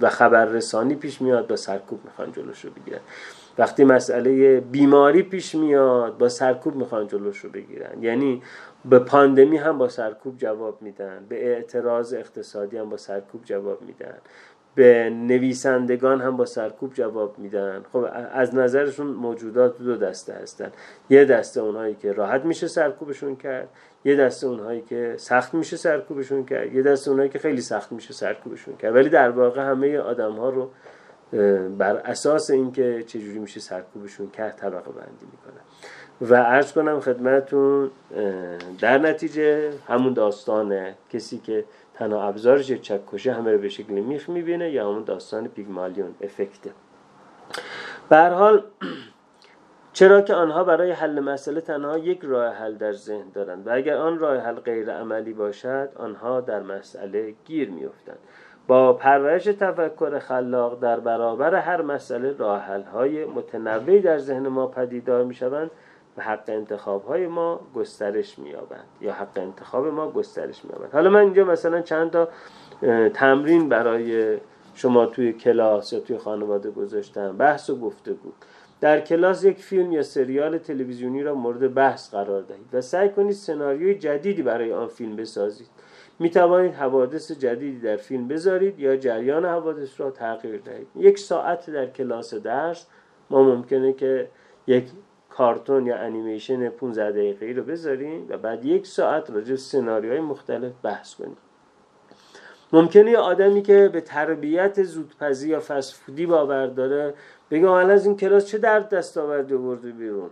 و 0.00 0.10
خبررسانی 0.10 0.94
پیش 0.94 1.22
میاد 1.22 1.46
با 1.46 1.56
سرکوب 1.56 2.04
می‌خوان 2.04 2.32
جلوش 2.32 2.64
رو 2.64 2.70
بگیرن 2.70 3.00
وقتی 3.58 3.84
مسئله 3.84 4.60
بیماری 4.60 5.22
پیش 5.22 5.54
میاد 5.54 6.18
با 6.18 6.28
سرکوب 6.28 6.76
می‌خوان 6.76 7.06
جلوش 7.06 7.38
رو 7.38 7.50
بگیرن. 7.50 8.02
یعنی 8.02 8.42
به 8.84 8.98
پاندمی 8.98 9.56
هم 9.56 9.78
با 9.78 9.88
سرکوب 9.88 10.38
جواب 10.38 10.82
میدن 10.82 11.26
به 11.28 11.46
اعتراض 11.46 12.14
اقتصادی 12.14 12.76
هم 12.76 12.90
با 12.90 12.96
سرکوب 12.96 13.44
جواب 13.44 13.82
میدن. 13.82 14.18
به 14.76 15.10
نویسندگان 15.10 16.20
هم 16.20 16.36
با 16.36 16.44
سرکوب 16.44 16.94
جواب 16.94 17.38
میدن. 17.38 17.84
خب 17.92 18.06
از 18.32 18.54
نظرشون 18.54 19.06
موجودات 19.06 19.78
دو 19.78 19.96
دسته 19.96 20.32
هستن. 20.32 20.72
یه 21.10 21.24
دسته 21.24 21.60
اونایی 21.60 21.94
که 21.94 22.12
راحت 22.12 22.44
میشه 22.44 22.68
سرکوبشون 22.68 23.36
کرد 23.36 23.68
یه 24.04 24.16
دسته 24.16 24.46
اونهایی 24.46 24.80
که 24.80 25.14
سخت 25.16 25.54
میشه 25.54 25.76
سرکوبشون 25.76 26.44
کرد 26.44 26.74
یه 26.74 26.82
دسته 26.82 27.10
اونهایی 27.10 27.30
که 27.30 27.38
خیلی 27.38 27.60
سخت 27.60 27.92
میشه 27.92 28.12
سرکوبشون 28.12 28.76
کرد. 28.76 28.94
ولی 28.94 29.08
در 29.08 29.30
واقع 29.30 29.62
همه 29.62 29.98
آدم 29.98 30.32
ها 30.32 30.50
رو 30.50 30.70
بر 31.78 31.96
اساس 31.96 32.50
اینکه 32.50 33.04
چجوری 33.06 33.38
میشه 33.38 33.60
سرکوبشون 33.60 34.30
کرد 34.30 34.56
طبقه 34.56 34.90
بندی 34.90 35.26
می‌کنن. 35.32 35.62
و 36.20 36.34
عرض 36.34 36.72
کنم 36.72 37.00
خدمتون 37.00 37.90
در 38.80 38.98
نتیجه 38.98 39.70
همون 39.88 40.12
داستانه 40.12 40.94
کسی 41.12 41.38
که 41.38 41.64
تنها 41.98 42.28
ابزارش 42.28 42.72
چک 42.72 43.06
کشه 43.12 43.32
همه 43.32 43.52
رو 43.52 43.58
به 43.58 43.68
شکل 43.68 43.92
میخ 43.92 44.28
می‌بینه 44.28 44.70
یا 44.70 44.88
همون 44.88 45.04
داستان 45.04 45.48
پیگمالیون 45.48 46.14
افکته 46.20 46.70
به 48.08 48.16
حال 48.16 48.62
چرا 49.92 50.20
که 50.20 50.34
آنها 50.34 50.64
برای 50.64 50.90
حل 50.90 51.20
مسئله 51.20 51.60
تنها 51.60 51.98
یک 51.98 52.20
راه 52.22 52.54
حل 52.54 52.74
در 52.74 52.92
ذهن 52.92 53.30
دارند 53.34 53.66
و 53.66 53.70
اگر 53.72 53.96
آن 53.96 54.18
راه 54.18 54.38
حل 54.38 54.54
غیر 54.54 54.92
عملی 54.92 55.32
باشد 55.32 55.88
آنها 55.96 56.40
در 56.40 56.62
مسئله 56.62 57.34
گیر 57.44 57.70
میافتند. 57.70 58.18
با 58.66 58.92
پرورش 58.92 59.44
تفکر 59.44 60.18
خلاق 60.18 60.80
در 60.80 61.00
برابر 61.00 61.54
هر 61.54 61.82
مسئله 61.82 62.32
راه 62.32 62.60
حل 62.60 62.82
های 62.82 63.24
متنوعی 63.24 64.00
در 64.00 64.18
ذهن 64.18 64.48
ما 64.48 64.66
پدیدار 64.66 65.24
می‌شوند 65.24 65.70
و 66.16 66.22
حق 66.22 66.44
انتخاب 66.48 67.04
های 67.04 67.26
ما 67.26 67.60
گسترش 67.74 68.38
مییابند 68.38 68.86
یا 69.00 69.12
حق 69.12 69.38
انتخاب 69.38 69.86
ما 69.86 70.10
گسترش 70.10 70.64
مییابند 70.64 70.92
حالا 70.92 71.10
من 71.10 71.20
اینجا 71.20 71.44
مثلا 71.44 71.80
چند 71.80 72.10
تا 72.10 72.28
تمرین 73.14 73.68
برای 73.68 74.38
شما 74.76 75.06
توی 75.06 75.32
کلاس 75.32 75.92
یا 75.92 76.00
توی 76.00 76.18
خانواده 76.18 76.70
گذاشتم. 76.70 77.36
بحث 77.36 77.70
و 77.70 77.76
گفتگو. 77.80 78.32
در 78.80 79.00
کلاس 79.00 79.44
یک 79.44 79.58
فیلم 79.58 79.92
یا 79.92 80.02
سریال 80.02 80.58
تلویزیونی 80.58 81.22
را 81.22 81.34
مورد 81.34 81.74
بحث 81.74 82.10
قرار 82.10 82.42
دهید 82.42 82.66
و 82.72 82.80
سعی 82.80 83.08
کنید 83.08 83.32
سناریوی 83.32 83.94
جدیدی 83.94 84.42
برای 84.42 84.72
آن 84.72 84.88
فیلم 84.88 85.16
بسازید. 85.16 85.68
می 86.18 86.30
توانید 86.30 86.74
حوادث 86.74 87.32
جدیدی 87.32 87.80
در 87.80 87.96
فیلم 87.96 88.28
بذارید 88.28 88.80
یا 88.80 88.96
جریان 88.96 89.44
حوادث 89.44 90.00
را 90.00 90.10
تغییر 90.10 90.60
دهید. 90.60 90.88
یک 90.96 91.18
ساعت 91.18 91.70
در 91.70 91.86
کلاس 91.86 92.34
درس. 92.34 92.86
ما 93.30 93.42
ممکنه 93.42 93.92
که 93.92 94.28
یک 94.66 94.84
کارتون 95.36 95.86
یا 95.86 95.96
انیمیشن 95.96 96.68
15 96.68 97.12
دقیقه‌ای 97.12 97.52
رو 97.52 97.62
بذاریم 97.62 98.26
و 98.28 98.38
بعد 98.38 98.64
یک 98.64 98.86
ساعت 98.86 99.30
راجع 99.30 99.50
به 99.50 99.56
سناریوهای 99.56 100.20
مختلف 100.20 100.72
بحث 100.82 101.14
کنیم 101.14 101.36
ممکنه 102.72 103.10
یه 103.10 103.18
آدمی 103.18 103.62
که 103.62 103.90
به 103.92 104.00
تربیت 104.00 104.82
زودپزی 104.82 105.48
یا 105.48 105.60
فسفودی 105.60 106.26
باور 106.26 106.66
داره 106.66 107.14
بگه 107.50 107.66
حالا 107.68 107.92
از 107.92 108.06
این 108.06 108.16
کلاس 108.16 108.46
چه 108.46 108.58
درد 108.58 108.88
دست 108.88 109.18
آوردی 109.18 109.56
برده 109.56 109.90
بیرون؟ 109.90 110.30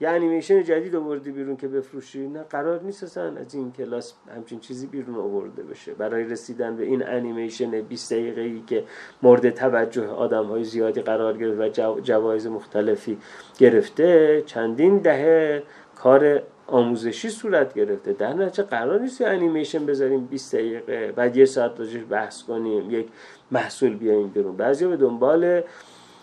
یه 0.00 0.08
انیمیشن 0.08 0.62
جدید 0.62 0.96
آوردی 0.96 1.30
بیرون 1.30 1.56
که 1.56 1.68
بفروشی؟ 1.68 2.28
نه 2.28 2.42
قرار 2.42 2.82
نیست 2.82 3.02
اصلا 3.02 3.36
از 3.36 3.54
این 3.54 3.72
کلاس 3.72 4.14
همچین 4.36 4.60
چیزی 4.60 4.86
بیرون 4.86 5.16
آورده 5.16 5.62
بشه. 5.62 5.94
برای 5.94 6.24
رسیدن 6.24 6.76
به 6.76 6.84
این 6.84 7.06
انیمیشن 7.06 7.80
20 7.80 8.12
دقیقه 8.12 8.40
ای 8.40 8.62
که 8.66 8.84
مورد 9.22 9.50
توجه 9.50 10.06
آدم 10.06 10.46
های 10.46 10.64
زیادی 10.64 11.00
قرار 11.00 11.36
گرفت 11.36 11.78
و 11.78 12.00
جوایز 12.00 12.46
مختلفی 12.46 13.18
گرفته 13.58 14.42
چندین 14.46 14.98
دهه 14.98 15.62
کار 15.94 16.42
آموزشی 16.66 17.28
صورت 17.28 17.74
گرفته. 17.74 18.12
در 18.12 18.32
نتیجه 18.32 18.62
قرار 18.62 19.00
نیست 19.00 19.22
انیمیشن 19.22 19.86
بذاریم 19.86 20.24
20 20.24 20.54
دقیقه 20.54 21.12
بعد 21.12 21.36
یه 21.36 21.44
ساعت 21.44 21.80
راجعش 21.80 22.02
بحث 22.10 22.42
کنیم 22.42 22.90
یک 22.90 23.06
محصول 23.50 23.96
بیایم 23.96 24.28
بیرون. 24.28 24.56
بعضیا 24.56 24.88
به 24.88 24.96
دنبال 24.96 25.62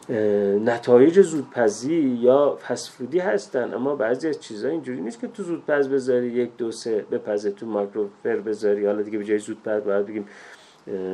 نتایج 0.09 1.21
زودپزی 1.21 2.17
یا 2.21 2.55
فسفودی 2.67 3.19
هستن 3.19 3.73
اما 3.73 3.95
بعضی 3.95 4.27
از 4.29 4.39
چیزها 4.39 4.71
اینجوری 4.71 5.01
نیست 5.01 5.19
که 5.19 5.27
تو 5.27 5.43
زودپز 5.43 5.89
بذاری 5.89 6.27
یک 6.27 6.57
دو 6.57 6.71
سه 6.71 7.05
بپزه 7.11 7.51
تو 7.51 7.65
مایکروفر 7.65 8.35
بذاری. 8.35 8.85
حالا 8.85 9.01
دیگه 9.01 9.17
به 9.17 9.23
جای 9.23 9.37
زودپز 9.37 9.83
باید 9.83 10.05
بگیم 10.05 10.25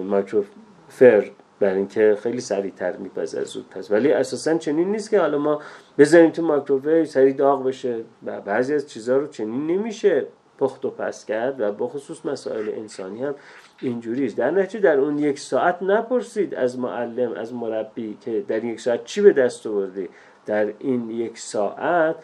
مایکروفر 0.04 1.32
برای 1.60 1.78
اینکه 1.78 2.18
خیلی 2.24 2.42
سریعتر 2.42 2.98
میپزه 2.98 3.40
از 3.40 3.48
زودپز. 3.48 3.92
ولی 3.92 4.12
اساسا 4.12 4.58
چنین 4.58 4.92
نیست 4.92 5.10
که 5.10 5.20
حالا 5.20 5.38
ما 5.38 5.62
بذاریم 5.98 6.30
تو 6.30 6.42
مایکروفر 6.42 7.06
سریع 7.06 7.34
داغ 7.34 7.64
بشه. 7.64 8.04
و 8.26 8.42
بعضی 8.42 8.74
از 8.74 8.90
چیزها 8.90 9.18
رو 9.18 9.28
چنین 9.28 9.68
نمیشه 9.68 10.26
پخت 10.60 10.86
و 10.86 10.90
پس 10.90 11.26
کرد 11.26 11.62
و 11.62 11.72
بخصوص 11.72 12.26
مسائل 12.26 12.70
انسانی 12.70 13.24
هم 13.24 13.36
اینجوریست 13.82 14.38
در 14.38 14.52
نتیجه 14.52 14.80
در 14.80 15.00
اون 15.00 15.20
یک 15.20 15.40
ساعت 15.40 15.84
نپرسید 15.84 16.56
از 16.56 16.80
معلم 16.80 17.34
از 17.34 17.54
مربی 17.54 18.18
که 18.22 18.44
در 18.48 18.64
یک 18.64 18.80
ساعت 18.80 19.06
چی 19.06 19.22
به 19.22 19.34
دست 19.34 19.68
آوردی. 19.68 20.10
در 20.46 20.74
این 20.80 21.10
یک 21.10 21.38
ساعت 21.38 22.16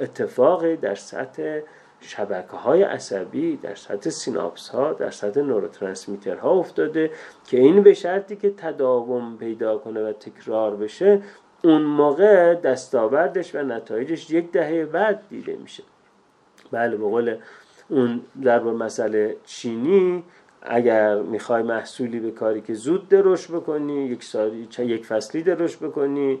اتفاقی 0.00 0.76
در 0.76 0.94
سطح 0.94 1.60
شبکه 2.00 2.56
های 2.56 2.82
عصبی 2.82 3.56
در 3.56 3.74
سطح 3.74 4.10
سیناپس 4.10 4.68
ها 4.68 4.92
در 4.92 5.10
سطح 5.10 5.40
نوروترانسمیتر 5.40 6.36
ها 6.36 6.50
افتاده 6.50 7.10
که 7.46 7.60
این 7.60 7.82
به 7.82 7.94
شرطی 7.94 8.36
که 8.36 8.50
تداوم 8.50 9.36
پیدا 9.36 9.78
کنه 9.78 10.08
و 10.08 10.12
تکرار 10.12 10.76
بشه 10.76 11.22
اون 11.64 11.82
موقع 11.82 12.54
دستاوردش 12.54 13.54
و 13.54 13.62
نتایجش 13.62 14.30
یک 14.30 14.52
دهه 14.52 14.84
بعد 14.84 15.22
دیده 15.28 15.56
میشه. 15.56 15.82
بله 16.70 16.96
به 16.96 17.04
قول 17.04 17.36
اون 17.88 18.20
در 18.42 18.62
مسئله 18.62 19.36
چینی 19.44 20.24
اگر 20.68 21.20
می‌خوای 21.22 21.62
محصولی 21.62 22.20
به 22.20 22.30
کاری 22.30 22.60
که 22.60 22.74
زود 22.74 23.08
درش 23.08 23.50
بکنی 23.50 24.06
یک, 24.06 24.24
سالی، 24.24 24.68
یک 24.78 25.06
فصلی 25.06 25.42
درش 25.42 25.76
بکنی 25.76 26.40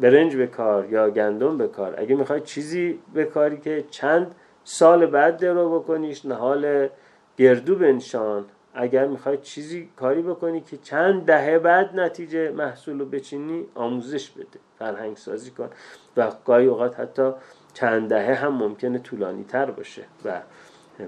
برنج 0.00 0.36
به 0.36 0.46
کار 0.46 0.92
یا 0.92 1.10
گندم 1.10 1.58
به 1.58 1.68
کار. 1.68 1.94
اگه 1.98 2.14
می‌خوای 2.14 2.40
چیزی 2.40 2.98
به 3.14 3.24
کاری 3.24 3.56
که 3.56 3.84
چند 3.90 4.34
سال 4.64 5.06
بعد 5.06 5.36
درو 5.36 5.80
بکنیش 5.80 6.24
نهال 6.24 6.88
گردو 7.36 7.76
بنشان. 7.76 8.44
اگر 8.74 9.06
می‌خوای 9.06 9.38
چیزی 9.38 9.88
کاری 9.96 10.22
بکنی 10.22 10.60
که 10.60 10.76
چند 10.76 11.24
دهه 11.24 11.58
بعد 11.58 12.00
نتیجه 12.00 12.50
محصول 12.50 12.98
رو 12.98 13.06
بچینی 13.06 13.66
آموزش 13.74 14.30
بده 14.30 14.58
فرهنگ 14.78 15.16
سازی 15.16 15.50
کن. 15.50 15.68
و 16.16 16.32
گاهی 16.44 16.66
اوقات 16.66 17.00
حتی 17.00 17.30
چند 17.74 18.08
دهه 18.08 18.34
هم 18.34 18.54
ممکنه 18.54 18.98
طولانی 18.98 19.44
تر 19.44 19.70
باشه 19.70 20.02
و 20.24 20.40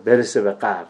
برسه 0.04 0.42
به 0.42 0.52
قرن. 0.52 0.86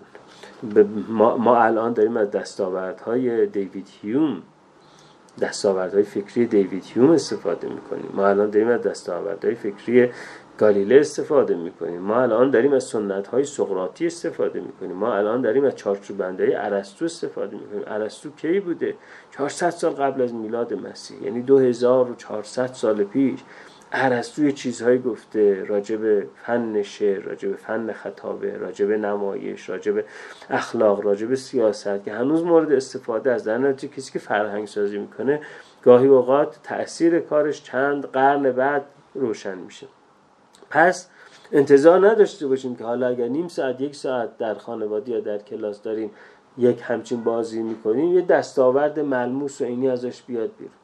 ما, 1.08 1.36
ما 1.36 1.56
الان 1.56 1.92
داریم 1.92 2.16
از 2.16 2.30
دستاوردهای 2.30 3.46
دیوید 3.46 3.88
هیوم 4.02 4.42
دستاوردهای 5.40 6.02
فکری 6.02 6.46
دیوید 6.46 6.84
هیوم 6.84 7.10
استفاده 7.10 7.68
می‌کنیم. 7.68 8.10
ما 8.14 8.26
الان 8.26 8.50
داریم 8.50 8.68
از 8.68 8.82
دستاوردهای 8.82 9.54
فکری 9.54 10.10
گالیله 10.58 10.96
استفاده 10.96 11.56
می‌کنیم. 11.56 12.00
ما 12.00 12.22
الان 12.22 12.50
داریم 12.50 12.72
از 12.72 12.84
سنت 12.84 13.26
های 13.26 13.44
سقراطی 13.44 14.06
استفاده 14.06 14.60
می‌کنیم. 14.60 14.96
ما 14.96 15.14
الان 15.14 15.42
داریم 15.42 15.64
از 15.64 15.76
چارچوبنده 15.76 16.44
های 16.44 16.54
ارسطو 16.54 17.04
استفاده 17.04 17.56
می‌کنیم. 17.56 17.82
ارسطو 17.86 18.30
کی 18.30 18.60
بوده؟ 18.60 18.94
400 19.30 19.70
سال 19.70 19.92
قبل 19.92 20.22
از 20.22 20.34
میلاد 20.34 20.74
مسیح 20.74 21.22
یعنی 21.22 21.42
2400 21.42 22.66
سال 22.66 23.04
پیش. 23.04 23.40
ارسطو 23.92 24.50
چیزهایی 24.50 24.98
گفته 24.98 25.64
راجع 25.64 25.96
به 25.96 26.26
فن 26.36 26.82
شعر 26.82 27.22
راجع 27.22 27.48
به 27.48 27.56
فن 27.56 27.92
خطابه 27.92 28.56
راجع 28.56 28.86
به 28.86 28.96
نمایش 28.96 29.68
راجع 29.68 29.92
به 29.92 30.04
اخلاق 30.50 31.00
راجع 31.04 31.26
به 31.26 31.36
سیاست 31.36 32.04
که 32.04 32.12
هنوز 32.12 32.44
مورد 32.44 32.72
استفاده 32.72 33.32
از 33.32 33.44
در 33.44 33.58
نتیجه 33.58 33.94
کسی 33.96 34.12
که 34.12 34.18
فرهنگ 34.18 34.66
سازی 34.66 34.98
می‌کنه 34.98 35.40
گاهی 35.82 36.06
اوقات 36.06 36.58
تاثیر 36.62 37.20
کارش 37.20 37.62
چند 37.62 38.04
قرن 38.06 38.52
بعد 38.52 38.84
روشن 39.14 39.58
میشه. 39.58 39.86
پس 40.70 41.08
انتظار 41.52 42.08
نداشته 42.08 42.46
باشیم 42.46 42.76
که 42.76 42.84
حالا 42.84 43.08
اگر 43.08 43.28
نیم 43.28 43.48
ساعت 43.48 43.80
یک 43.80 43.94
ساعت 43.94 44.38
در 44.38 44.54
خانواده 44.54 45.12
یا 45.12 45.20
در 45.20 45.38
کلاس 45.38 45.82
داریم 45.82 46.10
یک 46.58 46.80
همچین 46.82 47.24
بازی 47.24 47.62
می‌کنیم 47.62 48.14
یه 48.14 48.22
دستاورد 48.22 49.00
ملموس 49.00 49.60
و 49.60 49.64
اینی 49.64 49.88
ازش 49.88 50.22
بیاد 50.22 50.50
بیرون. 50.58 50.79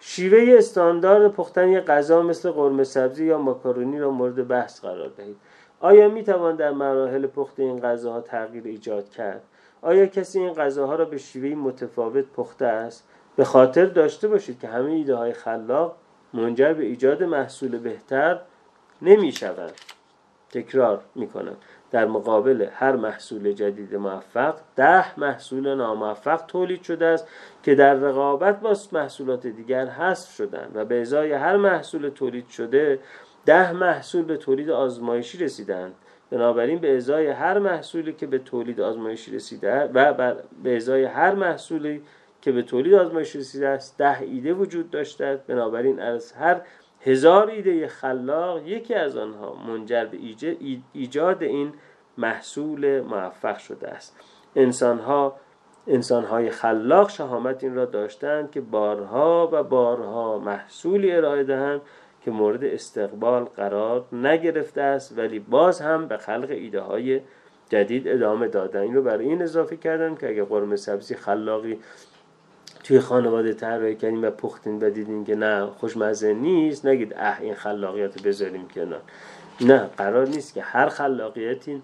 شیوه 0.00 0.58
استاندارد 0.58 1.32
پختن 1.32 1.68
یک 1.68 1.84
غذا 1.84 2.22
مثل 2.22 2.50
قرمه 2.50 2.84
سبزی 2.84 3.26
یا 3.26 3.38
ماکارونی 3.38 3.98
را 3.98 4.10
مورد 4.10 4.48
بحث 4.48 4.80
قرار 4.80 5.08
دهید. 5.08 5.36
آیا 5.80 6.08
می 6.08 6.24
توان 6.24 6.56
در 6.56 6.70
مراحل 6.70 7.26
پخت 7.26 7.60
این 7.60 7.80
غذاها 7.80 8.20
تغییر 8.20 8.64
ایجاد 8.64 9.08
کرد؟ 9.08 9.42
آیا 9.82 10.06
کسی 10.06 10.38
این 10.38 10.52
غذاها 10.52 10.94
را 10.94 11.04
به 11.04 11.18
شیوه 11.18 11.58
متفاوت 11.58 12.24
پخته 12.36 12.66
است؟ 12.66 13.08
به 13.36 13.44
خاطر 13.44 13.86
داشته 13.86 14.28
باشید 14.28 14.60
که 14.60 14.68
همه 14.68 14.90
ایده 14.90 15.14
های 15.14 15.32
خلاق 15.32 15.96
منجر 16.34 16.72
به 16.72 16.84
ایجاد 16.84 17.22
محصول 17.22 17.78
بهتر 17.78 18.40
نمی 19.02 19.32
شود 19.32 19.72
تکرار 20.50 21.00
می 21.14 21.26
کنم 21.26 21.56
در 21.90 22.06
مقابل 22.06 22.66
هر 22.72 22.96
محصول 22.96 23.52
جدید 23.52 23.94
موفق 23.94 24.54
ده 24.76 25.20
محصول 25.20 25.74
ناموفق 25.74 26.42
تولید 26.46 26.82
شده 26.82 27.06
است 27.06 27.28
که 27.62 27.74
در 27.74 27.94
رقابت 27.94 28.60
با 28.60 28.76
محصولات 28.92 29.46
دیگر 29.46 29.86
حذف 29.86 30.34
شدند 30.34 30.70
و 30.74 30.84
به 30.84 31.00
ازای 31.00 31.32
هر 31.32 31.56
محصول 31.56 32.08
تولید 32.08 32.48
شده 32.48 32.98
ده 33.46 33.72
محصول 33.72 34.22
به 34.22 34.36
تولید 34.36 34.70
آزمایشی 34.70 35.38
رسیدند. 35.38 35.94
بنابراین 36.30 36.78
به 36.78 36.96
ازای 36.96 37.26
هر 37.26 37.58
محصولی 37.58 38.12
که 38.12 38.26
به 38.26 38.38
تولید 38.38 38.80
آزمایشی 38.80 39.32
رسیده 39.32 39.84
و 39.94 40.34
به 40.62 40.76
ازای 40.76 41.04
هر 41.04 41.34
محصولی 41.34 42.02
که 42.42 42.52
به 42.52 42.62
تولید 42.62 42.94
آزمایشی 42.94 43.38
رسیده 43.38 43.68
است 43.68 43.98
ده 43.98 44.22
ایده 44.22 44.52
وجود 44.52 44.90
داشته 44.90 45.40
بنابراین 45.46 46.00
از 46.00 46.32
هر 46.32 46.60
هزار 47.02 47.50
ایده 47.50 47.88
خلاق 47.88 48.66
یکی 48.66 48.94
از 48.94 49.16
آنها 49.16 49.56
منجر 49.68 50.04
به 50.04 50.18
ایجاد 50.92 51.42
این 51.42 51.72
محصول 52.18 53.00
موفق 53.00 53.58
شده 53.58 53.88
است. 53.88 54.16
انسانها 54.56 55.36
انسانهای 55.86 56.50
خلاق 56.50 57.10
شهامت 57.10 57.64
این 57.64 57.74
را 57.74 57.84
داشتند 57.84 58.50
که 58.50 58.60
بارها 58.60 59.48
و 59.52 59.62
بارها 59.62 60.38
محصولی 60.38 61.12
ارائه 61.12 61.44
دهند 61.44 61.80
که 62.24 62.30
مورد 62.30 62.64
استقبال 62.64 63.44
قرار 63.44 64.04
نگرفته 64.12 64.82
است 64.82 65.18
ولی 65.18 65.38
باز 65.38 65.80
هم 65.80 66.08
به 66.08 66.16
خلق 66.16 66.50
ایده 66.50 66.80
های 66.80 67.20
جدید 67.68 68.08
ادامه 68.08 68.48
دادن 68.48 68.80
این 68.80 68.94
رو 68.94 69.02
برای 69.02 69.26
این 69.26 69.42
اضافه 69.42 69.76
کردن 69.76 70.14
که 70.14 70.28
اگه 70.28 70.44
قرمه 70.44 70.76
سبزی 70.76 71.14
خلاقی 71.14 71.78
توی 72.90 73.00
خانواده 73.00 73.52
طراحی 73.52 73.96
کردیم 73.96 74.24
و 74.24 74.30
پختین 74.30 74.78
و 74.78 74.90
دیدین 74.90 75.24
که 75.24 75.34
نه 75.34 75.66
خوشمزه 75.66 76.34
نیست. 76.34 76.86
نگید 76.86 77.14
اه 77.16 77.40
این 77.40 77.54
خلاقیت 77.54 78.16
رو 78.16 78.24
بذاریم 78.24 78.68
کنار. 78.68 79.00
نه 79.60 79.78
قرار 79.78 80.26
نیست 80.26 80.54
که 80.54 80.62
هر 80.62 80.88
خلاقیتی 80.88 81.82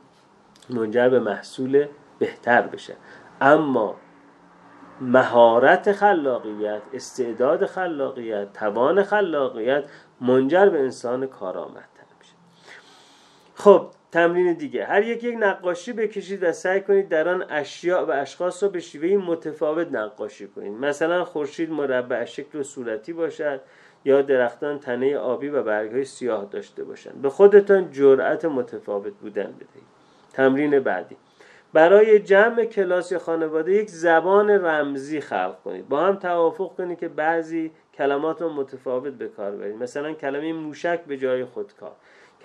منجر 0.71 1.09
به 1.09 1.21
محصول 1.21 1.87
بهتر 2.19 2.63
بشه. 2.63 2.95
اما 3.41 3.97
مهارت 5.01 5.93
خلاقیت 5.93 6.83
استعداد 6.93 7.67
خلاقیت 7.67 8.53
توان 8.53 9.03
خلاقیت 9.03 9.85
منجر 10.21 10.69
به 10.69 10.81
انسان 10.81 11.27
کارآمدتر 11.27 12.07
میشه. 12.21 12.35
خب 13.55 13.87
تمرین 14.13 14.53
دیگه. 14.53 14.85
هر 14.85 15.03
یک 15.03 15.25
یک 15.25 15.37
نقاشی 15.39 15.93
بکشید 15.93 16.43
و 16.43 16.53
سعی 16.53 16.81
کنید 16.81 17.09
در 17.09 17.29
آن 17.29 17.45
اشیاء 17.51 18.05
و 18.05 18.11
اشخاص 18.11 18.63
رو 18.63 18.69
به 18.69 18.81
شیوه 18.81 19.25
متفاوت 19.25 19.89
نقاشی 19.93 20.47
کنید. 20.47 20.73
مثلا 20.73 21.25
خورشید 21.25 21.71
مربع 21.71 22.25
شکل 22.25 22.59
و 22.59 22.63
صورتی 22.63 23.13
باشد 23.13 23.61
یا 24.05 24.23
درختان 24.23 24.79
تنه 24.79 25.17
آبی 25.17 25.49
و 25.49 25.63
برگهای 25.63 26.05
سیاه 26.05 26.49
داشته 26.51 26.85
باشند. 26.85 27.23
به 27.23 27.31
خودتان 27.31 27.91
جرأت 27.91 28.45
متفاوت 28.45 29.13
بودن 29.13 29.53
بدهید. 29.53 29.87
تمرین 30.33 30.81
بعدی. 30.81 31.17
برای 31.73 32.19
جمع 32.19 32.65
کلاس 32.65 33.13
یا 33.13 33.19
خانواده 33.19 33.73
یک 33.73 33.91
زبان 33.91 34.51
رمزی 34.51 35.21
خلق 35.21 35.57
کنید. 35.65 35.89
با 35.89 36.01
هم 36.01 36.17
توافق 36.17 36.77
کنید 36.77 36.99
که 36.99 37.09
بعضی 37.09 37.73
کلمات 37.95 38.43
رو 38.43 38.53
متفاوت 38.53 39.13
به 39.13 39.29
کار 39.29 39.51
برید. 39.51 39.77
مثلا 39.77 40.13
کلمه 40.13 40.53
موشک 40.53 41.05
به 41.05 41.17
جای 41.17 41.45
خودکار. 41.45 41.93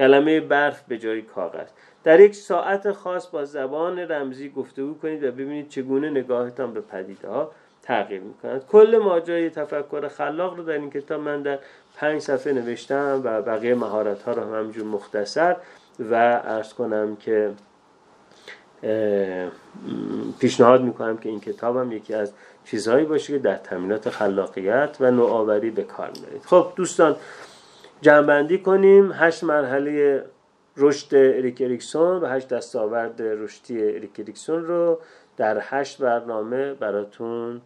کلمه 0.01 0.39
برف 0.39 0.81
به 0.87 0.97
جای 0.97 1.21
کاغذ. 1.21 1.67
در 2.03 2.19
یک 2.19 2.35
ساعت 2.35 2.91
خاص 2.91 3.27
با 3.27 3.45
زبان 3.45 3.99
رمزی 3.99 4.49
گفتگو 4.49 4.93
کنید 4.93 5.23
و 5.23 5.31
ببینید 5.31 5.69
چگونه 5.69 6.09
نگاهتان 6.09 6.73
به 6.73 6.81
پدیده 6.81 7.27
ها 7.27 7.51
تغییر 7.83 8.21
می‌کند. 8.21 8.65
کل 8.67 8.99
ماجرای 9.03 9.49
تفکر 9.49 10.07
خلاق 10.07 10.57
رو 10.57 10.63
در 10.63 10.73
این 10.73 10.89
کتاب 10.89 11.21
من 11.21 11.41
در 11.41 11.59
پنج 11.97 12.21
صفحه 12.21 12.53
نوشتم 12.53 13.21
و 13.23 13.41
بقیه 13.41 13.75
مهارت 13.75 14.23
ها 14.23 14.31
رو 14.31 14.41
هم 14.41 14.59
همجور 14.59 14.85
مختصر 14.85 15.55
و 15.99 16.41
ارز 16.45 16.73
کنم 16.73 17.15
که 17.15 17.51
پیشنهاد 20.39 20.81
می‌کنم 20.81 21.17
که 21.17 21.29
این 21.29 21.39
کتابم 21.39 21.91
یکی 21.91 22.13
از 22.13 22.33
چیزهایی 22.65 23.05
باشه 23.05 23.33
که 23.33 23.39
در 23.39 23.55
تمرینات 23.55 24.09
خلاقیت 24.09 24.97
و 24.99 25.11
نوآوری 25.11 25.69
به 25.69 25.83
کار 25.83 26.11
می‌برید. 26.15 26.41
خب 26.45 26.67
دوستان 26.75 27.15
جمعبندی 28.01 28.57
کنیم. 28.57 29.11
هشت 29.11 29.43
مرحله 29.43 30.25
رشد 30.77 31.15
اریک 31.15 31.61
اریکسون 31.61 32.21
و 32.21 32.25
هشت 32.25 32.47
دستاورد 32.47 33.21
رشدی 33.21 33.83
اریک 33.83 34.19
اریکسون 34.19 34.65
رو 34.65 34.99
در 35.37 35.57
هشت 35.61 36.01
برنامه 36.01 36.73
براتون 36.73 37.61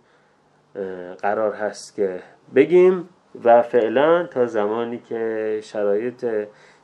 قرار 1.21 1.53
هست 1.53 1.95
که 1.95 2.19
بگیم 2.55 3.09
و 3.43 3.61
فعلا 3.61 4.27
تا 4.27 4.45
زمانی 4.45 4.97
که 4.97 5.59
شرایط 5.63 6.25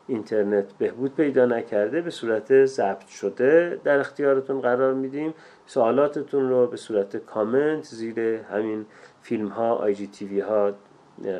اینترنت 0.07 0.73
بهبود 0.77 1.15
پیدا 1.15 1.45
نکرده 1.45 2.01
به 2.01 2.09
صورت 2.09 2.65
ضبط 2.65 3.07
شده 3.07 3.79
در 3.83 3.99
اختیارتون 3.99 4.61
قرار 4.61 4.93
میدیم. 4.93 5.33
سوالاتتون 5.65 6.49
رو 6.49 6.67
به 6.67 6.77
صورت 6.77 7.17
کامنت 7.17 7.83
زیر 7.83 8.19
همین 8.19 8.85
فیلم 9.21 9.47
ها 9.47 9.75
آی 9.75 9.95
جی 9.95 10.39
ها 10.39 10.73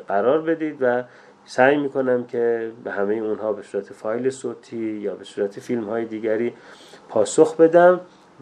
قرار 0.08 0.42
بدید 0.42 0.76
و 0.80 1.04
سعی 1.44 1.76
می‌کنم 1.76 2.24
که 2.24 2.72
به 2.84 2.90
همه 2.90 3.14
اونها 3.14 3.52
به 3.52 3.62
صورت 3.62 3.92
فایل 3.92 4.30
صوتی 4.30 4.76
یا 4.76 5.14
به 5.14 5.24
صورت 5.24 5.60
فیلم 5.60 5.84
های 5.84 6.04
دیگری 6.04 6.54
پاسخ 7.08 7.56
بدم 7.56 8.00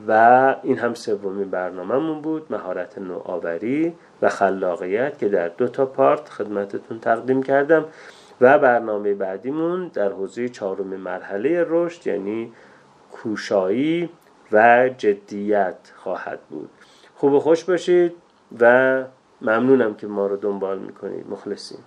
و 0.08 0.54
این 0.62 0.78
هم 0.78 0.94
سومین 0.94 1.50
برنامهمون 1.50 2.20
بود 2.20 2.46
مهارت 2.50 2.98
نوآوری 2.98 3.94
و 4.22 4.28
خلاقیت 4.28 5.18
که 5.18 5.28
در 5.28 5.48
دو 5.48 5.68
تا 5.68 5.86
پارت 5.86 6.28
خدمتتون 6.28 7.00
تقدیم 7.00 7.42
کردم 7.42 7.84
و 8.40 8.58
برنامه 8.58 9.14
بعدیمون 9.14 9.88
در 9.88 10.12
حوزه 10.12 10.48
چهارم 10.48 10.86
مرحله 10.86 11.64
رشد 11.68 12.06
یعنی 12.06 12.52
کوشایی 13.12 14.10
و 14.52 14.90
جدیت 14.98 15.92
خواهد 15.96 16.40
بود. 16.50 16.70
خوب 17.14 17.32
و 17.32 17.40
خوش 17.40 17.64
باشید 17.64 18.12
و 18.60 19.04
ممنونم 19.42 19.94
که 19.94 20.06
ما 20.06 20.26
رو 20.26 20.36
دنبال 20.36 20.78
می‌کنید. 20.78 21.30
مخلصیم. 21.30 21.78